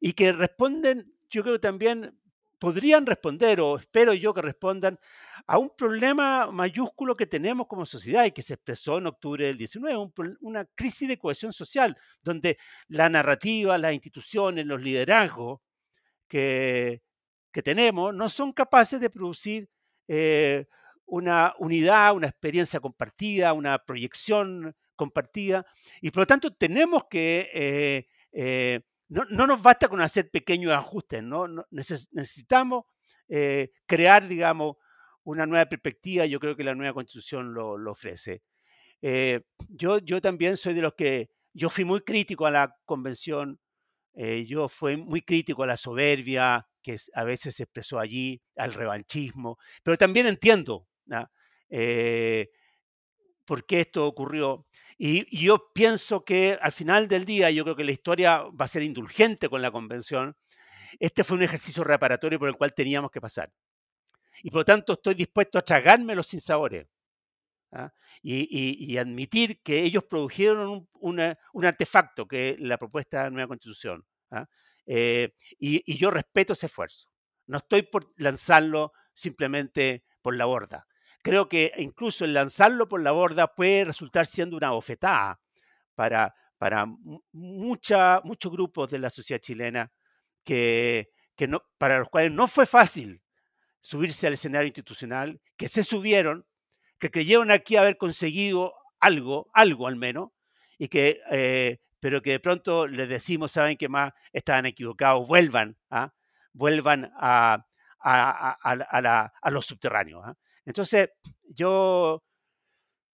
y 0.01 0.13
que 0.15 0.33
responden, 0.33 1.15
yo 1.31 1.43
creo 1.43 1.61
también 1.61 2.19
podrían 2.63 3.05
responder, 3.07 3.61
o 3.61 3.77
espero 3.77 4.15
yo 4.15 4.33
que 4.33 4.41
respondan, 4.41 4.97
a 5.49 5.59
un 5.59 5.71
problema 5.77 6.49
mayúsculo 6.53 7.17
que 7.17 7.27
tenemos 7.27 7.67
como 7.67 7.85
sociedad 7.85 8.25
y 8.25 8.31
que 8.31 8.41
se 8.41 8.55
expresó 8.55 8.99
en 8.99 9.09
octubre 9.09 9.45
del 9.45 9.59
19, 9.59 10.13
una 10.43 10.65
crisis 10.77 11.09
de 11.09 11.19
cohesión 11.19 11.53
social, 11.53 11.97
donde 12.23 12.59
la 12.87 13.09
narrativa, 13.09 13.77
las 13.79 13.95
instituciones, 13.95 14.65
los 14.65 14.81
liderazgos 14.81 15.59
que, 16.29 17.03
tenemos 17.65 18.15
no 18.15 18.29
son 18.29 18.53
capaces 18.53 19.01
de 19.01 19.11
producir 19.11 19.69
eh, 20.07 20.67
una 21.05 21.55
unidad, 21.59 22.15
una 22.15 22.29
experiencia 22.29 22.79
compartida, 22.79 23.55
una 23.55 23.77
proyección 23.81 24.77
compartida, 24.95 25.67
y 26.01 26.13
por 26.13 26.21
lo 26.21 26.27
tanto 26.29 26.53
tenemos 26.53 27.07
que, 27.11 27.51
eh, 27.53 28.07
eh, 28.31 28.83
no, 29.13 29.47
nos 29.47 29.63
basta 29.63 29.89
con 29.89 30.01
hacer 30.01 30.31
pequeños 30.31 30.73
ajustes, 30.73 31.23
¿no? 31.23 31.47
necesitamos 31.71 32.85
eh, 33.29 33.71
crear, 33.87 34.27
digamos, 34.27 34.77
una 35.25 35.47
nueva 35.47 35.67
perspectiva, 35.67 36.27
yo 36.27 36.41
creo 36.41 36.57
que 36.57 36.65
la 36.65 36.75
nueva 36.75 36.95
constitución 36.95 37.55
lo, 37.55 37.75
ofrece. 37.91 38.43
yo, 39.69 39.99
yo 39.99 40.21
también 40.21 40.57
soy 40.57 40.75
de 40.75 40.83
los 40.83 40.95
que, 40.95 41.31
yo 41.53 41.69
fui 41.69 41.85
muy 41.85 42.01
crítico 42.01 42.47
a 42.47 42.51
la 42.51 42.77
convención, 42.85 43.61
yo 44.47 44.69
fui 44.69 44.97
muy 44.97 45.23
crítico 45.23 45.63
a 45.63 45.67
la 45.67 45.77
soberbia 45.77 46.67
que 46.83 46.97
a 47.15 47.25
veces 47.25 47.55
se 47.55 47.65
expresó 47.65 47.99
allí, 47.99 48.43
al 48.57 48.75
revanchismo, 48.75 49.59
pero 49.83 49.97
también 49.97 50.27
entiendo 50.27 50.89
por 53.45 53.67
qué 53.67 53.81
esto 53.81 54.07
ocurrió. 54.07 54.67
Y, 54.99 55.45
yo 55.45 55.71
pienso 55.73 56.25
que 56.25 56.59
al 56.61 56.73
final 56.73 57.09
del 57.09 57.25
día, 57.25 57.51
yo 57.51 57.65
creo 57.65 57.77
que 57.77 57.85
la 57.85 57.93
historia 57.93 58.43
va 58.43 58.65
a 58.65 58.69
ser 58.69 58.83
indulgente 58.83 59.49
con 59.49 59.63
la 59.63 59.71
convención. 59.71 60.37
Este 60.99 61.25
fue 61.25 61.37
un 61.37 61.43
ejercicio 61.43 61.85
reparatorio 61.85 62.39
por 62.39 62.49
el 62.49 62.57
cual 62.57 62.75
teníamos 62.75 63.11
que 63.11 63.21
pasar. 63.21 63.53
Y 64.43 64.51
por 64.51 64.61
lo 64.61 64.65
tanto 64.65 64.95
estoy 64.95 65.15
dispuesto 65.15 65.59
a 65.59 65.63
tragarme 65.63 66.15
los 66.15 66.27
sinsabores. 66.27 66.87
¿ah? 67.73 67.93
Y, 68.23 68.97
admitir 68.97 69.63
que 69.63 69.83
ellos 69.83 70.05
produjeron 70.05 70.89
un, 70.93 71.65
artefacto, 71.65 72.27
que 72.27 72.51
es 72.51 72.61
la 72.61 72.79
propuesta 72.79 73.19
de 73.19 73.25
la 73.25 73.31
nueva 73.31 73.49
constitución. 73.49 74.05
¿ah? 74.31 74.47
Eh, 74.87 75.35
y, 75.59 75.97
yo 75.97 76.11
respeto 76.11 76.53
ese 76.53 76.67
esfuerzo. 76.67 77.09
No 77.47 77.59
estoy 77.59 77.83
por 77.83 78.13
lanzarlo 78.17 78.93
simplemente 79.15 80.05
por 80.21 80.37
la 80.37 80.45
borda 80.45 80.87
creo 81.23 81.49
que 81.49 81.73
incluso 81.79 82.25
el 82.25 82.35
lanzarlo 82.35 82.89
por 82.89 83.03
la 83.03 83.13
borda 83.13 83.55
puede 83.55 83.85
resultar 83.85 84.27
siendo 84.27 84.57
una 84.57 84.71
bofetada 84.71 85.41
para, 85.95 86.35
para 86.59 86.87
muchos 87.33 88.53
grupos 88.53 88.91
de 88.91 88.99
la 88.99 89.11
sociedad 89.11 89.41
chilena 89.41 89.93
que, 90.45 91.11
que 91.37 91.47
no, 91.49 91.63
para 91.79 91.99
los 91.99 92.09
cuales 92.09 92.33
no 92.33 92.49
fue 92.49 92.67
fácil 92.67 93.23
subirse 93.81 94.27
al 94.27 94.35
escenario 94.35 94.69
institucional, 94.69 95.41
que 95.57 95.69
se 95.69 95.83
subieron, 95.83 96.47
que 96.99 97.11
creyeron 97.11 97.51
aquí 97.51 97.77
haber 97.77 97.97
conseguido 97.97 98.75
algo, 99.01 99.51
algo 99.55 99.89
al 99.89 99.97
menos, 99.97 100.31
y 100.79 100.89
que, 100.89 101.21
eh, 101.31 101.79
pero 102.01 102.23
que 102.23 102.31
de 102.33 102.41
pronto 102.41 102.87
les 102.87 103.09
decimos, 103.09 103.53
saben 103.53 103.77
que 103.77 103.89
más 103.89 104.13
estaban 104.33 104.67
equivocados, 104.67 105.27
vuelvan, 105.27 105.77
¿ah? 105.91 106.13
vuelvan 106.53 107.13
a, 107.17 107.67
a, 108.01 108.57
a, 108.63 109.33
a 109.41 109.51
los 109.51 109.67
subterráneos. 109.67 110.23
¿ah? 110.25 110.37
Entonces, 110.65 111.11
yo, 111.45 112.23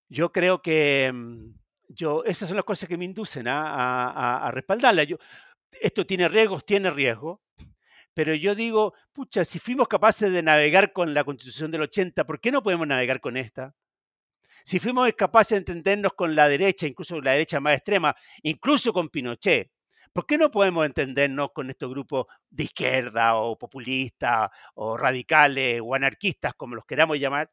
yo 0.09 0.32
creo 0.32 0.61
que 0.62 1.11
mm, 1.12 1.55
yo, 1.88 2.24
esas 2.24 2.49
son 2.49 2.57
las 2.57 2.64
cosas 2.64 2.88
que 2.88 2.99
me 2.99 3.05
inducen 3.05 3.46
a, 3.49 4.51
respaldarla. 4.53 5.07
Esto 5.72 6.07
tiene 6.07 6.28
riesgos, 6.28 6.64
tiene 6.64 6.90
riesgo, 6.90 7.42
pero 8.14 8.34
yo 8.34 8.55
digo, 8.55 8.94
pucha, 9.12 9.44
si 9.44 9.59
fuimos 9.59 9.88
capaces 9.88 10.32
de 10.32 10.42
navegar 10.42 10.92
con 10.92 11.14
la 11.14 11.24
constitución 11.24 11.70
del 11.70 11.82
80, 11.82 12.24
¿por 12.24 12.40
qué 12.40 12.51
no 12.51 12.62
podemos 12.62 12.86
navegar 12.86 13.20
con 13.20 13.36
esta? 13.36 13.74
Si 14.64 14.78
fuimos 14.78 15.11
capaces 15.14 15.51
de 15.51 15.57
entendernos 15.59 16.12
con 16.14 16.34
la 16.34 16.49
derecha, 16.49 16.86
incluso 16.86 17.14
con 17.14 17.24
la 17.24 17.32
derecha 17.32 17.61
más 17.61 17.74
extrema, 17.74 18.14
incluso 18.42 18.92
con 18.92 19.09
Pinochet, 19.09 19.70
¿por 20.13 20.27
qué 20.27 20.39
no 20.39 20.51
podemos 20.51 20.87
entendernos 20.87 21.53
con 21.53 21.71
estos 21.71 21.91
grupos 21.91 22.27
de 22.51 22.65
izquierda 22.65 23.37
o 23.37 23.59
populistas 23.59 24.51
o 24.75 24.97
radicales 24.97 25.81
o 25.85 25.95
anarquistas, 25.95 26.55
como 26.55 26.75
los 26.77 26.85
queramos 26.85 27.19
llamar? 27.19 27.51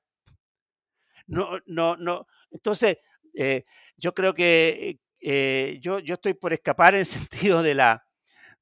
No, 1.28 1.60
no, 1.66 1.95
no. 1.97 2.28
Entonces, 2.51 2.97
eh, 3.34 3.66
yo 3.97 4.14
creo 4.14 4.34
que 4.34 4.99
eh, 5.22 5.80
yo, 5.82 5.99
yo 5.99 6.16
estoy 6.16 6.34
por 6.36 6.53
escapar 6.53 6.93
en 6.93 7.01
el 7.01 7.06
sentido 7.51 7.64
de 7.64 7.76
la, 7.76 8.06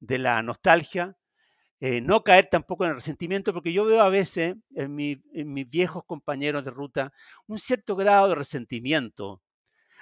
de 0.00 0.18
la 0.18 0.42
nostalgia, 0.42 1.16
eh, 1.80 2.00
no 2.00 2.24
caer 2.24 2.48
tampoco 2.50 2.84
en 2.84 2.90
el 2.90 2.96
resentimiento, 2.96 3.52
porque 3.52 3.72
yo 3.72 3.84
veo 3.84 4.00
a 4.02 4.08
veces 4.08 4.56
en, 4.74 4.98
en, 5.34 5.52
mis 5.52 5.68
viejos 5.68 6.04
compañeros 6.06 6.64
de 6.64 6.70
ruta 6.70 7.12
un 7.46 7.58
cierto 7.58 7.96
grado 7.96 8.28
de 8.30 8.36
resentimiento 8.36 9.42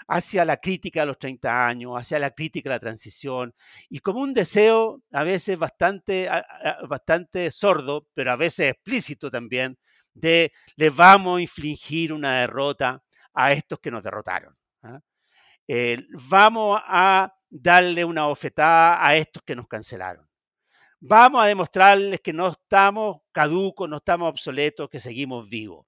hacia 0.08 0.44
la 0.44 0.56
crítica 0.58 1.02
a 1.02 1.06
los 1.06 1.18
30 1.18 1.66
años, 1.66 1.92
hacia 1.96 2.18
la 2.18 2.30
crítica 2.30 2.70
a 2.70 2.74
la 2.74 2.80
transición, 2.80 3.54
y 3.88 4.00
como 4.00 4.20
un 4.20 4.34
deseo 4.34 5.02
a 5.12 5.22
veces 5.24 5.58
bastante, 5.58 6.28
bastante 6.88 7.50
sordo, 7.50 8.06
pero 8.14 8.32
a 8.32 8.36
veces 8.36 8.72
explícito 8.72 9.30
también, 9.30 9.78
de 10.14 10.52
les 10.76 10.94
vamos 10.94 11.38
a 11.38 11.40
infligir 11.40 12.12
una 12.12 12.40
derrota 12.40 13.02
a 13.34 13.52
estos 13.52 13.78
que 13.80 13.90
nos 13.90 14.02
derrotaron. 14.02 14.54
¿ah? 14.82 15.00
Eh, 15.66 15.98
vamos 16.28 16.80
a 16.84 17.34
darle 17.48 18.04
una 18.04 18.26
bofetada 18.26 19.04
a 19.06 19.16
estos 19.16 19.42
que 19.42 19.56
nos 19.56 19.68
cancelaron. 19.68 20.26
Vamos 21.04 21.42
a 21.42 21.46
demostrarles 21.46 22.20
que 22.20 22.32
no 22.32 22.50
estamos 22.50 23.22
caducos, 23.32 23.88
no 23.88 23.96
estamos 23.96 24.28
obsoletos, 24.28 24.88
que 24.88 25.00
seguimos 25.00 25.48
vivos. 25.48 25.84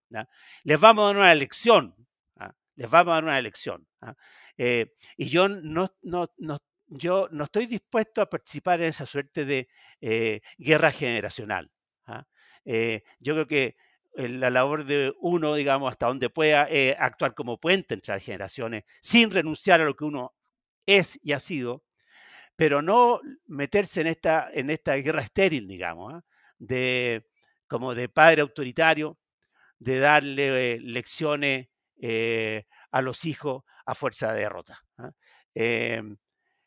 Les 0.65 0.81
vamos 0.81 1.05
a 1.05 1.07
dar 1.07 1.17
una 1.17 1.33
elección. 1.33 1.95
¿Ah? 2.75 2.77
Les 2.77 2.91
vamos 2.91 3.12
a 3.12 3.14
dar 3.14 3.25
una 3.25 3.39
elección. 3.39 3.87
¿ah? 4.01 4.14
Eh, 4.57 4.95
y 5.16 5.27
yo 5.27 5.49
no, 5.49 5.93
no, 6.03 6.31
no, 6.39 6.59
yo 6.87 7.29
no 7.31 7.45
estoy 7.45 7.66
dispuesto 7.66 8.20
a 8.22 8.31
participar 8.31 8.81
en 8.81 8.89
esa 8.89 9.07
suerte 9.07 9.45
de 9.45 9.68
eh, 10.01 10.41
guerra 10.59 10.91
generacional. 10.93 11.70
yo 13.20 13.35
creo 13.35 13.47
que 13.47 13.77
la 14.16 14.51
labor 14.51 14.85
de 14.85 15.12
uno, 15.20 15.55
digamos, 15.55 15.91
hasta 15.93 16.07
donde 16.07 16.31
pueda 16.31 16.66
eh, 16.70 16.97
actuar 16.99 17.35
como 17.35 17.59
puente 17.59 17.95
entre 17.95 18.14
las 18.14 18.22
generaciones, 18.22 18.85
sin 19.03 19.31
renunciar 19.31 19.81
a 19.81 19.85
lo 19.85 19.95
que 19.97 20.05
uno 20.05 20.35
es 20.87 21.18
y 21.22 21.33
ha 21.33 21.41
sido, 21.41 21.85
pero 22.57 22.83
no 22.83 23.20
meterse 23.47 24.03
en 24.03 24.09
esta, 24.09 24.51
en 24.53 24.70
esta 24.70 24.95
guerra 24.97 25.22
estéril, 25.22 25.66
digamos, 25.66 26.14
¿ah? 26.14 26.25
de, 26.59 27.27
como 27.66 27.95
de 27.95 28.09
padre 28.09 28.43
autoritario, 28.43 29.18
de 29.79 29.99
darle 29.99 30.75
eh, 30.75 30.81
lecciones 30.81 31.68
eh, 32.01 32.64
a 32.90 33.01
los 33.03 33.24
hijos 33.24 33.64
a 33.86 33.95
fuerza 33.95 34.32
de 34.32 34.40
derrota. 34.40 34.78
¿ah? 34.99 35.11
Em, 35.55 36.16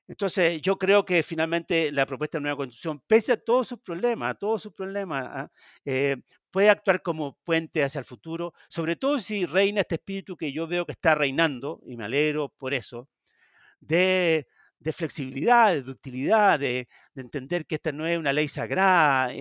entonces, 0.08 0.62
yo 0.62 0.78
creo 0.78 1.04
que 1.06 1.22
finalmente 1.24 1.92
la 1.92 2.06
propuesta 2.06 2.38
de 2.38 2.44
nueva 2.44 2.58
constitución, 2.58 3.02
pese 3.08 3.34
a 3.34 3.38
todos 3.38 3.68
sus 3.68 3.80
problemas, 3.80 4.32
a 4.32 4.36
todos 4.36 4.62
sus 4.62 4.74
problemas, 4.74 5.26
¿ah? 5.28 5.52
puede 6.52 6.70
actuar 6.70 7.02
como 7.02 7.38
puente 7.44 7.84
hacia 7.84 8.00
el 8.00 8.06
futuro, 8.06 8.54
sobre 8.70 8.96
todo 8.96 9.20
si 9.20 9.46
reina 9.46 9.82
este 9.82 9.96
espíritu 9.96 10.38
que 10.38 10.52
yo 10.52 10.68
veo 10.68 10.86
que 10.86 10.94
está 10.94 11.14
reinando, 11.16 11.82
y 11.86 11.98
me 11.98 12.06
alegro 12.06 12.50
por 12.50 12.74
eso, 12.74 13.10
de, 13.80 14.48
flexibilidad, 14.94 15.74
de 15.74 15.92
utilidad, 15.92 16.60
de, 16.60 16.88
entender 17.16 17.66
que 17.66 17.76
esta 17.76 17.92
no 17.92 18.08
es 18.08 18.18
una 18.18 18.34
ley 18.34 18.48
sagrada, 18.48 19.34
eh, 19.34 19.38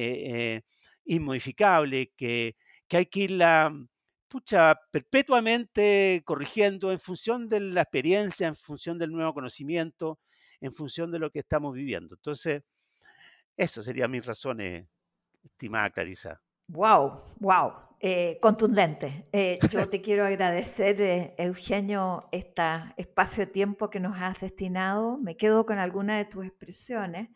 eh, 0.57 0.63
inmodificable, 1.05 2.13
que, 2.17 2.57
hay 2.91 3.07
que 3.07 3.21
irla 3.21 3.73
pucha, 4.29 4.79
perpetuamente 4.91 6.23
corrigiendo 6.25 6.93
en 6.93 7.01
función 7.01 7.49
de 7.49 7.61
la 7.61 7.83
experiencia, 7.83 8.47
en 8.47 8.57
función 8.57 8.99
del 8.99 9.13
nuevo 9.13 9.35
conocimiento, 9.35 10.19
en 10.61 10.73
función 10.73 11.11
de 11.11 11.19
lo 11.19 11.31
que 11.31 11.41
estamos 11.41 11.75
viviendo. 11.75 12.15
Entonces, 12.15 12.63
eso 13.57 13.83
serían 13.83 14.11
mis 14.11 14.25
razones, 14.25 14.87
estimada 15.45 15.91
Clarisa. 15.91 16.41
Wow, 16.69 17.23
wow, 17.39 17.73
eh, 18.01 18.39
contundente. 18.43 19.29
Eh, 19.33 19.59
yo 19.71 19.89
te 19.89 20.03
quiero 20.03 20.25
agradecer, 20.25 21.01
eh, 21.01 21.35
Eugenio, 21.39 22.29
este 22.33 22.63
espacio 22.97 23.47
de 23.47 23.53
tiempo 23.53 23.89
que 23.89 24.01
nos 24.01 24.17
has 24.21 24.41
destinado. 24.41 25.17
Me 25.19 25.37
quedo 25.37 25.65
con 25.65 25.79
algunas 25.79 26.19
de 26.19 26.31
tus 26.31 26.45
expresiones. 26.45 27.29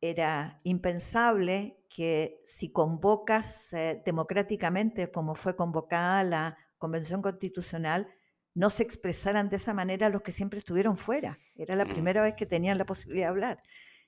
Era 0.00 0.60
impensable 0.64 1.78
que 1.88 2.38
si 2.46 2.70
convocas 2.70 3.74
democráticamente, 4.04 5.10
como 5.10 5.34
fue 5.34 5.56
convocada 5.56 6.22
la 6.24 6.58
Convención 6.78 7.22
Constitucional, 7.22 8.08
no 8.56 8.70
se 8.70 8.82
expresaran 8.82 9.50
de 9.50 9.56
esa 9.56 9.74
manera 9.74 10.08
los 10.08 10.22
que 10.22 10.32
siempre 10.32 10.58
estuvieron 10.58 10.96
fuera. 10.96 11.38
Era 11.54 11.76
la 11.76 11.84
mm. 11.84 11.92
primera 11.92 12.22
vez 12.22 12.34
que 12.34 12.46
tenían 12.46 12.78
la 12.78 12.86
posibilidad 12.86 13.26
de 13.26 13.30
hablar. 13.30 13.62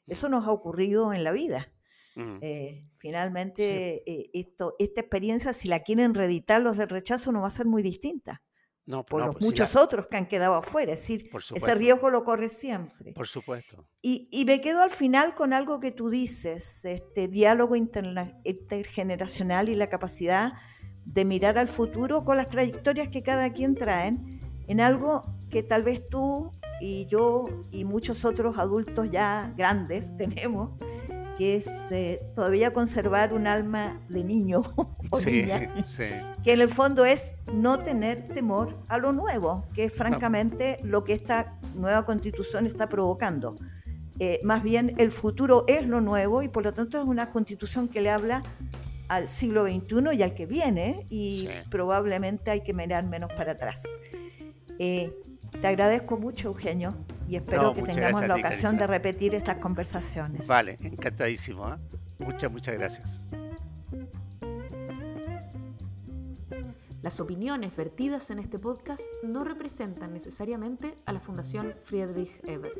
Eso 0.06 0.28
nos 0.30 0.46
ha 0.46 0.50
ocurrido 0.50 1.12
en 1.12 1.22
la 1.22 1.32
vida. 1.32 1.70
Mm. 2.14 2.38
Eh, 2.40 2.88
finalmente, 2.96 4.02
eh, 4.10 4.30
esto, 4.32 4.74
esta 4.78 5.02
experiencia, 5.02 5.52
si 5.52 5.68
la 5.68 5.82
quieren 5.82 6.14
reeditar 6.14 6.62
los 6.62 6.78
del 6.78 6.88
rechazo, 6.88 7.30
no 7.30 7.42
va 7.42 7.48
a 7.48 7.50
ser 7.50 7.66
muy 7.66 7.82
distinta. 7.82 8.42
No, 8.88 9.04
por 9.04 9.22
los 9.22 9.34
pues 9.34 9.44
muchos 9.44 9.76
otros 9.76 10.06
que 10.06 10.16
han 10.16 10.24
quedado 10.24 10.54
afuera. 10.54 10.94
Es 10.94 11.00
decir, 11.00 11.30
ese 11.54 11.74
riesgo 11.74 12.08
lo 12.08 12.24
corre 12.24 12.48
siempre. 12.48 13.12
Por 13.12 13.28
supuesto. 13.28 13.86
Y, 14.00 14.30
y, 14.32 14.46
me 14.46 14.62
quedo 14.62 14.80
al 14.80 14.88
final 14.88 15.34
con 15.34 15.52
algo 15.52 15.78
que 15.78 15.90
tú 15.90 16.08
dices, 16.08 16.86
este 16.86 17.28
diálogo 17.28 17.76
intergeneracional 17.76 19.68
y 19.68 19.74
la 19.74 19.90
capacidad 19.90 20.54
de 21.04 21.26
mirar 21.26 21.58
al 21.58 21.68
futuro 21.68 22.24
con 22.24 22.38
las 22.38 22.48
trayectorias 22.48 23.08
que 23.08 23.22
cada 23.22 23.52
quien 23.52 23.74
traen, 23.74 24.40
en 24.68 24.80
algo 24.80 25.34
que 25.50 25.62
tal 25.62 25.82
vez 25.82 26.08
tú 26.08 26.50
y 26.80 27.04
yo 27.08 27.44
y 27.70 27.84
muchos 27.84 28.24
otros 28.24 28.56
adultos 28.56 29.10
ya 29.10 29.52
grandes 29.54 30.16
tenemos, 30.16 30.74
que 31.38 31.54
es 31.54 31.68
eh, 31.92 32.20
todavía 32.34 32.72
conservar 32.72 33.32
un 33.32 33.46
alma 33.46 34.00
de 34.08 34.24
niño 34.24 34.60
o 35.10 35.20
niña, 35.20 35.72
que 36.42 36.52
en 36.52 36.60
el 36.60 36.68
fondo 36.68 37.04
es 37.04 37.36
no 37.52 37.78
tener 37.78 38.28
temor 38.28 38.76
a 38.88 38.98
lo 38.98 39.12
nuevo, 39.12 39.64
que 39.72 39.84
es 39.84 39.94
francamente 39.94 40.80
lo 40.82 41.04
que 41.04 41.12
esta 41.12 41.56
nueva 41.74 42.04
constitución 42.04 42.66
está 42.66 42.88
provocando. 42.88 43.56
Eh, 44.18 44.40
más 44.42 44.64
bien 44.64 44.94
el 44.98 45.12
futuro 45.12 45.64
es 45.68 45.86
lo 45.86 46.00
nuevo 46.00 46.42
y 46.42 46.48
por 46.48 46.64
lo 46.64 46.74
tanto 46.74 46.98
es 46.98 47.04
una 47.04 47.30
constitución 47.30 47.86
que 47.86 48.00
le 48.00 48.10
habla 48.10 48.42
al 49.06 49.28
siglo 49.28 49.64
XXI 49.64 50.16
y 50.16 50.22
al 50.22 50.34
que 50.34 50.46
viene 50.46 51.06
y 51.08 51.48
probablemente 51.70 52.50
hay 52.50 52.62
que 52.62 52.74
mirar 52.74 53.06
menos 53.06 53.32
para 53.34 53.52
atrás. 53.52 53.84
Eh, 54.80 55.12
te 55.50 55.66
agradezco 55.66 56.16
mucho, 56.16 56.48
Eugenio, 56.48 56.94
y 57.28 57.36
espero 57.36 57.74
que 57.74 57.82
tengamos 57.82 58.26
la 58.26 58.36
ocasión 58.36 58.76
de 58.76 58.86
repetir 58.86 59.34
estas 59.34 59.56
conversaciones. 59.56 60.46
Vale, 60.46 60.78
encantadísimo. 60.80 61.68
¿eh? 61.68 61.76
Muchas, 62.18 62.50
muchas 62.50 62.74
gracias. 62.74 63.24
Las 67.02 67.20
opiniones 67.20 67.74
vertidas 67.76 68.30
en 68.30 68.40
este 68.40 68.58
podcast 68.58 69.02
no 69.22 69.44
representan 69.44 70.12
necesariamente 70.12 70.96
a 71.06 71.12
la 71.12 71.20
Fundación 71.20 71.74
Friedrich 71.84 72.32
Ebert. 72.44 72.76